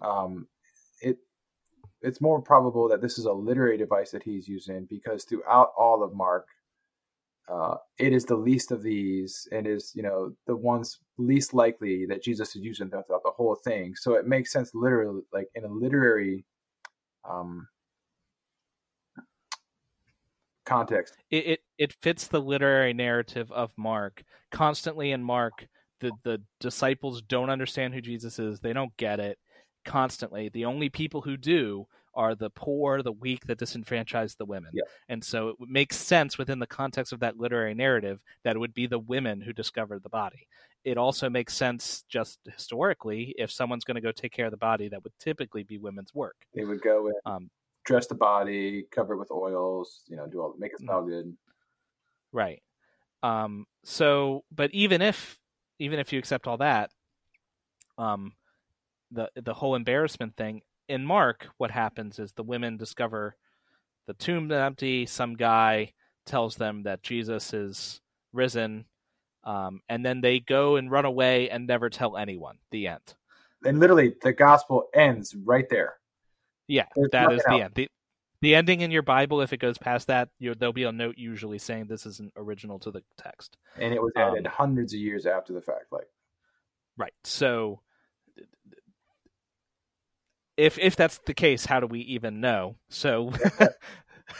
um, 0.01 0.47
it 1.01 1.17
it's 2.01 2.21
more 2.21 2.41
probable 2.41 2.89
that 2.89 3.01
this 3.01 3.19
is 3.19 3.25
a 3.25 3.31
literary 3.31 3.77
device 3.77 4.11
that 4.11 4.23
he's 4.23 4.47
using 4.47 4.87
because 4.89 5.25
throughout 5.25 5.73
all 5.77 6.03
of 6.03 6.15
Mark, 6.15 6.47
uh, 7.49 7.75
it 7.99 8.13
is 8.13 8.25
the 8.25 8.35
least 8.35 8.71
of 8.71 8.83
these 8.83 9.47
and 9.51 9.67
is 9.67 9.91
you 9.95 10.03
know 10.03 10.33
the 10.47 10.55
ones 10.55 10.99
least 11.17 11.53
likely 11.53 12.05
that 12.05 12.21
jesus 12.21 12.55
is 12.55 12.61
using 12.61 12.89
throughout 12.89 13.07
the 13.07 13.31
whole 13.37 13.55
thing 13.55 13.95
so 13.95 14.15
it 14.15 14.27
makes 14.27 14.51
sense 14.51 14.71
literally 14.73 15.21
like 15.31 15.47
in 15.55 15.63
a 15.63 15.67
literary 15.67 16.43
um 17.27 17.67
context 20.65 21.15
It, 21.31 21.47
it 21.47 21.59
it 21.77 21.93
fits 22.01 22.27
the 22.27 22.41
literary 22.41 22.93
narrative 22.93 23.51
of 23.51 23.71
Mark. 23.77 24.23
Constantly 24.51 25.11
in 25.11 25.23
Mark, 25.23 25.67
the 25.99 26.11
the 26.23 26.41
disciples 26.59 27.21
don't 27.21 27.49
understand 27.49 27.93
who 27.93 28.01
Jesus 28.01 28.39
is. 28.39 28.59
They 28.59 28.73
don't 28.73 28.95
get 28.97 29.19
it. 29.19 29.37
Constantly, 29.85 30.49
the 30.49 30.65
only 30.65 30.89
people 30.89 31.21
who 31.21 31.37
do 31.37 31.87
are 32.13 32.33
the 32.35 32.49
poor, 32.49 33.03
the 33.03 33.11
weak, 33.11 33.45
the 33.45 33.55
disenfranchised, 33.55 34.37
the 34.37 34.45
women. 34.45 34.71
Yeah. 34.73 34.83
And 35.07 35.23
so 35.23 35.49
it 35.49 35.55
makes 35.59 35.95
sense 35.95 36.37
within 36.37 36.57
the 36.59 36.65
context 36.67 37.13
of 37.13 37.19
that 37.19 37.37
literary 37.37 37.75
narrative 37.75 38.19
that 38.43 38.55
it 38.55 38.59
would 38.59 38.73
be 38.73 38.87
the 38.87 38.97
women 38.99 39.39
who 39.39 39.53
discovered 39.53 40.01
the 40.01 40.09
body. 40.09 40.47
It 40.83 40.97
also 40.97 41.29
makes 41.29 41.53
sense 41.55 42.03
just 42.09 42.39
historically 42.51 43.35
if 43.37 43.51
someone's 43.51 43.83
going 43.83 43.95
to 43.95 44.01
go 44.01 44.11
take 44.11 44.31
care 44.31 44.45
of 44.45 44.51
the 44.51 44.57
body, 44.57 44.89
that 44.89 45.03
would 45.03 45.13
typically 45.19 45.63
be 45.63 45.77
women's 45.77 46.13
work. 46.13 46.35
they 46.55 46.65
would 46.65 46.81
go 46.81 47.07
and 47.07 47.15
Um, 47.25 47.49
dress 47.85 48.07
the 48.07 48.15
body 48.15 48.85
cover 48.91 49.13
it 49.13 49.17
with 49.17 49.31
oils 49.31 50.01
you 50.07 50.17
know 50.17 50.27
do 50.27 50.41
all 50.41 50.53
make 50.57 50.73
it 50.73 50.79
smell 50.79 51.03
good 51.03 51.33
Right. 52.31 52.61
Um, 53.23 53.65
so, 53.83 54.43
but 54.53 54.69
even 54.73 55.01
if 55.01 55.39
even 55.79 55.99
if 55.99 56.11
you 56.11 56.19
accept 56.19 56.47
all 56.47 56.57
that, 56.57 56.91
um, 57.97 58.33
the 59.11 59.29
the 59.35 59.53
whole 59.53 59.75
embarrassment 59.75 60.35
thing 60.35 60.61
in 60.87 61.05
Mark, 61.05 61.47
what 61.57 61.71
happens 61.71 62.19
is 62.19 62.31
the 62.33 62.43
women 62.43 62.77
discover 62.77 63.35
the 64.07 64.13
tomb 64.13 64.51
empty. 64.51 65.05
Some 65.05 65.35
guy 65.35 65.93
tells 66.25 66.55
them 66.55 66.83
that 66.83 67.03
Jesus 67.03 67.53
is 67.53 68.01
risen, 68.33 68.85
um, 69.43 69.81
and 69.89 70.05
then 70.05 70.21
they 70.21 70.39
go 70.39 70.75
and 70.75 70.91
run 70.91 71.05
away 71.05 71.49
and 71.49 71.67
never 71.67 71.89
tell 71.89 72.17
anyone. 72.17 72.57
The 72.71 72.87
end. 72.87 73.15
and 73.65 73.79
literally 73.79 74.13
the 74.21 74.33
gospel 74.33 74.89
ends 74.93 75.35
right 75.35 75.67
there 75.69 75.95
Yeah, 76.67 76.85
There's 76.95 77.09
that 77.11 77.31
is 77.31 77.43
the 77.47 77.61
end. 77.61 77.73
The, 77.75 77.87
the 78.41 78.55
ending 78.55 78.81
in 78.81 78.91
your 78.91 79.01
Bible, 79.01 79.41
if 79.41 79.51
it 79.53 79.57
goes 79.57 79.77
past 79.77 80.07
that, 80.07 80.29
there'll 80.39 80.73
be 80.73 80.83
a 80.83 80.91
note 80.91 81.17
usually 81.17 81.57
saying 81.57 81.87
this 81.87 82.05
isn't 82.05 82.33
original 82.35 82.79
to 82.79 82.91
the 82.91 83.03
text. 83.17 83.57
and 83.79 83.93
it 83.93 84.01
was 84.01 84.11
Um, 84.15 84.23
added 84.23 84.47
hundreds 84.47 84.93
of 84.93 84.99
years 84.99 85.25
after 85.25 85.53
the 85.53 85.61
fact 85.61 85.91
like 85.91 86.07
Right. 86.97 87.13
So 87.23 87.81
if 90.55 90.79
if 90.79 90.95
that's 90.95 91.19
the 91.19 91.33
case, 91.33 91.65
how 91.65 91.79
do 91.79 91.87
we 91.87 91.99
even 92.01 92.41
know? 92.41 92.77
So, 92.89 93.31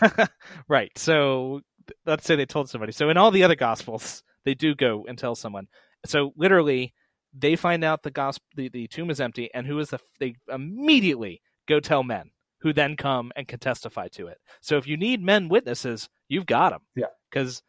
right. 0.67 0.91
So 0.97 1.61
let's 2.05 2.25
say 2.25 2.35
they 2.35 2.45
told 2.45 2.69
somebody. 2.69 2.91
So 2.91 3.09
in 3.09 3.17
all 3.17 3.31
the 3.31 3.43
other 3.43 3.55
gospels, 3.55 4.23
they 4.43 4.53
do 4.55 4.75
go 4.75 5.05
and 5.07 5.17
tell 5.17 5.35
someone. 5.35 5.67
So 6.05 6.33
literally, 6.35 6.93
they 7.33 7.55
find 7.55 7.83
out 7.83 8.03
the 8.03 8.11
gospel, 8.11 8.45
the, 8.55 8.69
the 8.69 8.87
tomb 8.87 9.09
is 9.09 9.21
empty, 9.21 9.49
and 9.53 9.67
who 9.67 9.77
is 9.79 9.89
the? 9.89 9.99
They 10.19 10.35
immediately 10.51 11.41
go 11.67 11.79
tell 11.79 12.03
men, 12.03 12.31
who 12.59 12.73
then 12.73 12.95
come 12.95 13.31
and 13.35 13.47
can 13.47 13.59
testify 13.59 14.07
to 14.09 14.27
it. 14.27 14.39
So 14.61 14.77
if 14.77 14.87
you 14.87 14.97
need 14.97 15.23
men 15.23 15.49
witnesses, 15.49 16.09
you've 16.27 16.45
got 16.45 16.71
them. 16.71 16.81
Yeah. 16.95 17.07
Because 17.29 17.61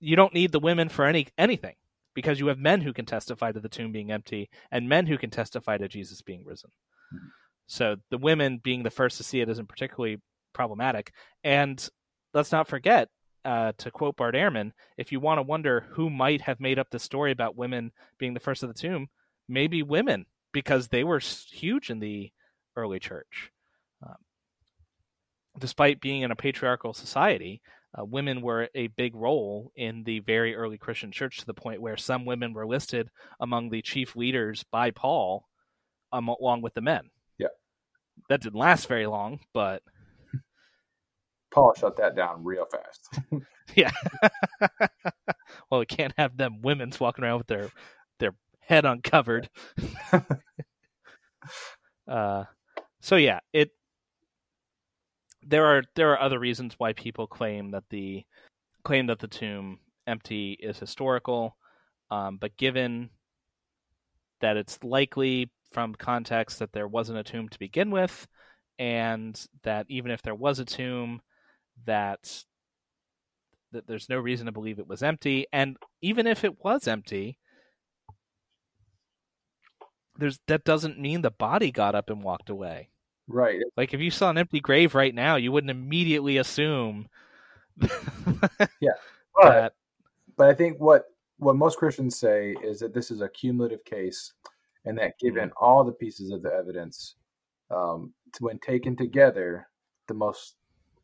you 0.00 0.16
don't 0.16 0.34
need 0.34 0.52
the 0.52 0.60
women 0.60 0.88
for 0.88 1.04
any 1.04 1.28
anything 1.38 1.74
because 2.14 2.38
you 2.38 2.48
have 2.48 2.58
men 2.58 2.80
who 2.80 2.92
can 2.92 3.06
testify 3.06 3.52
to 3.52 3.60
the 3.60 3.68
tomb 3.68 3.92
being 3.92 4.12
empty 4.12 4.50
and 4.70 4.88
men 4.88 5.06
who 5.06 5.18
can 5.18 5.30
testify 5.30 5.78
to 5.78 5.88
Jesus 5.88 6.22
being 6.22 6.44
risen. 6.44 6.70
Mm-hmm. 7.14 7.28
So 7.66 7.96
the 8.10 8.18
women 8.18 8.60
being 8.62 8.82
the 8.82 8.90
first 8.90 9.16
to 9.16 9.24
see 9.24 9.40
it 9.40 9.48
isn't 9.48 9.68
particularly 9.68 10.20
problematic. 10.52 11.12
And 11.42 11.86
let's 12.34 12.52
not 12.52 12.68
forget, 12.68 13.08
uh, 13.44 13.72
to 13.78 13.90
quote 13.90 14.16
Bart 14.16 14.34
Ehrman, 14.34 14.72
if 14.96 15.10
you 15.10 15.20
want 15.20 15.38
to 15.38 15.42
wonder 15.42 15.86
who 15.90 16.10
might 16.10 16.42
have 16.42 16.60
made 16.60 16.78
up 16.78 16.90
the 16.90 16.98
story 16.98 17.32
about 17.32 17.56
women 17.56 17.92
being 18.18 18.34
the 18.34 18.40
first 18.40 18.62
of 18.62 18.68
the 18.68 18.78
tomb, 18.78 19.08
maybe 19.48 19.82
women, 19.82 20.26
because 20.52 20.88
they 20.88 21.02
were 21.02 21.18
huge 21.18 21.90
in 21.90 21.98
the 21.98 22.30
early 22.76 23.00
church. 23.00 23.50
Um, 24.02 24.16
despite 25.58 26.00
being 26.00 26.22
in 26.22 26.30
a 26.30 26.36
patriarchal 26.36 26.94
society, 26.94 27.60
uh, 27.98 28.04
women 28.04 28.40
were 28.40 28.68
a 28.74 28.86
big 28.88 29.14
role 29.14 29.70
in 29.76 30.02
the 30.04 30.20
very 30.20 30.54
early 30.54 30.78
Christian 30.78 31.12
church 31.12 31.38
to 31.38 31.46
the 31.46 31.54
point 31.54 31.82
where 31.82 31.96
some 31.96 32.24
women 32.24 32.54
were 32.54 32.66
listed 32.66 33.10
among 33.40 33.68
the 33.68 33.82
chief 33.82 34.16
leaders 34.16 34.64
by 34.70 34.90
Paul, 34.90 35.46
um, 36.10 36.28
along 36.28 36.62
with 36.62 36.74
the 36.74 36.80
men. 36.80 37.10
Yeah, 37.38 37.48
that 38.28 38.40
didn't 38.40 38.58
last 38.58 38.88
very 38.88 39.06
long, 39.06 39.40
but 39.52 39.82
Paul 41.52 41.74
shut 41.74 41.98
that 41.98 42.16
down 42.16 42.42
real 42.42 42.66
fast. 42.66 43.20
yeah. 43.76 43.90
well, 45.70 45.80
we 45.80 45.86
can't 45.86 46.14
have 46.16 46.36
them 46.38 46.62
women's 46.62 46.98
walking 46.98 47.24
around 47.24 47.38
with 47.38 47.48
their 47.48 47.68
their 48.20 48.34
head 48.60 48.86
uncovered. 48.86 49.50
uh, 52.08 52.44
so 53.02 53.16
yeah, 53.16 53.40
it 53.52 53.70
there 55.46 55.66
are 55.66 55.82
there 55.94 56.12
are 56.12 56.20
other 56.20 56.38
reasons 56.38 56.74
why 56.78 56.92
people 56.92 57.26
claim 57.26 57.70
that 57.72 57.84
the 57.90 58.24
claim 58.84 59.06
that 59.06 59.18
the 59.18 59.28
tomb 59.28 59.78
empty 60.06 60.52
is 60.60 60.78
historical, 60.78 61.56
um, 62.10 62.36
but 62.40 62.56
given 62.56 63.10
that 64.40 64.56
it's 64.56 64.82
likely 64.82 65.50
from 65.72 65.94
context 65.94 66.58
that 66.58 66.72
there 66.72 66.88
wasn't 66.88 67.18
a 67.18 67.24
tomb 67.24 67.48
to 67.48 67.58
begin 67.58 67.90
with, 67.90 68.26
and 68.78 69.46
that 69.62 69.86
even 69.88 70.10
if 70.10 70.22
there 70.22 70.34
was 70.34 70.58
a 70.58 70.64
tomb, 70.64 71.20
that 71.86 72.44
that 73.72 73.86
there's 73.86 74.08
no 74.08 74.18
reason 74.18 74.46
to 74.46 74.52
believe 74.52 74.78
it 74.78 74.88
was 74.88 75.02
empty, 75.02 75.46
and 75.52 75.76
even 76.02 76.26
if 76.26 76.44
it 76.44 76.62
was 76.62 76.86
empty, 76.86 77.38
there's 80.16 80.38
that 80.46 80.64
doesn't 80.64 81.00
mean 81.00 81.22
the 81.22 81.30
body 81.30 81.70
got 81.70 81.94
up 81.94 82.10
and 82.10 82.22
walked 82.22 82.50
away. 82.50 82.91
Right. 83.28 83.60
Like 83.76 83.94
if 83.94 84.00
you 84.00 84.10
saw 84.10 84.30
an 84.30 84.38
empty 84.38 84.60
grave 84.60 84.94
right 84.94 85.14
now, 85.14 85.36
you 85.36 85.52
wouldn't 85.52 85.70
immediately 85.70 86.38
assume. 86.38 87.08
yeah, 88.80 88.92
but 89.34 89.50
that... 89.50 89.72
but 90.36 90.48
I 90.48 90.54
think 90.54 90.78
what 90.78 91.04
what 91.38 91.56
most 91.56 91.78
Christians 91.78 92.18
say 92.18 92.54
is 92.62 92.80
that 92.80 92.94
this 92.94 93.10
is 93.10 93.20
a 93.20 93.28
cumulative 93.28 93.84
case, 93.84 94.32
and 94.84 94.98
that 94.98 95.18
given 95.18 95.48
mm-hmm. 95.48 95.64
all 95.64 95.84
the 95.84 95.92
pieces 95.92 96.30
of 96.30 96.42
the 96.42 96.52
evidence, 96.52 97.16
um, 97.70 98.12
when 98.40 98.58
taken 98.58 98.96
together, 98.96 99.68
the 100.08 100.14
most 100.14 100.56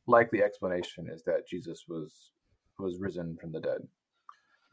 likely 0.06 0.42
explanation 0.42 1.08
is 1.10 1.22
that 1.24 1.48
Jesus 1.48 1.84
was 1.88 2.30
was 2.78 2.98
risen 2.98 3.36
from 3.40 3.52
the 3.52 3.60
dead. 3.60 3.86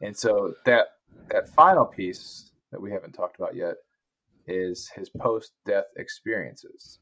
And 0.02 0.16
so 0.16 0.54
that 0.64 0.86
that 1.30 1.48
final 1.50 1.84
piece 1.84 2.52
that 2.70 2.80
we 2.80 2.92
haven't 2.92 3.12
talked 3.12 3.38
about 3.38 3.56
yet 3.56 3.76
is 4.46 4.88
his 4.94 5.08
post 5.08 5.52
death 5.64 5.86
experiences. 5.96 6.98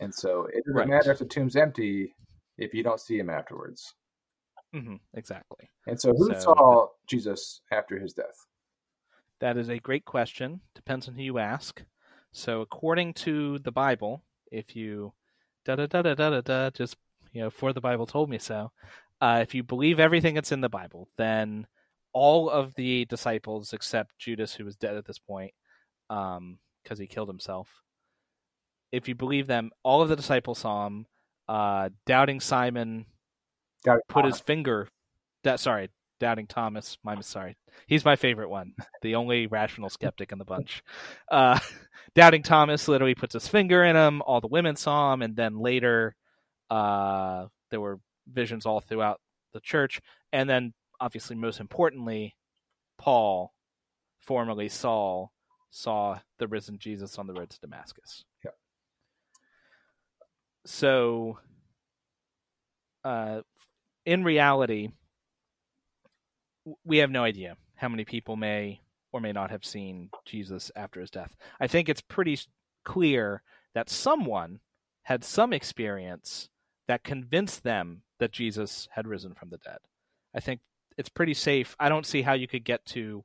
And 0.00 0.14
so 0.14 0.46
it 0.52 0.64
doesn't 0.64 0.74
right. 0.74 0.88
matter 0.88 1.12
if 1.12 1.18
the 1.18 1.26
tomb's 1.26 1.56
empty 1.56 2.14
if 2.58 2.74
you 2.74 2.82
don't 2.82 3.00
see 3.00 3.18
him 3.18 3.30
afterwards. 3.30 3.94
Mm-hmm, 4.74 4.96
exactly. 5.14 5.68
And 5.86 6.00
so, 6.00 6.12
who 6.12 6.32
so, 6.34 6.40
saw 6.40 6.86
Jesus 7.08 7.60
after 7.72 7.98
his 7.98 8.12
death? 8.12 8.46
That 9.40 9.56
is 9.56 9.68
a 9.68 9.78
great 9.78 10.04
question. 10.04 10.60
Depends 10.74 11.08
on 11.08 11.14
who 11.14 11.22
you 11.22 11.38
ask. 11.38 11.82
So, 12.32 12.60
according 12.60 13.14
to 13.14 13.58
the 13.58 13.72
Bible, 13.72 14.22
if 14.52 14.76
you 14.76 15.12
da 15.64 15.76
da 15.76 15.86
da 15.86 16.02
da 16.02 16.14
da 16.14 16.40
da, 16.40 16.70
just 16.70 16.96
you 17.32 17.42
know, 17.42 17.50
for 17.50 17.72
the 17.72 17.80
Bible 17.80 18.06
told 18.06 18.30
me 18.30 18.38
so. 18.38 18.70
Uh, 19.20 19.40
if 19.42 19.54
you 19.54 19.62
believe 19.62 20.00
everything 20.00 20.34
that's 20.34 20.52
in 20.52 20.60
the 20.60 20.68
Bible, 20.68 21.08
then 21.18 21.66
all 22.12 22.48
of 22.48 22.74
the 22.74 23.04
disciples 23.04 23.72
except 23.72 24.18
Judas, 24.18 24.54
who 24.54 24.64
was 24.64 24.76
dead 24.76 24.96
at 24.96 25.06
this 25.06 25.18
point, 25.18 25.52
because 26.08 26.38
um, 26.38 26.58
he 26.96 27.06
killed 27.06 27.28
himself, 27.28 27.68
if 28.92 29.08
you 29.08 29.14
believe 29.14 29.46
them, 29.46 29.70
all 29.82 30.02
of 30.02 30.08
the 30.08 30.16
disciples 30.16 30.58
saw 30.58 30.86
him. 30.86 31.06
Uh, 31.48 31.88
doubting 32.06 32.40
Simon 32.40 33.06
doubting 33.84 34.02
put 34.08 34.22
Thomas. 34.22 34.36
his 34.36 34.40
finger. 34.40 34.88
That 35.42 35.58
sorry, 35.58 35.90
doubting 36.20 36.46
Thomas. 36.46 36.98
My 37.02 37.20
sorry, 37.20 37.56
he's 37.86 38.04
my 38.04 38.16
favorite 38.16 38.50
one, 38.50 38.74
the 39.02 39.16
only 39.16 39.46
rational 39.46 39.90
skeptic 39.90 40.32
in 40.32 40.38
the 40.38 40.44
bunch. 40.44 40.82
Uh, 41.30 41.58
doubting 42.14 42.42
Thomas 42.42 42.86
literally 42.88 43.14
puts 43.14 43.34
his 43.34 43.48
finger 43.48 43.82
in 43.84 43.96
him. 43.96 44.22
All 44.22 44.40
the 44.40 44.48
women 44.48 44.76
saw 44.76 45.12
him, 45.12 45.22
and 45.22 45.34
then 45.34 45.58
later, 45.58 46.14
uh, 46.70 47.46
there 47.70 47.80
were 47.80 47.98
visions 48.30 48.66
all 48.66 48.80
throughout 48.80 49.20
the 49.52 49.60
church, 49.60 50.00
and 50.32 50.48
then 50.48 50.72
obviously, 51.00 51.34
most 51.34 51.58
importantly, 51.58 52.36
Paul, 52.98 53.52
formerly 54.20 54.68
Saul, 54.68 55.32
saw 55.70 56.18
the 56.38 56.46
risen 56.46 56.78
Jesus 56.78 57.18
on 57.18 57.26
the 57.26 57.32
road 57.32 57.50
to 57.50 57.60
Damascus. 57.60 58.24
Yeah 58.44 58.50
so 60.64 61.38
uh, 63.04 63.40
in 64.04 64.24
reality, 64.24 64.90
we 66.84 66.98
have 66.98 67.10
no 67.10 67.24
idea 67.24 67.56
how 67.76 67.88
many 67.88 68.04
people 68.04 68.36
may 68.36 68.80
or 69.12 69.20
may 69.20 69.32
not 69.32 69.50
have 69.50 69.64
seen 69.64 70.10
Jesus 70.24 70.70
after 70.76 71.00
his 71.00 71.10
death. 71.10 71.34
I 71.58 71.66
think 71.66 71.88
it's 71.88 72.02
pretty 72.02 72.38
clear 72.84 73.42
that 73.74 73.88
someone 73.88 74.60
had 75.02 75.24
some 75.24 75.52
experience 75.52 76.48
that 76.86 77.02
convinced 77.02 77.62
them 77.62 78.02
that 78.18 78.32
Jesus 78.32 78.88
had 78.92 79.06
risen 79.06 79.34
from 79.34 79.50
the 79.50 79.58
dead. 79.58 79.78
I 80.34 80.40
think 80.40 80.60
it's 80.98 81.08
pretty 81.08 81.34
safe. 81.34 81.74
I 81.80 81.88
don't 81.88 82.06
see 82.06 82.22
how 82.22 82.34
you 82.34 82.46
could 82.46 82.64
get 82.64 82.84
to 82.86 83.24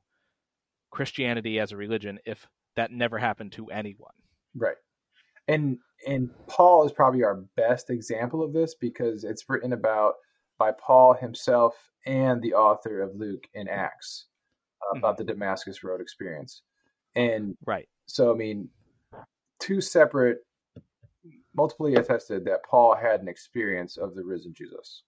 Christianity 0.90 1.60
as 1.60 1.72
a 1.72 1.76
religion 1.76 2.18
if 2.24 2.48
that 2.74 2.90
never 2.90 3.18
happened 3.18 3.52
to 3.52 3.66
anyone. 3.66 4.12
Right 4.54 4.76
and 5.48 5.78
and 6.06 6.30
Paul 6.46 6.84
is 6.84 6.92
probably 6.92 7.24
our 7.24 7.42
best 7.56 7.90
example 7.90 8.42
of 8.42 8.52
this 8.52 8.74
because 8.74 9.24
it's 9.24 9.44
written 9.48 9.72
about 9.72 10.14
by 10.58 10.72
Paul 10.72 11.14
himself 11.14 11.74
and 12.04 12.40
the 12.42 12.54
author 12.54 13.02
of 13.02 13.16
Luke 13.16 13.44
in 13.54 13.68
Acts 13.68 14.26
uh, 14.82 14.98
about 14.98 15.16
mm-hmm. 15.16 15.26
the 15.26 15.32
Damascus 15.32 15.82
Road 15.82 16.00
experience. 16.00 16.62
And 17.14 17.56
right. 17.66 17.88
So 18.06 18.32
I 18.32 18.36
mean, 18.36 18.68
two 19.60 19.80
separate, 19.80 20.38
multiply 21.54 21.90
attested 21.90 22.44
that 22.44 22.64
Paul 22.68 22.94
had 22.94 23.20
an 23.20 23.28
experience 23.28 23.96
of 23.96 24.14
the 24.14 24.24
risen 24.24 24.54
Jesus. 24.54 25.02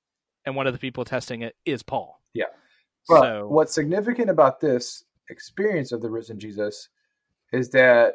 And 0.45 0.57
one 0.57 0.67
of 0.67 0.73
the 0.73 0.79
people 0.79 1.05
testing 1.05 1.43
it 1.43 1.55
is 1.65 1.83
Paul. 1.83 2.21
Yeah. 2.35 2.47
But 3.09 3.21
so... 3.21 3.49
what's 3.49 3.75
significant 3.75 4.31
about 4.31 4.61
this 4.61 5.05
experience 5.31 5.93
of 5.93 6.01
the 6.01 6.11
risen 6.11 6.41
Jesus 6.41 6.89
is 7.53 7.71
that 7.71 8.15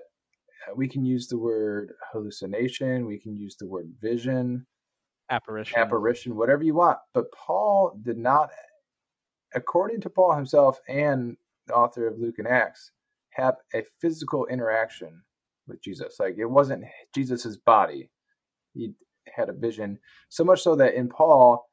we 0.76 0.88
can 0.88 1.06
use 1.06 1.28
the 1.28 1.38
word 1.38 1.94
hallucination, 2.12 3.06
we 3.06 3.20
can 3.20 3.36
use 3.36 3.56
the 3.58 3.68
word 3.68 3.92
vision, 4.02 4.66
apparition, 5.30 5.80
apparition, 5.80 6.36
whatever 6.36 6.64
you 6.64 6.76
want. 6.76 6.98
But 7.14 7.32
Paul 7.32 7.98
did 8.02 8.18
not, 8.18 8.50
according 9.54 10.02
to 10.02 10.10
Paul 10.10 10.36
himself 10.36 10.80
and 10.88 11.38
the 11.68 11.74
author 11.74 12.08
of 12.08 12.20
Luke 12.20 12.40
and 12.40 12.48
Acts, 12.48 12.92
have 13.32 13.56
a 13.74 13.84
physical 14.00 14.46
interaction 14.48 15.24
with 15.68 15.82
Jesus. 15.82 16.18
Like 16.20 16.36
it 16.38 16.46
wasn't 16.46 16.86
Jesus's 17.16 17.58
body; 17.58 18.10
he 18.74 18.94
had 19.36 19.50
a 19.50 19.54
vision. 19.54 20.00
So 20.30 20.44
much 20.44 20.62
so 20.62 20.76
that 20.76 20.96
in 20.96 21.10
Paul, 21.10 21.66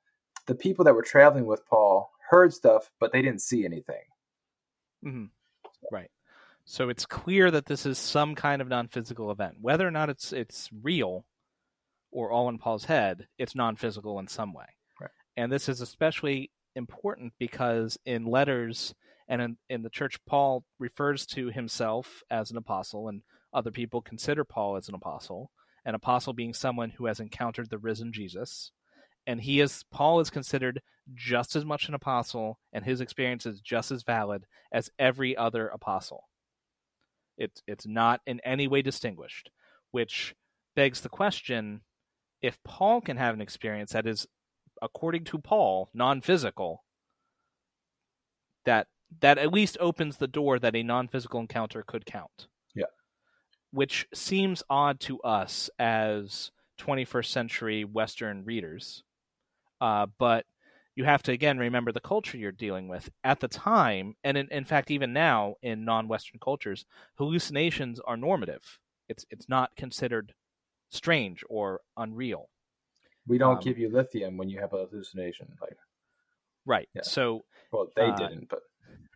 the 0.47 0.55
people 0.55 0.85
that 0.85 0.95
were 0.95 1.03
traveling 1.03 1.47
with 1.47 1.67
Paul 1.67 2.11
heard 2.31 2.55
stuff, 2.55 2.91
but 3.01 3.13
they 3.13 3.23
didn't 3.23 3.43
see 3.43 3.65
anything. 3.65 4.05
Mm-hmm. 5.05 5.25
Right. 5.93 6.11
So 6.71 6.89
it's 6.89 7.05
clear 7.05 7.51
that 7.51 7.67
this 7.67 7.85
is 7.85 7.99
some 7.99 8.37
kind 8.37 8.63
of 8.63 8.69
non-physical 8.69 9.33
event. 9.33 9.57
Whether 9.61 9.85
or 9.85 9.91
not 9.91 10.09
it's 10.09 10.33
it's 10.33 10.71
real 10.85 11.27
or 12.13 12.31
all 12.31 12.49
in 12.49 12.59
Paul's 12.59 12.85
head, 12.85 13.27
it's 13.39 13.57
non-physical 13.57 14.21
in 14.21 14.29
some 14.29 14.53
way. 14.53 14.67
Right. 15.01 15.11
And 15.37 15.51
this 15.51 15.69
is 15.69 15.81
especially 15.81 16.53
important 16.77 17.33
because 17.41 17.99
in 18.07 18.25
letters 18.25 18.95
and 19.27 19.43
in, 19.43 19.57
in 19.69 19.83
the 19.83 19.91
church, 19.91 20.21
Paul 20.27 20.63
refers 20.79 21.27
to 21.27 21.49
himself 21.49 22.23
as 22.31 22.53
an 22.53 22.57
apostle 22.57 23.09
and 23.09 23.23
other 23.53 23.73
people 23.73 24.01
consider 24.01 24.45
Paul 24.45 24.77
as 24.77 24.89
an 24.89 24.95
apostle, 24.95 25.51
an 25.85 25.97
apostle 25.97 26.35
being 26.35 26.55
someone 26.55 26.91
who 26.91 27.07
has 27.07 27.19
encountered 27.19 27.71
the 27.71 27.79
risen 27.79 28.13
Jesus. 28.13 28.71
And 29.27 29.41
he 29.41 29.59
is 29.59 29.85
Paul 29.91 30.21
is 30.21 30.31
considered 30.31 30.83
just 31.17 31.57
as 31.57 31.65
much 31.65 31.89
an 31.89 31.95
apostle, 31.95 32.61
and 32.73 32.85
his 32.85 33.01
experience 33.01 33.45
is 33.45 33.61
just 33.61 33.91
as 33.91 34.05
valid 34.05 34.45
as 34.73 34.89
every 35.01 35.37
other 35.37 35.67
apostle. 35.67 36.30
It's 37.41 37.63
it's 37.67 37.87
not 37.87 38.21
in 38.27 38.39
any 38.45 38.69
way 38.69 38.83
distinguished, 38.83 39.51
which 39.91 40.37
begs 40.77 41.01
the 41.01 41.09
question: 41.09 41.81
if 42.43 42.63
Paul 42.63 43.01
can 43.01 43.17
have 43.17 43.35
an 43.35 43.41
experience 43.41 43.93
that 43.93 44.07
is, 44.07 44.29
according 44.81 45.25
to 45.25 45.39
Paul, 45.39 45.89
non-physical, 45.95 46.85
that 48.67 48.87
that 49.21 49.39
at 49.39 49.53
least 49.53 49.79
opens 49.81 50.19
the 50.19 50.29
door 50.29 50.59
that 50.59 50.77
a 50.77 50.83
non-physical 50.83 51.41
encounter 51.41 51.83
could 51.83 52.07
count. 52.07 52.47
Yeah. 52.75 52.85
Which 53.73 54.07
seems 54.15 54.63
odd 54.71 55.01
to 55.01 55.21
us 55.23 55.71
as 55.79 56.53
21st 56.79 57.27
century 57.27 57.85
Western 57.85 58.45
readers. 58.45 59.03
Uh, 59.81 60.07
but 60.19 60.45
you 60.97 61.05
have 61.05 61.23
to 61.25 61.33
again 61.33 61.59
remember 61.59 61.93
the 61.93 62.01
culture 62.01 62.37
you're 62.37 62.53
dealing 62.53 62.89
with 62.89 63.11
at 63.25 63.41
the 63.41 63.49
time, 63.49 64.15
and 64.25 64.37
in, 64.37 64.49
in 64.51 64.65
fact 64.65 64.91
even 64.91 65.13
now 65.13 65.55
in 65.63 65.85
non-Western 65.85 66.41
cultures, 66.41 66.85
hallucinations 67.17 68.01
are 68.01 68.17
normative. 68.17 68.79
It's 69.09 69.25
it's 69.31 69.49
not 69.49 69.77
considered 69.77 70.35
strange 70.91 71.45
or 71.49 71.81
unreal. 71.97 72.51
We 73.27 73.39
don't 73.39 73.57
um, 73.57 73.63
give 73.63 73.79
you 73.79 73.89
lithium 73.89 74.37
when 74.37 74.49
you 74.49 74.61
have 74.61 74.73
a 74.73 74.87
hallucination, 74.87 75.49
like 75.61 75.77
right. 76.67 76.89
Yeah. 76.95 77.03
So 77.03 77.45
well, 77.73 77.89
they 77.97 78.09
uh, 78.09 78.17
didn't, 78.17 78.49
but 78.49 78.63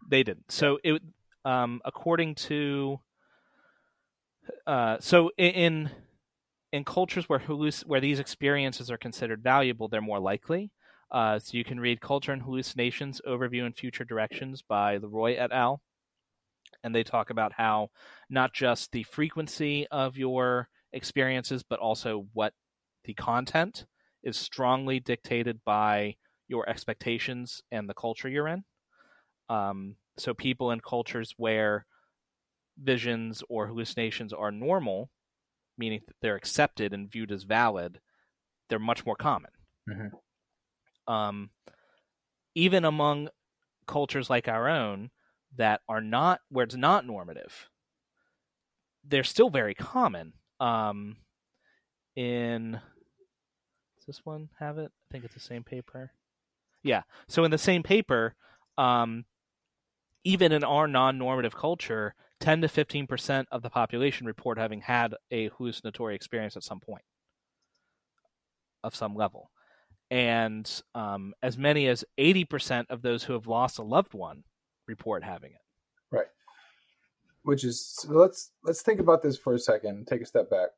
they 0.09 0.23
didn't. 0.23 0.51
So 0.53 0.79
it, 0.85 1.03
um, 1.45 1.81
according 1.85 2.37
to, 2.37 3.01
uh, 4.67 4.99
so 5.01 5.31
in 5.37 5.91
in 6.73 6.85
cultures 6.85 7.29
where 7.29 7.39
halluc- 7.39 7.87
where 7.87 8.01
these 8.01 8.19
experiences 8.19 8.91
are 8.91 8.99
considered 8.99 9.43
valuable, 9.43 9.89
they're 9.89 10.01
more 10.01 10.21
likely. 10.21 10.71
Uh, 11.15 11.39
so 11.39 11.57
you 11.57 11.63
can 11.63 11.79
read 11.79 12.01
Culture 12.01 12.33
and 12.33 12.43
Hallucinations 12.43 13.21
Overview 13.25 13.65
and 13.65 13.77
Future 13.77 14.05
Directions 14.05 14.63
by 14.63 14.99
Larøi 14.99 15.39
et 15.39 15.53
al. 15.53 15.81
And 16.83 16.93
they 16.93 17.05
talk 17.05 17.31
about 17.31 17.53
how 17.53 17.91
not 18.29 18.53
just 18.53 18.91
the 18.91 19.05
frequency 19.05 19.87
of 19.93 20.17
your 20.17 20.69
experiences, 20.93 21.63
but 21.63 21.79
also 21.79 22.27
what 22.33 22.53
the 23.05 23.15
content 23.15 23.87
is 24.25 24.37
strongly 24.37 24.99
dictated 24.99 25.61
by 25.65 26.17
your 26.49 26.69
expectations 26.69 27.63
and 27.71 27.89
the 27.89 27.95
culture 27.95 28.29
you're 28.29 28.49
in. 28.49 28.65
Um, 29.49 29.95
so 30.19 30.35
people 30.35 30.73
in 30.73 30.81
cultures 30.81 31.33
where 31.37 31.87
visions 32.77 33.45
or 33.49 33.69
hallucinations 33.69 34.33
are 34.33 34.51
normal, 34.51 35.11
meaning 35.79 36.01
that 36.09 36.17
they're 36.21 36.35
accepted 36.35 36.93
and 36.93 37.09
viewed 37.09 37.31
as 37.31 37.45
valid, 37.45 38.01
they're 38.69 38.81
much 38.81 39.07
more 39.07 39.17
common. 39.17 39.53
Mm-hmm. 39.89 40.17
Um, 41.07 41.51
even 42.55 42.85
among 42.85 43.29
cultures 43.87 44.31
like 44.31 44.49
our 44.49 44.69
own 44.69 45.11
that 45.57 45.81
are 45.89 46.01
not 46.01 46.41
where 46.49 46.65
it's 46.65 46.77
not 46.77 47.07
normative, 47.07 47.69
they're 49.07 49.25
still 49.25 49.51
very 49.51 49.75
common. 49.75 50.33
Um, 50.61 51.17
in 52.17 52.73
does 52.73 54.07
this 54.07 54.25
one 54.25 54.49
have 54.59 54.79
it? 54.79 54.93
I 54.93 55.13
think 55.13 55.25
it's 55.25 55.35
the 55.35 55.41
same 55.41 55.65
paper. 55.65 56.13
Yeah. 56.83 57.03
So 57.29 57.45
in 57.45 57.51
the 57.51 57.59
same 57.59 57.83
paper, 57.83 58.35
um, 58.77 59.25
even 60.25 60.53
in 60.53 60.63
our 60.65 60.87
non-normative 60.87 61.57
culture, 61.57 62.15
10 62.41 62.61
to 62.63 62.69
15 62.69 63.07
percent 63.07 63.49
of 63.51 63.63
the 63.63 63.71
population 63.71 64.27
report 64.27 64.59
having 64.59 64.83
had 64.83 65.15
a 65.31 65.49
hallucinatory 65.57 66.15
experience 66.15 66.57
at 66.57 66.63
some 66.63 66.81
point 66.81 67.05
of 68.83 68.95
some 68.95 69.15
level, 69.15 69.51
and 70.15 70.81
um, 70.95 71.35
as 71.43 71.59
many 71.59 71.89
as 71.89 72.05
80 72.19 72.45
percent 72.45 72.87
of 72.89 73.03
those 73.03 73.25
who 73.25 73.33
have 73.33 73.49
lost 73.49 73.81
a 73.81 73.83
loved 73.83 74.15
one 74.15 74.45
report 74.87 75.25
having 75.25 75.51
it. 75.51 75.61
Right. 76.13 76.29
Which 77.43 77.65
is 77.65 77.85
so 77.85 78.13
let's 78.13 78.53
let's 78.63 78.81
think 78.81 79.01
about 79.01 79.23
this 79.25 79.37
for 79.37 79.55
a 79.55 79.59
second. 79.59 80.07
Take 80.07 80.23
a 80.23 80.27
step 80.27 80.49
back. 80.49 80.69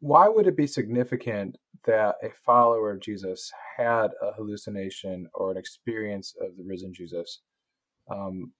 Why 0.00 0.28
would 0.28 0.48
it 0.48 0.56
be 0.56 0.66
significant 0.66 1.56
that 1.86 2.16
a 2.24 2.30
follower 2.44 2.90
of 2.90 3.00
Jesus 3.00 3.52
had 3.76 4.08
a 4.20 4.32
hallucination 4.32 5.28
or 5.34 5.52
an 5.52 5.56
experience 5.56 6.34
of 6.40 6.56
the 6.56 6.64
risen 6.64 6.92
Jesus? 6.92 7.42
Um, 8.10 8.52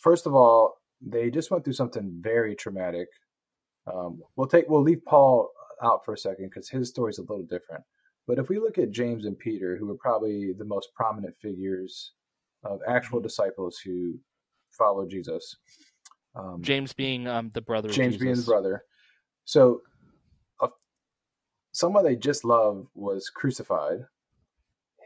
first 0.00 0.26
of 0.26 0.34
all, 0.34 0.78
they 1.02 1.30
just 1.30 1.50
went 1.50 1.64
through 1.64 1.74
something 1.74 2.16
very 2.18 2.56
traumatic. 2.56 3.08
Um, 3.92 4.22
we'll 4.36 4.48
take 4.48 4.70
we'll 4.70 4.80
leave 4.80 5.04
Paul 5.04 5.50
out 5.82 6.02
for 6.02 6.14
a 6.14 6.18
second 6.18 6.46
because 6.46 6.70
his 6.70 6.88
story 6.88 7.10
is 7.10 7.18
a 7.18 7.22
little 7.22 7.42
different. 7.42 7.84
But 8.26 8.38
if 8.38 8.48
we 8.48 8.58
look 8.58 8.78
at 8.78 8.90
James 8.90 9.26
and 9.26 9.38
Peter, 9.38 9.76
who 9.76 9.86
were 9.86 9.96
probably 9.96 10.52
the 10.52 10.64
most 10.64 10.88
prominent 10.94 11.34
figures 11.40 12.12
of 12.64 12.80
actual 12.88 13.18
mm-hmm. 13.18 13.26
disciples 13.26 13.78
who 13.78 14.18
followed 14.70 15.10
Jesus, 15.10 15.56
um, 16.34 16.62
James 16.62 16.92
being 16.92 17.28
um, 17.28 17.50
the 17.54 17.60
brother, 17.60 17.88
of 17.88 17.94
Jesus. 17.94 18.12
James 18.12 18.22
being 18.22 18.34
the 18.34 18.42
brother. 18.42 18.84
So, 19.44 19.82
uh, 20.60 20.68
someone 21.72 22.04
they 22.04 22.16
just 22.16 22.44
loved 22.44 22.88
was 22.94 23.30
crucified, 23.30 24.06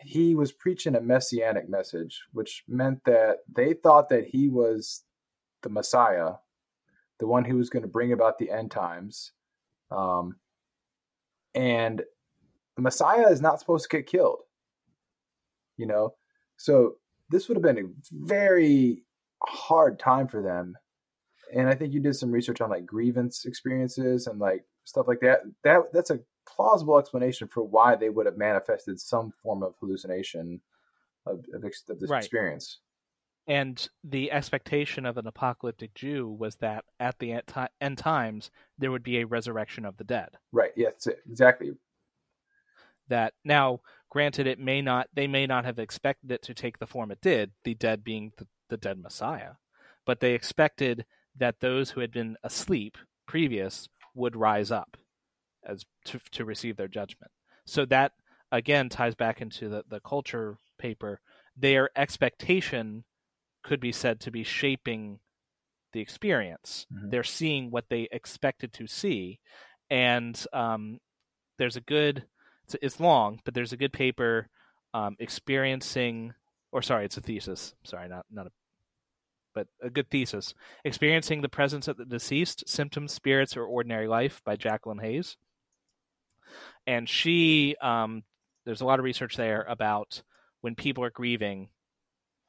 he 0.02 0.34
was 0.34 0.52
preaching 0.52 0.94
a 0.94 1.00
messianic 1.00 1.68
message, 1.68 2.22
which 2.32 2.64
meant 2.68 3.04
that 3.04 3.38
they 3.52 3.74
thought 3.74 4.08
that 4.10 4.26
he 4.26 4.48
was 4.48 5.04
the 5.62 5.68
Messiah, 5.68 6.34
the 7.18 7.26
one 7.26 7.44
who 7.44 7.56
was 7.56 7.68
going 7.68 7.82
to 7.82 7.88
bring 7.88 8.12
about 8.12 8.38
the 8.38 8.50
end 8.50 8.70
times. 8.70 9.32
Um, 9.90 10.36
and 11.54 12.02
Messiah 12.78 13.28
is 13.28 13.40
not 13.40 13.60
supposed 13.60 13.88
to 13.88 13.96
get 13.96 14.06
killed, 14.06 14.40
you 15.76 15.86
know? 15.86 16.14
So 16.56 16.96
this 17.30 17.48
would 17.48 17.56
have 17.56 17.62
been 17.62 17.78
a 17.78 17.88
very 18.12 19.02
hard 19.46 19.98
time 19.98 20.28
for 20.28 20.42
them. 20.42 20.76
And 21.54 21.68
I 21.68 21.74
think 21.74 21.92
you 21.92 22.00
did 22.00 22.16
some 22.16 22.30
research 22.30 22.60
on 22.60 22.70
like 22.70 22.86
grievance 22.86 23.44
experiences 23.44 24.26
and 24.26 24.38
like 24.38 24.64
stuff 24.84 25.08
like 25.08 25.20
that. 25.20 25.40
That 25.64 25.92
that's 25.92 26.10
a 26.10 26.20
plausible 26.46 26.98
explanation 26.98 27.48
for 27.48 27.62
why 27.62 27.94
they 27.94 28.10
would 28.10 28.26
have 28.26 28.36
manifested 28.36 29.00
some 29.00 29.32
form 29.42 29.62
of 29.62 29.74
hallucination 29.80 30.60
of, 31.26 31.44
of, 31.54 31.64
of 31.64 32.00
this 32.00 32.10
right. 32.10 32.18
experience. 32.18 32.80
And 33.46 33.88
the 34.04 34.30
expectation 34.30 35.06
of 35.06 35.16
an 35.16 35.26
apocalyptic 35.26 35.94
Jew 35.94 36.28
was 36.28 36.56
that 36.56 36.84
at 37.00 37.18
the 37.18 37.40
end 37.80 37.96
times 37.96 38.50
there 38.76 38.90
would 38.90 39.02
be 39.02 39.20
a 39.20 39.26
resurrection 39.26 39.86
of 39.86 39.96
the 39.96 40.04
dead. 40.04 40.28
Right. 40.52 40.72
Yes. 40.76 41.08
Exactly. 41.30 41.70
That 43.08 43.34
now, 43.44 43.80
granted, 44.10 44.46
it 44.46 44.58
may 44.58 44.82
not. 44.82 45.08
They 45.14 45.26
may 45.26 45.46
not 45.46 45.64
have 45.64 45.78
expected 45.78 46.30
it 46.30 46.42
to 46.42 46.54
take 46.54 46.78
the 46.78 46.86
form 46.86 47.10
it 47.10 47.20
did. 47.20 47.52
The 47.64 47.74
dead 47.74 48.04
being 48.04 48.32
the, 48.36 48.46
the 48.68 48.76
dead 48.76 48.98
Messiah, 49.00 49.52
but 50.06 50.20
they 50.20 50.34
expected 50.34 51.06
that 51.36 51.60
those 51.60 51.90
who 51.90 52.00
had 52.00 52.12
been 52.12 52.36
asleep 52.42 52.98
previous 53.26 53.88
would 54.14 54.36
rise 54.36 54.70
up 54.70 54.96
as 55.64 55.84
to, 56.06 56.20
to 56.32 56.44
receive 56.44 56.76
their 56.76 56.88
judgment. 56.88 57.30
So 57.66 57.84
that 57.86 58.12
again 58.50 58.88
ties 58.88 59.14
back 59.14 59.40
into 59.40 59.68
the, 59.68 59.84
the 59.88 60.00
culture 60.00 60.58
paper. 60.78 61.20
Their 61.56 61.90
expectation 61.96 63.04
could 63.62 63.80
be 63.80 63.92
said 63.92 64.20
to 64.20 64.30
be 64.30 64.44
shaping 64.44 65.20
the 65.92 66.00
experience. 66.00 66.86
Mm-hmm. 66.92 67.10
They're 67.10 67.24
seeing 67.24 67.70
what 67.70 67.86
they 67.88 68.08
expected 68.12 68.72
to 68.74 68.86
see, 68.86 69.40
and 69.90 70.42
um, 70.52 70.98
there's 71.58 71.76
a 71.76 71.80
good. 71.82 72.24
It's, 72.68 72.76
it's, 72.82 73.00
long, 73.00 73.40
but 73.44 73.54
there's 73.54 73.72
a 73.72 73.76
good 73.76 73.92
paper 73.92 74.48
um, 74.94 75.16
experiencing, 75.18 76.34
or 76.72 76.82
sorry, 76.82 77.04
it's 77.04 77.16
a 77.16 77.20
thesis. 77.20 77.74
Sorry, 77.84 78.08
not 78.08 78.26
not 78.30 78.46
a, 78.46 78.50
but 79.54 79.68
a 79.82 79.90
good 79.90 80.10
thesis. 80.10 80.54
Experiencing 80.84 81.40
the 81.40 81.48
presence 81.48 81.88
of 81.88 81.96
the 81.96 82.04
deceased, 82.04 82.68
symptoms, 82.68 83.12
spirits, 83.12 83.56
or 83.56 83.64
ordinary 83.64 84.06
life 84.06 84.42
by 84.44 84.56
Jacqueline 84.56 84.98
Hayes 84.98 85.36
and 86.86 87.08
she 87.08 87.76
um, 87.80 88.22
there's 88.64 88.80
a 88.80 88.84
lot 88.84 88.98
of 88.98 89.04
research 89.04 89.36
there 89.36 89.64
about 89.68 90.22
when 90.60 90.74
people 90.74 91.04
are 91.04 91.10
grieving 91.10 91.68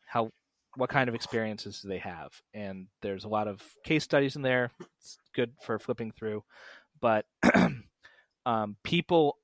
how 0.07 0.31
what 0.75 0.89
kind 0.89 1.09
of 1.09 1.15
experiences 1.15 1.81
do 1.81 1.87
they 1.87 1.97
have 1.97 2.41
and 2.53 2.87
there's 3.01 3.25
a 3.25 3.29
lot 3.29 3.47
of 3.47 3.61
case 3.83 4.03
studies 4.03 4.35
in 4.35 4.41
there 4.41 4.71
it's 4.99 5.17
good 5.35 5.51
for 5.63 5.79
flipping 5.79 6.11
through 6.11 6.43
but 7.01 7.25
um, 8.45 8.75
people 8.83 9.37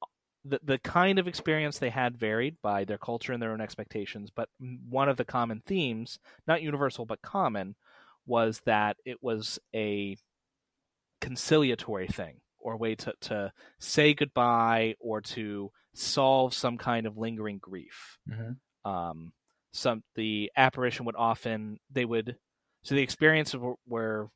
the, 0.47 0.59
the 0.63 0.77
kind 0.79 1.17
of 1.17 1.27
experience 1.27 1.79
they 1.79 1.89
had 1.89 2.17
varied 2.17 2.55
by 2.61 2.83
their 2.85 2.97
culture 2.97 3.33
and 3.33 3.41
their 3.41 3.51
own 3.51 3.61
expectations 3.61 4.29
but 4.33 4.49
one 4.89 5.09
of 5.09 5.17
the 5.17 5.25
common 5.25 5.61
themes 5.65 6.19
not 6.47 6.61
universal 6.61 7.05
but 7.05 7.21
common 7.21 7.75
was 8.25 8.61
that 8.65 8.97
it 9.05 9.21
was 9.21 9.59
a 9.73 10.15
conciliatory 11.21 12.07
thing 12.07 12.35
or 12.59 12.73
a 12.73 12.77
way 12.77 12.95
to, 12.95 13.13
to 13.21 13.51
say 13.79 14.13
goodbye 14.13 14.95
or 14.99 15.21
to 15.21 15.71
solve 15.93 16.53
some 16.53 16.77
kind 16.77 17.05
of 17.05 17.17
lingering 17.17 17.59
grief. 17.59 18.17
Mm-hmm. 18.29 18.89
Um, 18.89 19.31
some 19.71 20.03
the 20.15 20.51
apparition 20.55 21.05
would 21.05 21.15
often 21.15 21.79
they 21.91 22.05
would 22.05 22.37
so 22.83 22.95
the 22.95 23.01
experiences 23.01 23.57
were, 23.59 23.75
were 23.87 24.29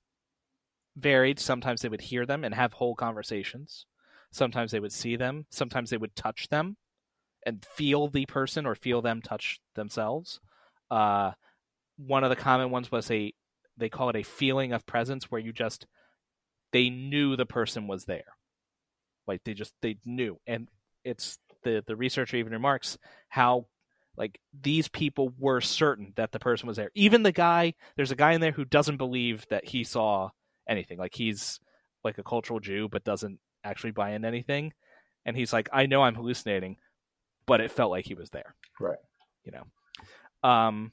varied. 0.98 1.40
Sometimes 1.40 1.82
they 1.82 1.90
would 1.90 2.02
hear 2.02 2.26
them 2.26 2.44
and 2.44 2.54
have 2.54 2.74
whole 2.74 2.96
conversations. 2.96 3.86
Sometimes 4.32 4.72
they 4.72 4.80
would 4.80 4.94
see 4.94 5.16
them. 5.16 5.46
Sometimes 5.50 5.90
they 5.90 5.98
would 5.98 6.16
touch 6.16 6.50
them 6.50 6.78
and 7.46 7.66
feel 7.66 8.08
the 8.08 8.26
person 8.26 8.66
or 8.66 8.76
feel 8.76 9.02
them 9.02 9.22
touch 9.22 9.60
themselves. 9.76 10.40
Uh, 10.92 11.32
one 11.98 12.24
of 12.24 12.30
the 12.30 12.36
common 12.36 12.72
ones 12.72 12.92
was 12.92 13.10
a 13.12 13.34
they 13.78 13.90
call 13.90 14.10
it 14.10 14.16
a 14.16 14.24
feeling 14.24 14.74
of 14.74 14.86
presence 14.86 15.32
where 15.32 15.42
you 15.42 15.54
just 15.54 15.86
they 16.72 16.90
knew 16.90 17.36
the 17.36 17.46
person 17.46 17.88
was 17.88 18.06
there 18.06 18.36
like 19.28 19.42
they 19.44 19.54
just 19.54 19.74
they 19.82 19.98
knew 20.06 20.40
and 20.48 20.70
it's 21.04 21.38
the 21.64 21.84
the 21.88 21.96
researcher 21.96 22.38
even 22.38 22.54
remarks 22.54 22.98
how 23.28 23.66
like 24.18 24.40
these 24.60 24.88
people 24.88 25.34
were 25.38 25.62
certain 25.62 26.14
that 26.16 26.32
the 26.32 26.40
person 26.40 26.68
was 26.68 26.78
there 26.78 26.92
even 26.96 27.24
the 27.24 27.32
guy 27.32 27.74
there's 27.96 28.12
a 28.12 28.16
guy 28.16 28.34
in 28.34 28.42
there 28.42 28.52
who 28.52 28.66
doesn't 28.66 28.98
believe 28.98 29.46
that 29.50 29.66
he 29.66 29.84
saw 29.84 30.30
anything 30.68 30.98
like 30.98 31.16
he's 31.16 31.60
like 32.04 32.18
a 32.18 32.24
cultural 32.24 32.60
jew 32.60 32.88
but 32.90 33.04
doesn't 33.04 33.40
actually 33.64 33.92
buying 33.92 34.26
anything 34.26 34.74
and 35.26 35.36
he's 35.36 35.54
like 35.54 35.70
i 35.74 35.86
know 35.86 36.02
i'm 36.02 36.16
hallucinating 36.16 36.78
but 37.46 37.62
it 37.62 37.72
felt 37.72 37.92
like 37.92 38.06
he 38.06 38.14
was 38.14 38.30
there 38.30 38.56
right 38.80 39.00
you 39.44 39.52
know 39.52 40.50
um 40.50 40.92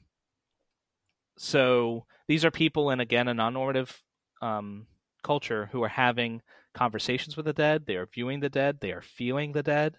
so 1.37 2.05
these 2.27 2.43
are 2.43 2.51
people 2.51 2.89
in 2.89 2.99
again 2.99 3.27
a 3.27 3.33
non-normative 3.33 4.01
um, 4.41 4.87
culture 5.23 5.69
who 5.71 5.83
are 5.83 5.89
having 5.89 6.41
conversations 6.73 7.35
with 7.35 7.45
the 7.45 7.53
dead. 7.53 7.85
They 7.85 7.95
are 7.95 8.05
viewing 8.05 8.39
the 8.39 8.49
dead. 8.49 8.79
They 8.81 8.91
are 8.91 9.01
feeling 9.01 9.51
the 9.51 9.63
dead, 9.63 9.95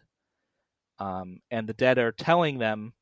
um, 0.99 1.41
and 1.51 1.69
the 1.69 1.75
dead 1.75 1.99
are 1.99 2.13
telling 2.13 2.59
them 2.59 2.93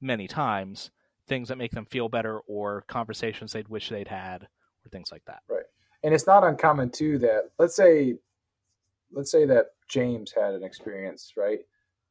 many 0.00 0.28
times 0.28 0.90
things 1.26 1.48
that 1.48 1.58
make 1.58 1.72
them 1.72 1.86
feel 1.86 2.08
better 2.08 2.40
or 2.46 2.84
conversations 2.88 3.52
they'd 3.52 3.68
wish 3.68 3.88
they'd 3.88 4.08
had 4.08 4.44
or 4.44 4.88
things 4.90 5.12
like 5.12 5.24
that. 5.26 5.40
Right, 5.48 5.64
and 6.02 6.14
it's 6.14 6.26
not 6.26 6.44
uncommon 6.44 6.90
too 6.90 7.18
that 7.18 7.50
let's 7.58 7.76
say, 7.76 8.16
let's 9.12 9.30
say 9.30 9.44
that 9.46 9.66
James 9.88 10.32
had 10.32 10.54
an 10.54 10.62
experience, 10.62 11.32
right, 11.36 11.60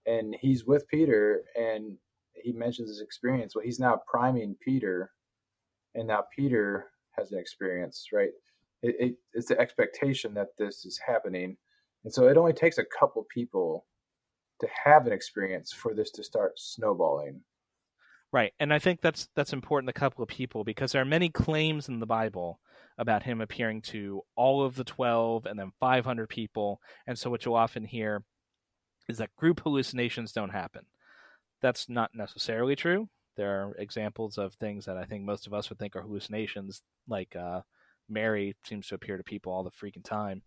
and 0.05 0.35
he's 0.39 0.65
with 0.65 0.87
Peter 0.87 1.43
and 1.55 1.97
he 2.41 2.51
mentions 2.51 2.89
his 2.89 3.01
experience. 3.01 3.55
Well, 3.55 3.65
he's 3.65 3.79
now 3.79 4.01
priming 4.09 4.55
Peter, 4.61 5.11
and 5.95 6.07
now 6.07 6.23
Peter 6.35 6.91
has 7.17 7.31
an 7.31 7.39
experience, 7.39 8.07
right? 8.13 8.29
It, 8.83 8.95
it, 8.99 9.15
it's 9.33 9.47
the 9.47 9.59
expectation 9.59 10.33
that 10.35 10.49
this 10.57 10.85
is 10.85 10.99
happening, 11.05 11.57
and 12.03 12.13
so 12.13 12.27
it 12.27 12.37
only 12.37 12.53
takes 12.53 12.77
a 12.77 12.85
couple 12.99 13.25
people 13.33 13.85
to 14.59 14.67
have 14.85 15.05
an 15.05 15.13
experience 15.13 15.71
for 15.71 15.93
this 15.93 16.11
to 16.11 16.23
start 16.23 16.53
snowballing. 16.57 17.41
Right, 18.31 18.53
and 18.59 18.73
I 18.73 18.79
think 18.79 19.01
that's 19.01 19.29
that's 19.35 19.53
important. 19.53 19.89
A 19.89 19.93
couple 19.93 20.21
of 20.21 20.29
people 20.29 20.63
because 20.63 20.91
there 20.91 21.01
are 21.01 21.05
many 21.05 21.29
claims 21.29 21.87
in 21.87 21.99
the 21.99 22.05
Bible 22.05 22.59
about 22.97 23.23
him 23.23 23.41
appearing 23.41 23.81
to 23.81 24.21
all 24.35 24.63
of 24.63 24.75
the 24.75 24.83
twelve 24.83 25.45
and 25.45 25.59
then 25.59 25.71
five 25.79 26.05
hundred 26.05 26.29
people, 26.29 26.81
and 27.05 27.17
so 27.17 27.29
what 27.29 27.45
you'll 27.45 27.55
often 27.55 27.83
hear 27.85 28.23
is 29.07 29.17
that 29.19 29.35
group 29.35 29.61
hallucinations 29.61 30.33
don't 30.33 30.49
happen 30.49 30.85
that's 31.61 31.89
not 31.89 32.11
necessarily 32.13 32.75
true. 32.75 33.09
There 33.35 33.49
are 33.49 33.75
examples 33.77 34.37
of 34.37 34.53
things 34.55 34.85
that 34.85 34.97
I 34.97 35.05
think 35.05 35.23
most 35.23 35.47
of 35.47 35.53
us 35.53 35.69
would 35.69 35.79
think 35.79 35.95
are 35.95 36.01
hallucinations, 36.01 36.81
like 37.07 37.35
uh, 37.35 37.61
Mary 38.09 38.55
seems 38.65 38.87
to 38.87 38.95
appear 38.95 39.17
to 39.17 39.23
people 39.23 39.53
all 39.53 39.63
the 39.63 39.71
freaking 39.71 40.03
time. 40.03 40.41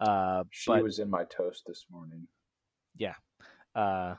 Uh, 0.00 0.44
she 0.50 0.70
but, 0.70 0.82
was 0.82 0.98
in 0.98 1.10
my 1.10 1.24
toast 1.24 1.64
this 1.66 1.86
morning. 1.90 2.28
Yeah. 2.96 3.14
Uh, 3.74 4.14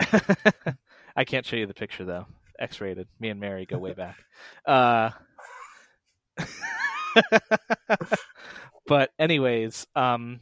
I 1.16 1.24
can't 1.24 1.46
show 1.46 1.56
you 1.56 1.66
the 1.66 1.74
picture 1.74 2.04
though. 2.04 2.26
X-rated. 2.58 3.06
Me 3.20 3.28
and 3.28 3.38
Mary 3.38 3.66
go 3.66 3.78
way 3.78 3.92
back. 3.94 4.16
Uh, 4.66 5.10
but 8.86 9.10
anyways, 9.18 9.86
um, 9.96 10.40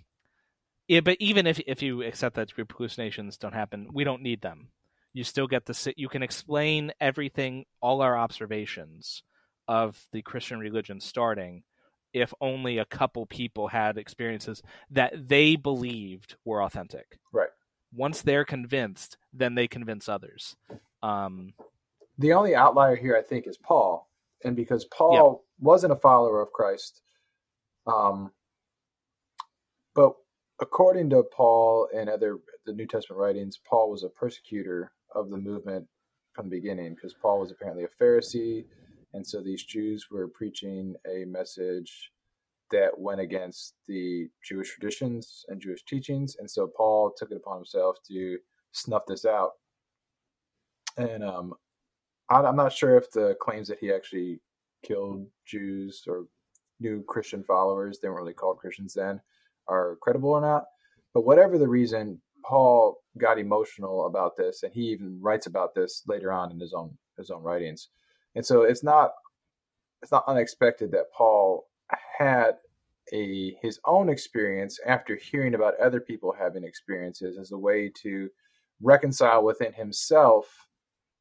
yeah. 0.89 1.01
But 1.01 1.16
even 1.20 1.47
if 1.47 1.61
if 1.66 1.83
you 1.83 2.03
accept 2.03 2.37
that 2.37 2.53
group 2.55 2.72
hallucinations 2.72 3.37
don't 3.37 3.55
happen, 3.55 3.89
we 3.93 4.05
don't 4.05 4.22
need 4.22 4.43
them. 4.43 4.68
You 5.12 5.24
still 5.24 5.47
get 5.47 5.66
the 5.66 5.95
you 5.97 6.09
can 6.09 6.22
explain 6.22 6.93
everything 7.01 7.64
all 7.81 8.03
our 8.03 8.16
observations 8.16 9.22
of 9.68 10.07
the 10.12 10.22
christian 10.22 10.61
religion 10.61 11.01
starting 11.01 11.64
if 12.12 12.33
only 12.41 12.79
a 12.79 12.85
couple 12.85 13.27
people 13.27 13.66
had 13.66 13.99
experiences 13.99 14.62
that 14.91 15.12
they 15.29 15.57
believed 15.57 16.37
were 16.45 16.62
authentic. 16.62 17.18
Right. 17.33 17.49
Once 17.93 18.22
they're 18.22 18.45
convinced 18.45 19.16
then 19.33 19.57
they 19.57 19.66
convince 19.66 20.09
others. 20.09 20.55
Um, 21.03 21.53
the 22.18 22.33
only 22.33 22.55
outlier 22.55 22.97
here 22.97 23.16
i 23.16 23.22
think 23.22 23.47
is 23.47 23.57
paul 23.57 24.09
and 24.45 24.57
because 24.57 24.84
paul 24.97 25.12
yeah. 25.14 25.64
wasn't 25.66 25.93
a 25.93 25.97
follower 25.97 26.41
of 26.41 26.53
christ 26.53 27.03
um, 27.87 28.30
but 29.95 30.12
according 30.61 31.11
to 31.11 31.22
paul 31.37 31.89
and 31.95 32.09
other 32.09 32.39
the 32.66 32.72
new 32.72 32.87
testament 32.87 33.20
writings 33.20 33.59
paul 33.68 33.91
was 33.91 34.03
a 34.03 34.09
persecutor 34.09 34.93
of 35.14 35.30
the 35.30 35.37
movement 35.37 35.87
from 36.37 36.51
the 36.51 36.57
beginning 36.57 36.95
because 36.95 37.14
Paul 37.14 37.41
was 37.41 37.51
apparently 37.51 37.84
a 37.84 38.03
Pharisee. 38.03 38.66
And 39.14 39.26
so 39.26 39.41
these 39.41 39.64
Jews 39.64 40.07
were 40.11 40.28
preaching 40.28 40.95
a 41.11 41.24
message 41.24 42.12
that 42.70 42.91
went 42.99 43.20
against 43.20 43.74
the 43.89 44.28
Jewish 44.45 44.70
traditions 44.70 45.45
and 45.49 45.61
Jewish 45.61 45.84
teachings. 45.84 46.37
And 46.39 46.51
so 46.51 46.70
Paul 46.76 47.12
took 47.16 47.30
it 47.30 47.39
upon 47.39 47.57
himself 47.57 47.97
to 48.09 48.39
snuff 48.72 49.03
this 49.09 49.24
out. 49.24 49.53
And 50.99 51.24
um, 51.24 51.55
I'm 52.29 52.57
not 52.57 52.72
sure 52.72 52.97
if 52.97 53.11
the 53.11 53.37
claims 53.41 53.68
that 53.68 53.79
he 53.79 53.93
actually 53.93 54.41
killed 54.85 55.27
Jews 55.47 56.03
or 56.07 56.27
new 56.81 57.05
Christian 57.07 57.45
followers, 57.45 57.99
they 58.01 58.09
weren't 58.09 58.20
really 58.20 58.35
called 58.35 58.59
Christians 58.59 58.95
then, 58.95 59.20
are 59.68 59.97
credible 60.03 60.31
or 60.31 60.41
not. 60.41 60.64
But 61.14 61.24
whatever 61.24 61.57
the 61.57 61.68
reason, 61.68 62.20
Paul 62.45 62.99
got 63.18 63.39
emotional 63.39 64.07
about 64.07 64.37
this, 64.37 64.62
and 64.62 64.72
he 64.72 64.83
even 64.83 65.18
writes 65.20 65.47
about 65.47 65.74
this 65.74 66.03
later 66.07 66.33
on 66.33 66.51
in 66.51 66.61
his 66.61 66.74
own 66.74 66.97
his 67.16 67.31
own 67.31 67.43
writings. 67.43 67.89
And 68.35 68.45
so 68.45 68.62
it's 68.62 68.85
not 68.85 69.12
it's 70.03 70.12
not 70.12 70.24
unexpected 70.29 70.93
that 70.93 71.12
Paul 71.16 71.68
had 72.18 72.57
a 73.12 73.57
his 73.62 73.81
own 73.85 74.09
experience 74.09 74.79
after 74.87 75.16
hearing 75.16 75.55
about 75.55 75.81
other 75.81 76.01
people 76.01 76.35
having 76.39 76.64
experiences 76.64 77.39
as 77.39 77.53
a 77.53 77.59
way 77.59 77.91
to 78.03 78.29
reconcile 78.83 79.43
within 79.43 79.72
himself 79.72 80.66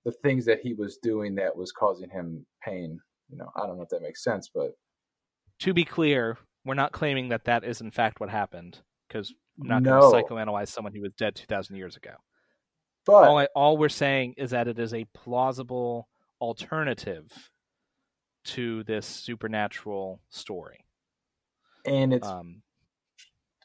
the 0.05 0.11
things 0.11 0.45
that 0.45 0.59
he 0.61 0.73
was 0.73 0.97
doing 0.97 1.35
that 1.35 1.55
was 1.55 1.71
causing 1.71 2.09
him 2.09 2.45
pain. 2.63 2.99
You 3.29 3.37
know, 3.37 3.49
I 3.55 3.65
don't 3.65 3.77
know 3.77 3.83
if 3.83 3.89
that 3.89 4.03
makes 4.03 4.23
sense, 4.23 4.49
but 4.53 4.71
to 5.59 5.73
be 5.73 5.83
clear, 5.83 6.37
we're 6.63 6.75
not 6.75 6.91
claiming 6.91 7.29
that 7.29 7.45
that 7.45 7.63
is 7.63 7.81
in 7.81 7.91
fact 7.91 8.19
what 8.19 8.29
happened 8.29 8.79
because 9.07 9.33
I'm 9.59 9.67
not 9.67 9.83
no. 9.83 9.99
going 9.99 10.23
to 10.23 10.33
psychoanalyze 10.33 10.67
someone 10.67 10.93
who 10.93 11.01
was 11.01 11.13
dead 11.13 11.35
2,000 11.35 11.75
years 11.75 11.95
ago. 11.95 12.11
But 13.05 13.13
all, 13.13 13.37
I, 13.37 13.47
all 13.55 13.77
we're 13.77 13.89
saying 13.89 14.35
is 14.37 14.51
that 14.51 14.67
it 14.67 14.79
is 14.79 14.93
a 14.93 15.05
plausible 15.13 16.07
alternative 16.41 17.51
to 18.45 18.83
this 18.83 19.05
supernatural 19.05 20.21
story. 20.29 20.85
And 21.85 22.13
it's, 22.13 22.27
um, 22.27 22.61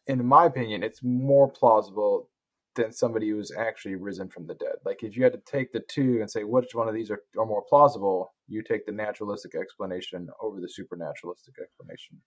in 0.06 0.24
my 0.26 0.46
opinion, 0.46 0.82
it's 0.82 1.02
more 1.02 1.48
plausible 1.48 2.28
than 2.76 2.92
somebody 2.92 3.28
who's 3.30 3.50
actually 3.50 3.96
risen 3.96 4.28
from 4.28 4.46
the 4.46 4.54
dead. 4.54 4.76
Like 4.84 5.02
if 5.02 5.16
you 5.16 5.24
had 5.24 5.32
to 5.32 5.42
take 5.44 5.72
the 5.72 5.80
two 5.88 6.18
and 6.20 6.30
say 6.30 6.44
which 6.44 6.74
one 6.74 6.88
of 6.88 6.94
these 6.94 7.10
are, 7.10 7.22
are 7.36 7.46
more 7.46 7.64
plausible, 7.68 8.32
you 8.48 8.62
take 8.62 8.86
the 8.86 8.92
naturalistic 8.92 9.54
explanation 9.54 10.28
over 10.40 10.60
the 10.60 10.68
supernaturalistic 10.68 11.54
explanation. 11.60 12.20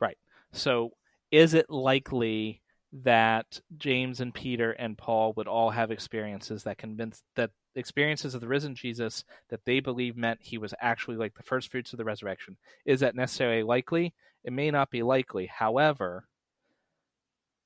Right. 0.00 0.18
So 0.52 0.90
is 1.30 1.54
it 1.54 1.70
likely 1.70 2.62
that 2.92 3.60
James 3.76 4.20
and 4.20 4.32
Peter 4.32 4.72
and 4.72 4.96
Paul 4.96 5.32
would 5.36 5.48
all 5.48 5.70
have 5.70 5.90
experiences 5.90 6.62
that 6.64 6.78
convince 6.78 7.22
that 7.34 7.50
experiences 7.74 8.34
of 8.34 8.40
the 8.40 8.48
risen 8.48 8.74
Jesus 8.74 9.24
that 9.50 9.60
they 9.66 9.80
believe 9.80 10.16
meant 10.16 10.38
he 10.40 10.56
was 10.56 10.72
actually 10.80 11.16
like 11.16 11.34
the 11.34 11.42
first 11.42 11.70
fruits 11.70 11.92
of 11.92 11.98
the 11.98 12.04
resurrection. 12.04 12.56
Is 12.84 13.00
that 13.00 13.14
necessarily 13.14 13.62
likely? 13.62 14.14
It 14.44 14.52
may 14.52 14.70
not 14.70 14.90
be 14.90 15.02
likely. 15.02 15.46
However, 15.46 16.26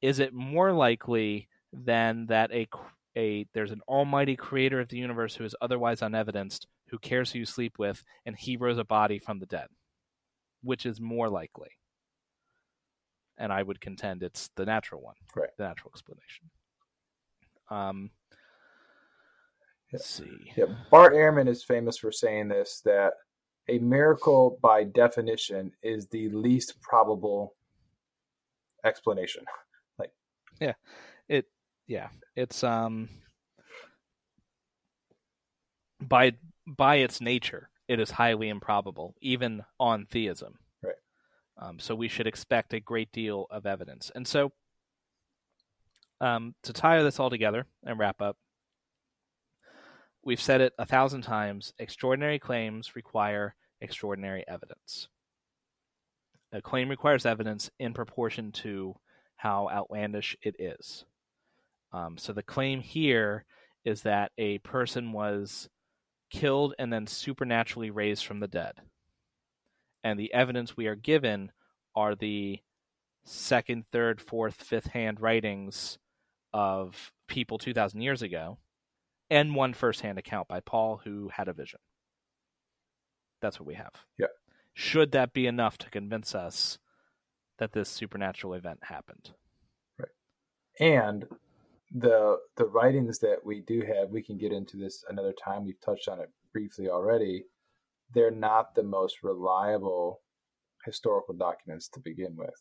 is 0.01 0.19
it 0.19 0.33
more 0.33 0.73
likely 0.73 1.49
than 1.73 2.27
that 2.27 2.53
a 2.53 2.69
a 3.17 3.47
there's 3.55 3.73
an 3.73 3.81
almighty 3.89 4.37
creator 4.37 4.81
of 4.81 4.89
the 4.89 4.99
universe 4.99 5.35
who 5.35 5.45
is 5.45 5.55
otherwise 5.61 6.03
unevidenced, 6.03 6.67
who 6.89 6.99
cares 6.99 7.33
who 7.33 7.41
you 7.41 7.47
sleep 7.47 7.79
with, 7.79 8.03
and 8.27 8.37
he 8.37 8.57
rose 8.57 8.79
a 8.79 8.85
body 8.85 9.19
from 9.19 9.39
the 9.39 9.47
dead? 9.47 9.67
Which 10.63 10.87
is 10.87 11.01
more 11.01 11.29
likely? 11.29 11.71
and 13.41 13.53
I 13.53 13.63
would 13.63 13.81
contend 13.81 14.23
it's 14.23 14.51
the 14.55 14.67
natural 14.67 15.01
one, 15.01 15.15
right? 15.35 15.49
The 15.57 15.65
natural 15.65 15.91
explanation. 15.93 16.51
Um, 17.71 18.11
let's 19.93 20.07
see. 20.07 20.53
Yeah, 20.57 20.67
Bart 20.91 21.15
Ehrman 21.15 21.49
is 21.49 21.65
famous 21.65 21.97
for 21.97 22.13
saying 22.13 22.49
this 22.49 22.83
that 22.85 23.15
a 23.69 23.79
miracle, 23.79 24.59
by 24.63 24.85
definition, 24.85 25.73
is 25.83 26.07
the 26.09 26.29
least 26.29 26.81
probable 26.83 27.55
explanation. 28.85 29.45
like, 29.99 30.13
yeah, 30.61 30.75
it, 31.29 31.47
yeah, 31.91 32.07
it's 32.37 32.63
um, 32.63 33.09
by 36.01 36.35
by 36.65 36.97
its 36.97 37.21
nature, 37.21 37.69
it 37.89 37.99
is 37.99 38.13
highly 38.13 38.49
improbable, 38.49 39.17
even 39.21 39.65
on 39.81 40.07
theism. 40.07 40.55
Right. 40.85 40.95
Um, 41.59 41.81
so 41.81 41.97
we 41.97 42.07
should 42.07 42.29
expect 42.29 42.75
a 42.75 42.79
great 42.79 43.11
deal 43.11 43.49
of 43.51 43.67
evidence. 43.67 44.13
And 44.15 44.25
so, 44.25 44.53
um, 46.21 46.55
to 46.63 46.73
tie 46.73 47.03
this 47.03 47.19
all 47.19 47.29
together 47.29 47.67
and 47.83 47.99
wrap 47.99 48.23
up, 48.23 48.37
we've 50.23 50.41
said 50.41 50.61
it 50.61 50.73
a 50.79 50.87
thousand 50.87 51.23
times 51.23 51.75
extraordinary 51.81 52.39
claims 52.39 52.95
require 52.95 53.57
extraordinary 53.81 54.45
evidence. 54.47 55.09
A 56.53 56.63
claim 56.63 56.89
requires 56.89 57.27
evidence 57.27 57.69
in 57.81 57.95
proportion 57.95 58.53
to 58.53 58.95
how 59.35 59.69
outlandish 59.69 60.37
it 60.41 60.55
is. 60.61 61.05
Um, 61.93 62.19
so 62.19 62.33
the 62.33 62.43
claim 62.43 62.81
here 62.81 63.45
is 63.85 64.03
that 64.03 64.33
a 64.39 64.59
person 64.59 65.13
was 65.13 65.69
killed 66.31 66.75
and 66.79 66.93
then 66.93 67.07
supernaturally 67.07 67.91
raised 67.91 68.25
from 68.25 68.41
the 68.41 68.49
dead. 68.49 68.75
And 70.05 70.19
the 70.19 70.33
evidence 70.33 70.77
we 70.77 70.87
are 70.87 70.95
given 70.95 71.53
are 71.95 72.15
the 72.15 72.61
second, 73.25 73.85
third, 73.93 74.21
fourth, 74.21 74.55
fifth 74.55 74.89
hand 74.89 75.21
writings 75.21 75.99
of 76.53 77.13
people 77.27 77.59
2,000 77.59 78.01
years 78.01 78.23
ago 78.23 78.59
and 79.29 79.55
one 79.55 79.73
first-hand 79.73 80.19
account 80.19 80.49
by 80.49 80.61
Paul 80.61 81.01
who 81.05 81.29
had 81.29 81.49
a 81.49 81.53
vision. 81.53 81.79
That's 83.41 83.59
what 83.59 83.67
we 83.67 83.75
have. 83.75 83.93
Yeah. 84.19 84.27
Should 84.75 85.13
that 85.13 85.33
be 85.33 85.47
enough 85.47 85.79
to 85.79 85.91
convince 85.91 86.35
us 86.35 86.79
that 87.59 87.73
this 87.73 87.89
supernatural 87.89 88.55
event 88.55 88.81
happened? 88.83 89.31
Right. 89.99 90.09
And 90.79 91.27
the 91.93 92.37
the 92.57 92.67
writings 92.67 93.19
that 93.21 93.39
we 93.45 93.61
do 93.61 93.81
have, 93.81 94.11
we 94.11 94.23
can 94.23 94.39
get 94.39 94.53
into 94.53 94.77
this 94.77 95.05
another 95.09 95.33
time. 95.33 95.65
We've 95.65 95.81
touched 95.81 96.09
on 96.09 96.21
it 96.21 96.31
briefly 96.53 96.89
already. 96.89 97.45
They're 98.13 98.31
not 98.31 98.75
the 98.75 98.83
most 98.83 99.23
reliable 99.23 100.21
historical 100.85 101.35
documents 101.35 101.89
to 101.89 102.01
begin 102.01 102.37
with. 102.37 102.55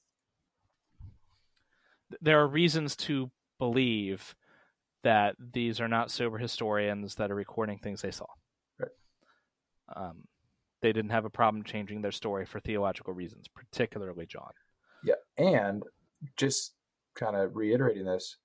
There 2.21 2.39
are 2.39 2.47
reasons 2.47 2.95
to 2.97 3.31
believe 3.59 4.35
that 5.03 5.35
these 5.53 5.79
are 5.79 5.87
not 5.87 6.11
sober 6.11 6.37
historians 6.37 7.15
that 7.15 7.31
are 7.31 7.35
recording 7.35 7.77
things 7.77 8.01
they 8.01 8.11
saw. 8.11 8.25
Right. 8.79 8.91
Um, 9.95 10.23
they 10.81 10.91
didn't 10.91 11.11
have 11.11 11.25
a 11.25 11.29
problem 11.29 11.63
changing 11.63 12.01
their 12.01 12.11
story 12.11 12.45
for 12.45 12.59
theological 12.59 13.13
reasons, 13.13 13.47
particularly 13.47 14.25
John. 14.25 14.51
Yeah, 15.03 15.15
and 15.37 15.83
just 16.35 16.73
kind 17.15 17.35
of 17.35 17.55
reiterating 17.55 18.05
this, 18.05 18.37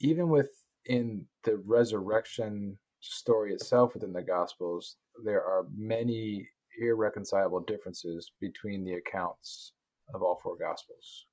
even 0.00 0.28
within 0.28 1.24
the 1.44 1.56
resurrection 1.64 2.78
story 3.00 3.52
itself 3.52 3.94
within 3.94 4.12
the 4.12 4.22
Gospels, 4.22 4.96
there 5.24 5.42
are 5.42 5.66
many 5.76 6.48
irreconcilable 6.80 7.60
differences 7.60 8.32
between 8.40 8.84
the 8.84 8.94
accounts 8.94 9.72
of 10.14 10.22
all 10.22 10.38
four 10.42 10.56
Gospels. 10.56 11.26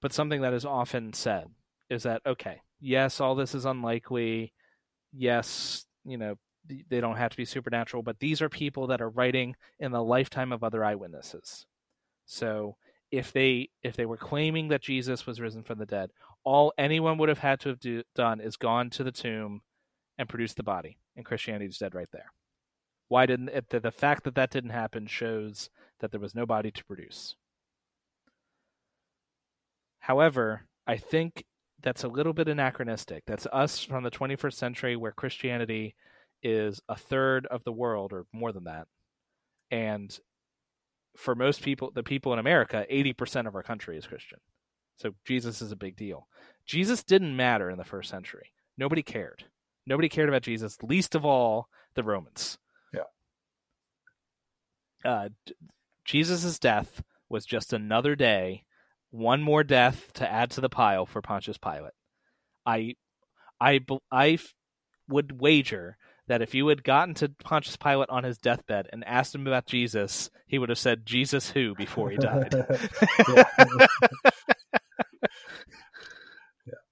But 0.00 0.12
something 0.12 0.40
that 0.42 0.54
is 0.54 0.64
often 0.64 1.12
said 1.12 1.48
is 1.90 2.04
that, 2.04 2.22
okay, 2.24 2.60
yes, 2.80 3.20
all 3.20 3.34
this 3.34 3.54
is 3.54 3.66
unlikely. 3.66 4.52
Yes, 5.12 5.84
you 6.04 6.16
know, 6.16 6.36
they 6.88 7.00
don't 7.00 7.16
have 7.16 7.32
to 7.32 7.36
be 7.36 7.44
supernatural, 7.44 8.02
but 8.02 8.18
these 8.18 8.40
are 8.40 8.48
people 8.48 8.86
that 8.88 9.00
are 9.00 9.10
writing 9.10 9.56
in 9.78 9.92
the 9.92 10.02
lifetime 10.02 10.52
of 10.52 10.62
other 10.62 10.84
eyewitnesses. 10.84 11.66
So 12.26 12.76
if 13.10 13.32
they 13.32 13.70
if 13.82 13.96
they 13.96 14.06
were 14.06 14.16
claiming 14.16 14.68
that 14.68 14.82
Jesus 14.82 15.26
was 15.26 15.40
risen 15.40 15.62
from 15.64 15.78
the 15.78 15.86
dead, 15.86 16.10
all 16.44 16.72
anyone 16.78 17.18
would 17.18 17.28
have 17.28 17.38
had 17.38 17.60
to 17.60 17.70
have 17.70 17.80
do, 17.80 18.02
done 18.14 18.40
is 18.40 18.56
gone 18.56 18.90
to 18.90 19.04
the 19.04 19.12
tomb 19.12 19.62
and 20.18 20.28
produced 20.28 20.56
the 20.56 20.62
body, 20.62 20.98
and 21.16 21.24
Christianity 21.24 21.66
is 21.66 21.78
dead 21.78 21.94
right 21.94 22.08
there. 22.12 22.32
Why 23.08 23.26
didn't 23.26 23.48
it, 23.48 23.70
the, 23.70 23.80
the 23.80 23.90
fact 23.90 24.24
that 24.24 24.34
that 24.36 24.50
didn't 24.50 24.70
happen 24.70 25.06
shows 25.06 25.70
that 26.00 26.10
there 26.10 26.20
was 26.20 26.34
no 26.34 26.46
body 26.46 26.70
to 26.70 26.84
produce. 26.84 27.36
However, 30.00 30.66
I 30.86 30.96
think 30.96 31.44
that's 31.82 32.04
a 32.04 32.08
little 32.08 32.32
bit 32.32 32.48
anachronistic. 32.48 33.24
That's 33.26 33.46
us 33.52 33.84
from 33.84 34.02
the 34.02 34.10
21st 34.10 34.54
century 34.54 34.96
where 34.96 35.12
Christianity 35.12 35.94
is 36.42 36.80
a 36.88 36.96
third 36.96 37.46
of 37.46 37.64
the 37.64 37.72
world 37.72 38.12
or 38.12 38.26
more 38.32 38.52
than 38.52 38.64
that. 38.64 38.86
And 39.70 40.18
for 41.16 41.34
most 41.34 41.62
people, 41.62 41.90
the 41.94 42.02
people 42.02 42.32
in 42.32 42.38
America, 42.38 42.86
80% 42.90 43.46
of 43.46 43.54
our 43.54 43.62
country 43.62 43.96
is 43.96 44.06
Christian. 44.06 44.38
So 45.00 45.14
Jesus 45.24 45.62
is 45.62 45.72
a 45.72 45.76
big 45.76 45.96
deal. 45.96 46.28
Jesus 46.66 47.02
didn't 47.02 47.34
matter 47.34 47.70
in 47.70 47.78
the 47.78 47.84
first 47.84 48.10
century. 48.10 48.52
Nobody 48.76 49.02
cared. 49.02 49.44
Nobody 49.86 50.10
cared 50.10 50.28
about 50.28 50.42
Jesus, 50.42 50.76
least 50.82 51.14
of 51.14 51.24
all 51.24 51.68
the 51.94 52.04
Romans. 52.04 52.58
Yeah. 52.92 53.04
Uh, 55.02 55.28
Jesus' 56.04 56.58
death 56.58 57.02
was 57.30 57.46
just 57.46 57.72
another 57.72 58.14
day, 58.14 58.64
one 59.10 59.40
more 59.40 59.64
death 59.64 60.12
to 60.14 60.30
add 60.30 60.50
to 60.50 60.60
the 60.60 60.68
pile 60.68 61.06
for 61.06 61.22
Pontius 61.22 61.56
Pilate. 61.56 61.94
I, 62.66 62.96
I, 63.58 63.80
I 64.12 64.38
would 65.08 65.40
wager 65.40 65.96
that 66.26 66.42
if 66.42 66.54
you 66.54 66.68
had 66.68 66.84
gotten 66.84 67.14
to 67.14 67.30
Pontius 67.42 67.76
Pilate 67.76 68.10
on 68.10 68.24
his 68.24 68.36
deathbed 68.36 68.88
and 68.92 69.02
asked 69.04 69.34
him 69.34 69.46
about 69.46 69.66
Jesus, 69.66 70.30
he 70.46 70.58
would 70.58 70.68
have 70.68 70.78
said 70.78 71.06
Jesus 71.06 71.50
who 71.50 71.74
before 71.74 72.10
he 72.10 72.18
died. 72.18 72.54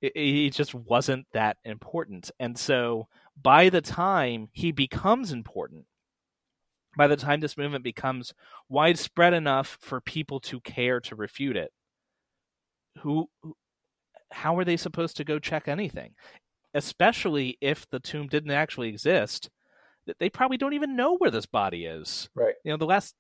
He 0.00 0.50
just 0.50 0.74
wasn't 0.74 1.26
that 1.32 1.56
important. 1.64 2.30
And 2.38 2.56
so 2.56 3.08
by 3.40 3.68
the 3.68 3.80
time 3.80 4.48
he 4.52 4.70
becomes 4.70 5.32
important, 5.32 5.86
by 6.96 7.06
the 7.06 7.16
time 7.16 7.40
this 7.40 7.56
movement 7.56 7.84
becomes 7.84 8.32
widespread 8.68 9.34
enough 9.34 9.78
for 9.80 10.00
people 10.00 10.40
to 10.40 10.60
care 10.60 11.00
to 11.00 11.16
refute 11.16 11.56
it, 11.56 11.72
who 12.98 13.28
how 14.30 14.56
are 14.58 14.64
they 14.64 14.76
supposed 14.76 15.16
to 15.16 15.24
go 15.24 15.38
check 15.38 15.68
anything? 15.68 16.12
Especially 16.74 17.56
if 17.60 17.88
the 17.90 18.00
tomb 18.00 18.28
didn't 18.28 18.50
actually 18.50 18.88
exist, 18.88 19.48
they 20.18 20.30
probably 20.30 20.56
don't 20.56 20.74
even 20.74 20.96
know 20.96 21.16
where 21.16 21.30
this 21.30 21.46
body 21.46 21.84
is. 21.86 22.28
Right. 22.34 22.54
You 22.64 22.72
know, 22.72 22.76
the 22.76 22.86
last 22.86 23.14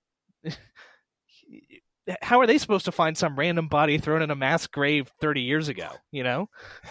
how 2.22 2.40
are 2.40 2.46
they 2.46 2.58
supposed 2.58 2.84
to 2.84 2.92
find 2.92 3.16
some 3.16 3.38
random 3.38 3.68
body 3.68 3.98
thrown 3.98 4.22
in 4.22 4.30
a 4.30 4.36
mass 4.36 4.66
grave 4.66 5.10
30 5.20 5.42
years 5.42 5.68
ago 5.68 5.88
you 6.10 6.22
know 6.22 6.48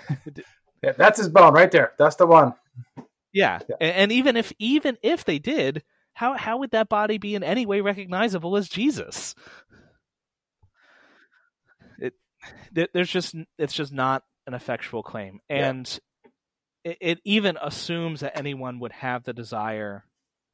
yeah 0.84 0.91
that's 0.97 1.18
his 1.18 1.30
bone 1.30 1.53
right 1.53 1.72
there 1.72 1.93
that's 1.97 2.15
the 2.15 2.28
one 2.28 2.53
yeah. 3.34 3.59
yeah. 3.70 3.76
and 3.80 4.11
even 4.11 4.36
if 4.36 4.51
even 4.59 4.97
if 5.01 5.26
they 5.26 5.39
did 5.39 5.84
how 6.13 6.38
how 6.38 6.57
would 6.57 6.72
that 6.72 6.89
body 6.89 7.18
be 7.18 7.36
in 7.36 7.43
any 7.43 7.65
way 7.65 7.82
recognizable 7.82 8.55
as 8.57 8.70
jesus 8.70 9.36
it 12.74 12.89
there's 12.93 13.09
just 13.09 13.36
it's 13.57 13.74
just 13.74 13.91
not 13.91 14.24
an 14.45 14.53
effectual 14.53 15.03
claim 15.03 15.39
and 15.49 15.99
yeah. 16.84 16.91
it, 16.91 16.97
it 17.01 17.20
even 17.26 17.57
assumes 17.61 18.22
that 18.22 18.38
anyone 18.38 18.80
would 18.80 18.91
have 18.91 19.24
the 19.24 19.34
desire 19.34 20.05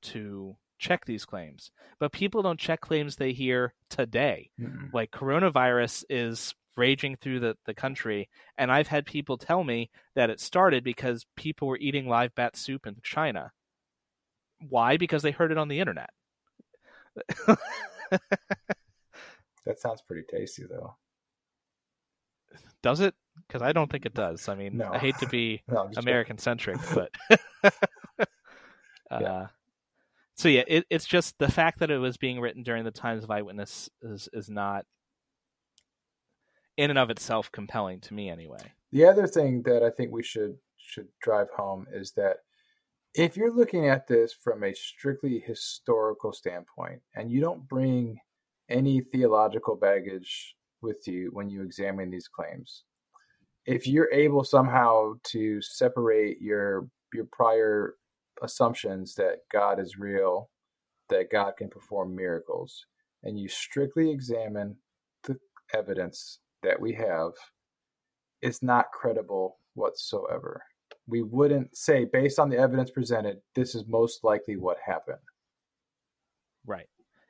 to 0.02 0.56
check 0.84 1.06
these 1.06 1.26
claims. 1.26 1.72
But 2.00 2.12
people 2.12 2.44
don't 2.44 2.60
check 2.60 2.82
claims 2.82 3.16
they 3.16 3.32
hear 3.32 3.74
today. 3.90 4.52
Mm-hmm. 4.60 4.88
Like 4.94 5.12
coronavirus 5.12 6.04
is 6.10 6.54
raging 6.76 7.16
through 7.16 7.40
the, 7.40 7.56
the 7.66 7.74
country, 7.74 8.30
and 8.58 8.72
I've 8.72 8.88
had 8.88 9.06
people 9.06 9.38
tell 9.38 9.64
me 9.64 9.90
that 10.16 10.30
it 10.30 10.40
started 10.40 10.84
because 10.84 11.26
people 11.36 11.68
were 11.68 11.78
eating 11.78 12.08
live 12.08 12.36
bat 12.36 12.58
soup 12.58 12.86
in 12.86 12.98
China. 13.02 13.52
Why? 14.70 14.98
Because 14.98 15.24
they 15.24 15.32
heard 15.32 15.52
it 15.52 15.58
on 15.58 15.68
the 15.68 15.80
internet. 15.80 16.10
that 17.48 17.60
sounds 19.80 20.02
pretty 20.02 20.24
tasty, 20.30 20.64
though. 20.70 20.96
Does 22.82 23.00
it? 23.00 23.16
Because 23.48 23.62
I 23.62 23.72
don't 23.72 23.90
think 23.90 24.06
it 24.06 24.14
does. 24.14 24.50
I 24.50 24.56
mean, 24.56 24.78
no. 24.78 24.90
I 24.92 25.00
hate 25.00 25.18
to 25.20 25.28
be 25.28 25.64
no, 25.68 25.90
American 25.96 26.38
centric, 26.38 26.80
but 26.94 27.10
uh, 28.20 29.20
yeah 29.22 29.48
so 30.36 30.50
yeah, 30.50 30.64
it, 30.68 30.86
it's 30.90 31.06
just 31.06 31.38
the 31.38 31.52
fact 31.52 31.80
that 31.80 31.92
it 31.92 32.00
was 32.00 32.18
being 32.18 32.40
written 32.40 32.64
during 32.64 32.84
the 32.84 32.92
times 32.92 33.24
of 33.24 33.32
eyewitness 33.32 33.90
is 34.02 34.30
is 34.34 34.50
not 34.50 34.86
in 36.78 36.90
and 36.90 37.00
of 37.00 37.10
itself 37.10 37.52
compelling 37.52 38.00
to 38.02 38.14
me 38.14 38.30
anyway. 38.30 38.72
The 38.92 39.06
other 39.06 39.28
thing 39.28 39.64
that 39.64 39.84
I 39.84 39.90
think 39.90 40.12
we 40.12 40.24
should 40.24 40.58
should 40.78 41.08
drive 41.22 41.48
home 41.56 41.88
is 41.94 42.14
that 42.14 42.38
if 43.14 43.38
you're 43.38 43.56
looking 43.56 43.88
at 43.88 44.08
this 44.08 44.34
from 44.34 44.64
a 44.64 44.74
strictly 44.74 45.40
historical 45.40 46.34
standpoint 46.34 47.02
and 47.16 47.32
you 47.32 47.42
don't 47.42 47.68
bring 47.68 48.18
any 48.70 49.02
theological 49.02 49.76
baggage 49.76 50.56
with 50.82 51.08
you 51.08 51.30
when 51.32 51.50
you 51.50 51.62
examine 51.62 52.10
these 52.10 52.28
claims, 52.28 52.84
if 53.66 53.88
you're 53.88 54.12
able 54.12 54.44
somehow 54.44 55.14
to 55.26 55.62
separate 55.62 56.42
your 56.42 56.88
your 57.14 57.26
prior 57.32 57.96
assumptions 58.44 59.16
that 59.16 59.38
God 59.52 59.80
is 59.80 59.98
real, 59.98 60.50
that 61.10 61.32
God 61.32 61.54
can 61.58 61.70
perform 61.70 62.16
miracles, 62.16 62.86
and 63.24 63.40
you 63.40 63.48
strictly 63.50 64.12
examine 64.12 64.76
the 65.24 65.38
evidence 65.74 66.40
that 66.62 66.80
we 66.80 66.94
have, 66.94 67.32
it's 68.42 68.62
not 68.62 68.92
credible 68.92 69.58
whatsoever. 69.74 70.64
We 71.08 71.22
wouldn't 71.24 71.76
say, 71.76 72.06
based 72.06 72.40
on 72.40 72.50
the 72.50 72.58
evidence 72.58 72.92
presented, 72.92 73.38
this 73.56 73.76
is 73.76 73.86
most 73.88 74.24
likely 74.24 74.58
what 74.58 74.78
happened. 74.86 75.18
Right. 76.66 76.88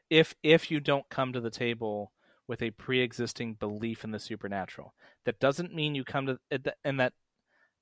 if 0.10 0.36
if 0.44 0.70
you 0.70 0.80
don't 0.80 1.10
come 1.10 1.34
to 1.34 1.42
the 1.42 1.50
table 1.50 2.12
with 2.48 2.62
a 2.62 2.72
pre-existing 2.72 3.56
belief 3.56 4.04
in 4.04 4.12
the 4.12 4.20
supernatural. 4.20 4.94
That 5.26 5.40
doesn't 5.40 5.74
mean 5.74 5.96
you 5.96 6.04
come 6.04 6.28
to 6.28 6.40
and 6.84 7.00
that 7.00 7.14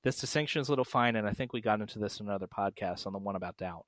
this 0.02 0.18
distinction 0.18 0.60
is 0.60 0.68
a 0.68 0.72
little 0.72 0.84
fine, 0.84 1.16
and 1.16 1.26
I 1.26 1.32
think 1.32 1.52
we 1.52 1.60
got 1.60 1.80
into 1.80 1.98
this 1.98 2.20
in 2.20 2.26
another 2.26 2.46
podcast 2.46 3.06
on 3.06 3.12
the 3.12 3.18
one 3.18 3.36
about 3.36 3.56
doubt. 3.56 3.86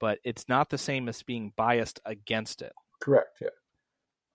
But 0.00 0.18
it's 0.24 0.48
not 0.48 0.70
the 0.70 0.78
same 0.78 1.08
as 1.08 1.22
being 1.22 1.52
biased 1.56 2.00
against 2.04 2.62
it. 2.62 2.72
Correct. 3.00 3.38
Yeah. 3.40 3.48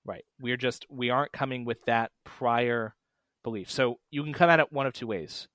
Right. 0.05 0.25
We're 0.39 0.57
just 0.57 0.85
we 0.89 1.09
aren't 1.09 1.31
coming 1.31 1.65
with 1.65 1.83
that 1.85 2.11
prior 2.23 2.95
belief. 3.43 3.69
So 3.69 3.99
you 4.09 4.23
can 4.23 4.33
come 4.33 4.49
at 4.49 4.59
it 4.59 4.71
one 4.71 4.87
of 4.87 4.93
two 4.93 5.07
ways. 5.07 5.47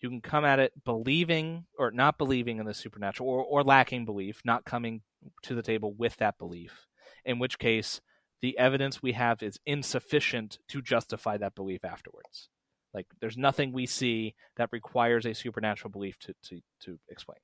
You 0.00 0.08
can 0.08 0.20
come 0.20 0.44
at 0.44 0.58
it 0.58 0.72
believing 0.84 1.66
or 1.78 1.90
not 1.90 2.16
believing 2.16 2.58
in 2.58 2.66
the 2.66 2.74
supernatural 2.74 3.28
or, 3.28 3.44
or 3.44 3.62
lacking 3.62 4.04
belief, 4.04 4.40
not 4.44 4.64
coming 4.64 5.02
to 5.42 5.54
the 5.54 5.62
table 5.62 5.92
with 5.92 6.16
that 6.16 6.38
belief. 6.38 6.86
In 7.24 7.38
which 7.38 7.58
case 7.58 8.00
the 8.40 8.56
evidence 8.58 9.02
we 9.02 9.12
have 9.12 9.42
is 9.42 9.60
insufficient 9.66 10.58
to 10.68 10.80
justify 10.80 11.36
that 11.36 11.54
belief 11.54 11.84
afterwards. 11.84 12.48
Like 12.92 13.06
there's 13.20 13.36
nothing 13.36 13.72
we 13.72 13.86
see 13.86 14.34
that 14.56 14.70
requires 14.72 15.26
a 15.26 15.34
supernatural 15.34 15.90
belief 15.90 16.18
to 16.20 16.34
to 16.48 16.60
to 16.84 16.98
explain. 17.08 17.38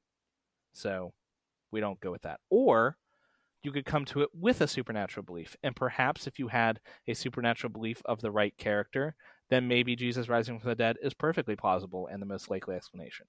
So 0.72 1.12
we 1.70 1.80
don't 1.80 2.00
go 2.00 2.10
with 2.10 2.22
that. 2.22 2.40
Or 2.50 2.96
you 3.62 3.72
could 3.72 3.84
come 3.84 4.04
to 4.06 4.20
it 4.20 4.28
with 4.32 4.60
a 4.60 4.68
supernatural 4.68 5.24
belief. 5.24 5.56
And 5.62 5.74
perhaps 5.74 6.26
if 6.26 6.38
you 6.38 6.48
had 6.48 6.80
a 7.08 7.14
supernatural 7.14 7.72
belief 7.72 8.00
of 8.04 8.20
the 8.20 8.30
right 8.30 8.56
character, 8.56 9.16
then 9.50 9.68
maybe 9.68 9.96
Jesus 9.96 10.28
rising 10.28 10.60
from 10.60 10.68
the 10.68 10.76
dead 10.76 10.96
is 11.02 11.14
perfectly 11.14 11.56
plausible 11.56 12.08
and 12.10 12.22
the 12.22 12.26
most 12.26 12.50
likely 12.50 12.76
explanation. 12.76 13.26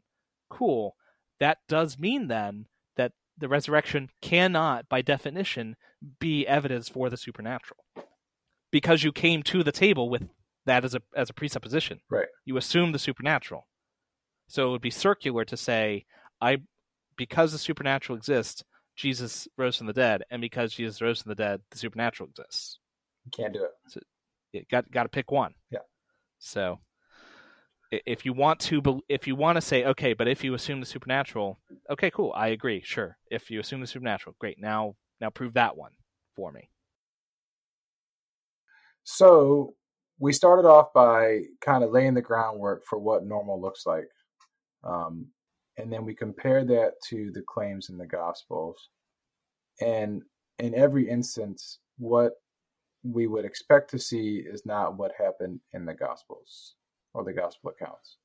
Cool. 0.50 0.96
That 1.40 1.60
does 1.68 1.98
mean 1.98 2.28
then 2.28 2.68
that 2.98 3.14
the 3.38 3.48
resurrection 3.48 4.10
cannot, 4.22 4.90
by 4.90 5.02
definition, 5.02 5.76
be 6.20 6.46
evidence 6.48 6.90
for 6.90 7.10
the 7.10 7.18
supernatural. 7.18 7.84
Because 8.72 9.04
you 9.04 9.12
came 9.12 9.44
to 9.44 9.64
the 9.64 9.72
table 9.72 10.10
with 10.10 10.28
that 10.68 10.86
as 10.86 10.96
a 10.96 11.02
as 11.16 11.30
a 11.30 11.34
presupposition. 11.34 12.00
Right. 12.10 12.28
You 12.46 12.58
assume 12.58 12.92
the 12.92 13.00
supernatural. 13.00 13.68
So 14.48 14.68
it 14.68 14.72
would 14.72 14.82
be 14.82 14.92
circular 14.92 15.44
to 15.46 15.58
say, 15.58 16.06
I 16.40 16.58
because 17.18 17.52
the 17.52 17.58
supernatural 17.58 18.18
exists, 18.18 18.64
Jesus 18.96 19.48
rose 19.58 19.78
from 19.78 19.88
the 19.88 19.94
dead, 19.94 20.24
and 20.30 20.42
because 20.42 20.74
Jesus 20.74 21.02
rose 21.02 21.22
from 21.22 21.30
the 21.30 21.36
dead, 21.36 21.62
the 21.72 21.78
supernatural 21.78 22.30
exists. 22.30 22.80
You 23.26 23.32
can't 23.36 23.54
do 23.54 23.64
it. 23.64 23.72
So 23.88 24.00
you 24.54 24.64
got 24.72 24.90
got 24.92 25.04
to 25.04 25.10
pick 25.10 25.32
one. 25.32 25.56
Yeah. 25.72 25.80
So 26.40 26.80
if 27.92 28.26
you 28.26 28.34
want 28.34 28.60
to 28.60 29.02
if 29.08 29.28
you 29.28 29.36
want 29.36 29.56
to 29.56 29.62
say 29.62 29.86
okay 29.86 30.14
but 30.14 30.28
if 30.28 30.44
you 30.44 30.54
assume 30.54 30.80
the 30.82 30.86
supernatural 30.86 31.58
okay 31.90 32.12
cool 32.12 32.34
i 32.36 32.48
agree 32.48 32.82
sure 32.84 33.18
if 33.32 33.50
you 33.50 33.60
assume 33.60 33.80
the 33.80 33.88
supernatural 33.88 34.36
great 34.40 34.60
now 34.60 34.94
now 35.22 35.30
prove 35.30 35.54
that 35.54 35.78
one 35.78 35.92
for 36.36 36.52
me 36.52 36.70
so 39.04 39.74
we 40.20 40.34
started 40.34 40.68
off 40.68 40.92
by 40.94 41.42
kind 41.62 41.84
of 41.84 41.92
laying 41.92 42.14
the 42.14 42.22
groundwork 42.22 42.84
for 42.86 42.98
what 42.98 43.26
normal 43.26 43.62
looks 43.62 43.86
like 43.86 44.10
um, 44.84 45.28
and 45.78 45.92
then 45.92 46.06
we 46.06 46.14
compared 46.14 46.68
that 46.68 46.94
to 47.08 47.32
the 47.32 47.44
claims 47.48 47.90
in 47.90 47.98
the 47.98 48.06
gospels 48.06 48.90
and 49.82 50.24
in 50.60 50.74
every 50.74 51.08
instance 51.10 51.80
what 51.98 52.34
we 53.04 53.28
would 53.28 53.46
expect 53.46 53.90
to 53.92 54.00
see 54.00 54.38
is 54.38 54.66
not 54.66 54.98
what 54.98 55.12
happened 55.18 55.60
in 55.74 55.86
the 55.86 55.94
gospels 55.94 56.76
or 57.14 57.24
the 57.24 57.34
gospel 57.34 57.72
accounts. 57.72 58.18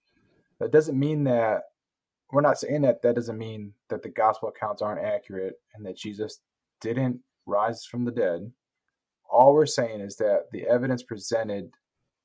That 0.60 0.72
doesn't 0.72 0.98
mean 0.98 1.24
that 1.24 1.62
we're 2.30 2.40
not 2.40 2.58
saying 2.58 2.82
that 2.82 3.02
that 3.02 3.14
doesn't 3.14 3.38
mean 3.38 3.72
that 3.90 4.02
the 4.02 4.08
gospel 4.08 4.48
accounts 4.48 4.80
aren't 4.80 5.04
accurate 5.04 5.54
and 5.74 5.84
that 5.84 5.96
Jesus 5.96 6.40
didn't 6.80 7.20
rise 7.46 7.84
from 7.84 8.04
the 8.04 8.10
dead. 8.12 8.50
All 9.30 9.54
we're 9.54 9.66
saying 9.66 10.00
is 10.00 10.16
that 10.16 10.46
the 10.52 10.66
evidence 10.66 11.02
presented 11.02 11.70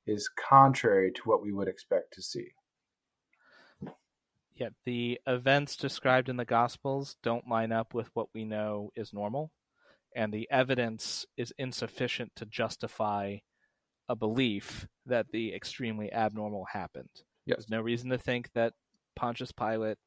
is 0.08 0.28
contrary 0.28 1.12
to 1.12 1.22
what 1.24 1.42
we 1.42 1.52
would 1.52 1.68
expect 1.68 2.14
to 2.14 2.22
see. 2.22 2.48
Yeah, 4.56 4.70
the 4.84 5.20
events 5.26 5.76
described 5.76 6.28
in 6.28 6.36
the 6.36 6.44
Gospels 6.44 7.16
don't 7.22 7.48
line 7.48 7.70
up 7.70 7.94
with 7.94 8.10
what 8.14 8.28
we 8.34 8.44
know 8.44 8.90
is 8.96 9.12
normal, 9.12 9.52
and 10.16 10.32
the 10.32 10.48
evidence 10.50 11.24
is 11.36 11.52
insufficient 11.58 12.32
to 12.36 12.46
justify 12.46 13.36
a 14.08 14.16
belief 14.16 14.88
that 15.06 15.26
the 15.30 15.54
extremely 15.54 16.12
abnormal 16.12 16.64
happened. 16.72 17.10
Yes. 17.46 17.58
There's 17.58 17.70
no 17.70 17.82
reason 17.82 18.10
to 18.10 18.18
think 18.18 18.50
that 18.54 18.72
Pontius 19.14 19.52
Pilate 19.52 19.98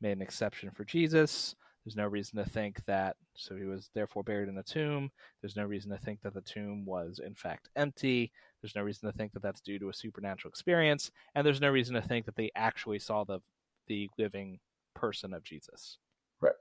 made 0.00 0.12
an 0.12 0.22
exception 0.22 0.70
for 0.70 0.84
Jesus. 0.84 1.56
There's 1.84 1.96
no 1.96 2.06
reason 2.06 2.38
to 2.38 2.50
think 2.50 2.84
that, 2.86 3.16
so 3.34 3.56
he 3.56 3.64
was 3.64 3.90
therefore 3.94 4.24
buried 4.24 4.48
in 4.48 4.58
a 4.58 4.62
tomb. 4.62 5.10
There's 5.40 5.56
no 5.56 5.64
reason 5.64 5.90
to 5.92 5.98
think 5.98 6.20
that 6.22 6.34
the 6.34 6.40
tomb 6.40 6.84
was 6.84 7.20
in 7.24 7.34
fact 7.34 7.68
empty. 7.76 8.32
There's 8.66 8.74
no 8.74 8.82
reason 8.82 9.08
to 9.08 9.16
think 9.16 9.32
that 9.32 9.42
that's 9.42 9.60
due 9.60 9.78
to 9.78 9.90
a 9.90 9.94
supernatural 9.94 10.50
experience. 10.50 11.12
And 11.36 11.46
there's 11.46 11.60
no 11.60 11.70
reason 11.70 11.94
to 11.94 12.02
think 12.02 12.26
that 12.26 12.34
they 12.34 12.50
actually 12.56 12.98
saw 12.98 13.22
the, 13.22 13.38
the 13.86 14.10
living 14.18 14.58
person 14.92 15.32
of 15.32 15.44
Jesus. 15.44 15.98
Right. 16.40 16.56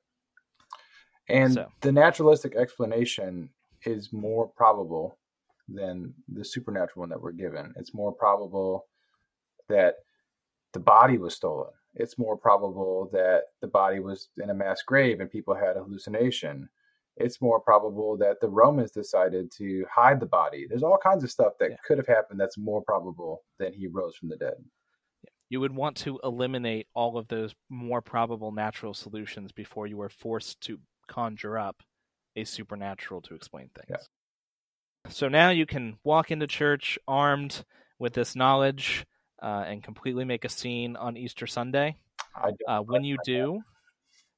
And 1.30 1.54
so. 1.56 1.66
the 1.82 1.92
naturalistic 1.92 2.56
explanation 2.56 3.50
is 3.88 4.14
more 4.14 4.48
probable 4.48 5.18
than 5.68 6.14
the 6.32 6.46
supernatural 6.46 7.02
one 7.02 7.10
that 7.10 7.20
we're 7.20 7.32
given. 7.32 7.74
It's 7.76 7.96
more 7.96 8.12
probable 8.12 8.86
that 9.68 9.96
the 10.74 10.80
body 10.80 11.18
was 11.18 11.34
stolen. 11.34 11.72
It's 11.96 12.20
more 12.20 12.38
probable 12.38 13.10
that 13.14 13.46
the 13.62 13.68
body 13.68 14.00
was 14.00 14.30
in 14.38 14.52
a 14.52 14.54
mass 14.54 14.84
grave 14.84 15.22
and 15.22 15.32
people 15.32 15.56
had 15.56 15.76
a 15.76 15.84
hallucination. 15.84 16.70
It's 17.18 17.42
more 17.42 17.60
probable 17.60 18.18
that 18.18 18.42
the 18.42 18.50
Romans 18.50 18.92
decided 18.92 19.52
to 19.54 19.86
hide 19.90 20.20
the 20.20 20.26
body. 20.26 20.66
There's 20.68 20.84
all 20.84 20.98
kinds 20.98 21.24
of 21.24 21.32
stuff 21.32 21.54
that 21.60 21.72
yeah. 21.72 21.78
could 21.88 21.98
have 21.98 22.08
happened 22.08 22.40
that's 22.40 22.58
more 22.58 22.82
probable 22.82 23.44
than 23.58 23.74
he 23.74 23.88
rose 23.88 24.16
from 24.16 24.30
the 24.30 24.38
dead. 24.38 24.56
You 25.50 25.60
would 25.62 25.76
want 25.76 25.96
to 25.98 26.20
eliminate 26.24 26.88
all 26.94 27.18
of 27.18 27.28
those 27.28 27.56
more 27.70 28.02
probable 28.02 28.52
natural 28.52 28.94
solutions 28.94 29.52
before 29.52 29.88
you 29.88 29.96
were 29.98 30.10
forced 30.10 30.60
to 30.62 30.80
conjure 31.08 31.58
up 31.58 31.84
a 32.36 32.44
supernatural 32.44 33.22
to 33.22 33.36
explain 33.36 33.70
things. 33.76 33.88
Yeah. 33.90 35.12
So 35.12 35.30
now 35.30 35.52
you 35.52 35.66
can 35.66 35.98
walk 36.04 36.32
into 36.32 36.48
church 36.48 36.98
armed 37.08 37.64
with 38.00 38.14
this 38.14 38.36
knowledge 38.36 39.06
uh, 39.42 39.64
and 39.68 39.84
completely 39.84 40.26
make 40.26 40.46
a 40.46 40.50
scene 40.50 40.96
on 40.96 41.16
Easter 41.16 41.48
Sunday. 41.48 41.96
Uh, 42.68 42.80
when 42.80 43.04
you 43.04 43.18
do, 43.24 43.62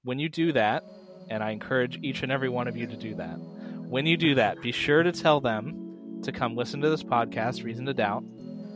when 0.03 0.19
you 0.19 0.29
do 0.29 0.51
that, 0.51 0.83
and 1.29 1.43
I 1.43 1.51
encourage 1.51 1.99
each 2.03 2.23
and 2.23 2.31
every 2.31 2.49
one 2.49 2.67
of 2.67 2.75
you 2.77 2.87
to 2.87 2.95
do 2.95 3.15
that. 3.15 3.35
When 3.35 4.05
you 4.05 4.17
do 4.17 4.35
that, 4.35 4.61
be 4.61 4.71
sure 4.71 5.03
to 5.03 5.11
tell 5.11 5.39
them 5.39 6.19
to 6.23 6.31
come 6.31 6.55
listen 6.55 6.81
to 6.81 6.89
this 6.89 7.03
podcast, 7.03 7.63
Reason 7.63 7.85
to 7.85 7.93
Doubt, 7.93 8.23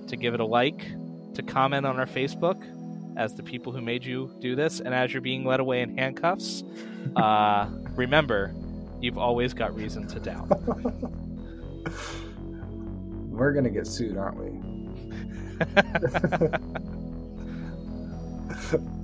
to 0.07 0.15
give 0.15 0.33
it 0.33 0.39
a 0.39 0.45
like, 0.45 0.85
to 1.33 1.43
comment 1.43 1.85
on 1.85 1.99
our 1.99 2.05
Facebook 2.05 2.63
as 3.17 3.35
the 3.35 3.43
people 3.43 3.73
who 3.73 3.81
made 3.81 4.05
you 4.05 4.33
do 4.39 4.55
this, 4.55 4.79
and 4.79 4.93
as 4.93 5.11
you're 5.11 5.21
being 5.21 5.43
led 5.43 5.59
away 5.59 5.81
in 5.81 5.97
handcuffs, 5.97 6.63
uh, 7.15 7.69
remember, 7.95 8.53
you've 9.01 9.17
always 9.17 9.53
got 9.53 9.75
reason 9.75 10.07
to 10.07 10.19
doubt. 10.19 10.47
We're 13.29 13.53
gonna 13.53 13.69
get 13.69 13.87
sued, 13.87 14.17
aren't 14.17 14.37
we? 14.37 14.61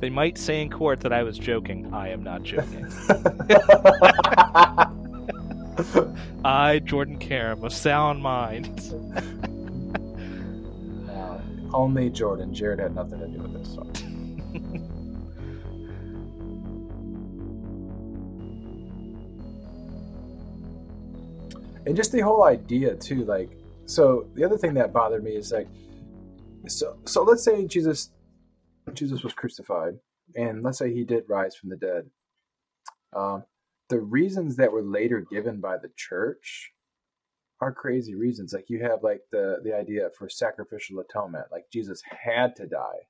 they 0.00 0.10
might 0.10 0.38
say 0.38 0.62
in 0.62 0.70
court 0.70 1.00
that 1.00 1.12
I 1.12 1.22
was 1.22 1.38
joking. 1.38 1.92
I 1.92 2.08
am 2.08 2.22
not 2.22 2.42
joking. 2.42 2.84
I, 6.44 6.80
Jordan 6.80 7.18
Karam, 7.18 7.64
of 7.64 7.72
sound 7.72 8.22
mind. 8.22 8.80
uh, 11.10 11.38
only 11.72 12.10
Jordan. 12.10 12.54
Jared 12.54 12.80
had 12.80 12.94
nothing 12.94 13.20
to 13.20 13.28
do 13.28 13.38
with 13.38 13.54
this. 13.54 13.74
So. 13.74 13.82
and 21.88 21.96
just 21.96 22.12
the 22.12 22.20
whole 22.20 22.44
idea 22.44 22.94
too 22.94 23.24
like 23.24 23.50
so 23.86 24.26
the 24.34 24.44
other 24.44 24.58
thing 24.58 24.74
that 24.74 24.92
bothered 24.92 25.24
me 25.24 25.30
is 25.30 25.50
like 25.50 25.66
so 26.66 26.98
so 27.06 27.22
let's 27.22 27.42
say 27.42 27.66
jesus 27.66 28.10
jesus 28.94 29.22
was 29.22 29.32
crucified 29.32 29.94
and 30.34 30.62
let's 30.62 30.78
say 30.78 30.92
he 30.92 31.04
did 31.04 31.24
rise 31.28 31.56
from 31.56 31.70
the 31.70 31.76
dead 31.76 32.04
um, 33.16 33.44
the 33.88 34.00
reasons 34.00 34.56
that 34.56 34.72
were 34.72 34.82
later 34.82 35.24
given 35.30 35.60
by 35.60 35.76
the 35.76 35.90
church 35.96 36.72
are 37.60 37.72
crazy 37.72 38.14
reasons 38.14 38.52
like 38.52 38.66
you 38.68 38.82
have 38.82 39.02
like 39.02 39.20
the 39.32 39.56
the 39.64 39.74
idea 39.74 40.08
for 40.16 40.28
sacrificial 40.28 41.00
atonement 41.00 41.46
like 41.50 41.64
jesus 41.72 42.02
had 42.24 42.54
to 42.54 42.66
die 42.66 43.06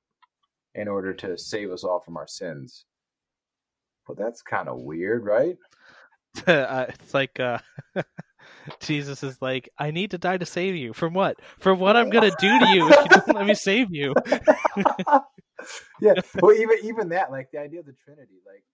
in 0.74 0.88
order 0.88 1.12
to 1.12 1.36
save 1.36 1.70
us 1.70 1.84
all 1.84 2.00
from 2.00 2.16
our 2.16 2.28
sins 2.28 2.84
well 4.06 4.16
that's 4.18 4.42
kind 4.42 4.68
of 4.68 4.80
weird 4.80 5.24
right 5.24 5.56
uh, 6.46 6.86
it's 6.88 7.12
like 7.12 7.40
uh 7.40 7.58
Jesus 8.80 9.22
is 9.22 9.40
like, 9.40 9.68
I 9.78 9.90
need 9.90 10.10
to 10.12 10.18
die 10.18 10.38
to 10.38 10.46
save 10.46 10.76
you. 10.76 10.92
From 10.92 11.14
what? 11.14 11.38
From 11.58 11.78
what 11.78 11.96
I'm 11.96 12.10
gonna 12.10 12.30
do 12.38 12.58
to 12.58 12.68
you 12.68 12.88
if 12.88 12.96
you 13.04 13.10
don't 13.10 13.34
let 13.34 13.46
me 13.46 13.54
save 13.54 13.88
you. 13.90 14.14
yeah. 16.00 16.14
Well 16.42 16.52
even 16.56 16.78
even 16.84 17.08
that, 17.10 17.30
like 17.30 17.50
the 17.52 17.58
idea 17.60 17.80
of 17.80 17.86
the 17.86 17.94
Trinity, 18.04 18.40
like 18.46 18.64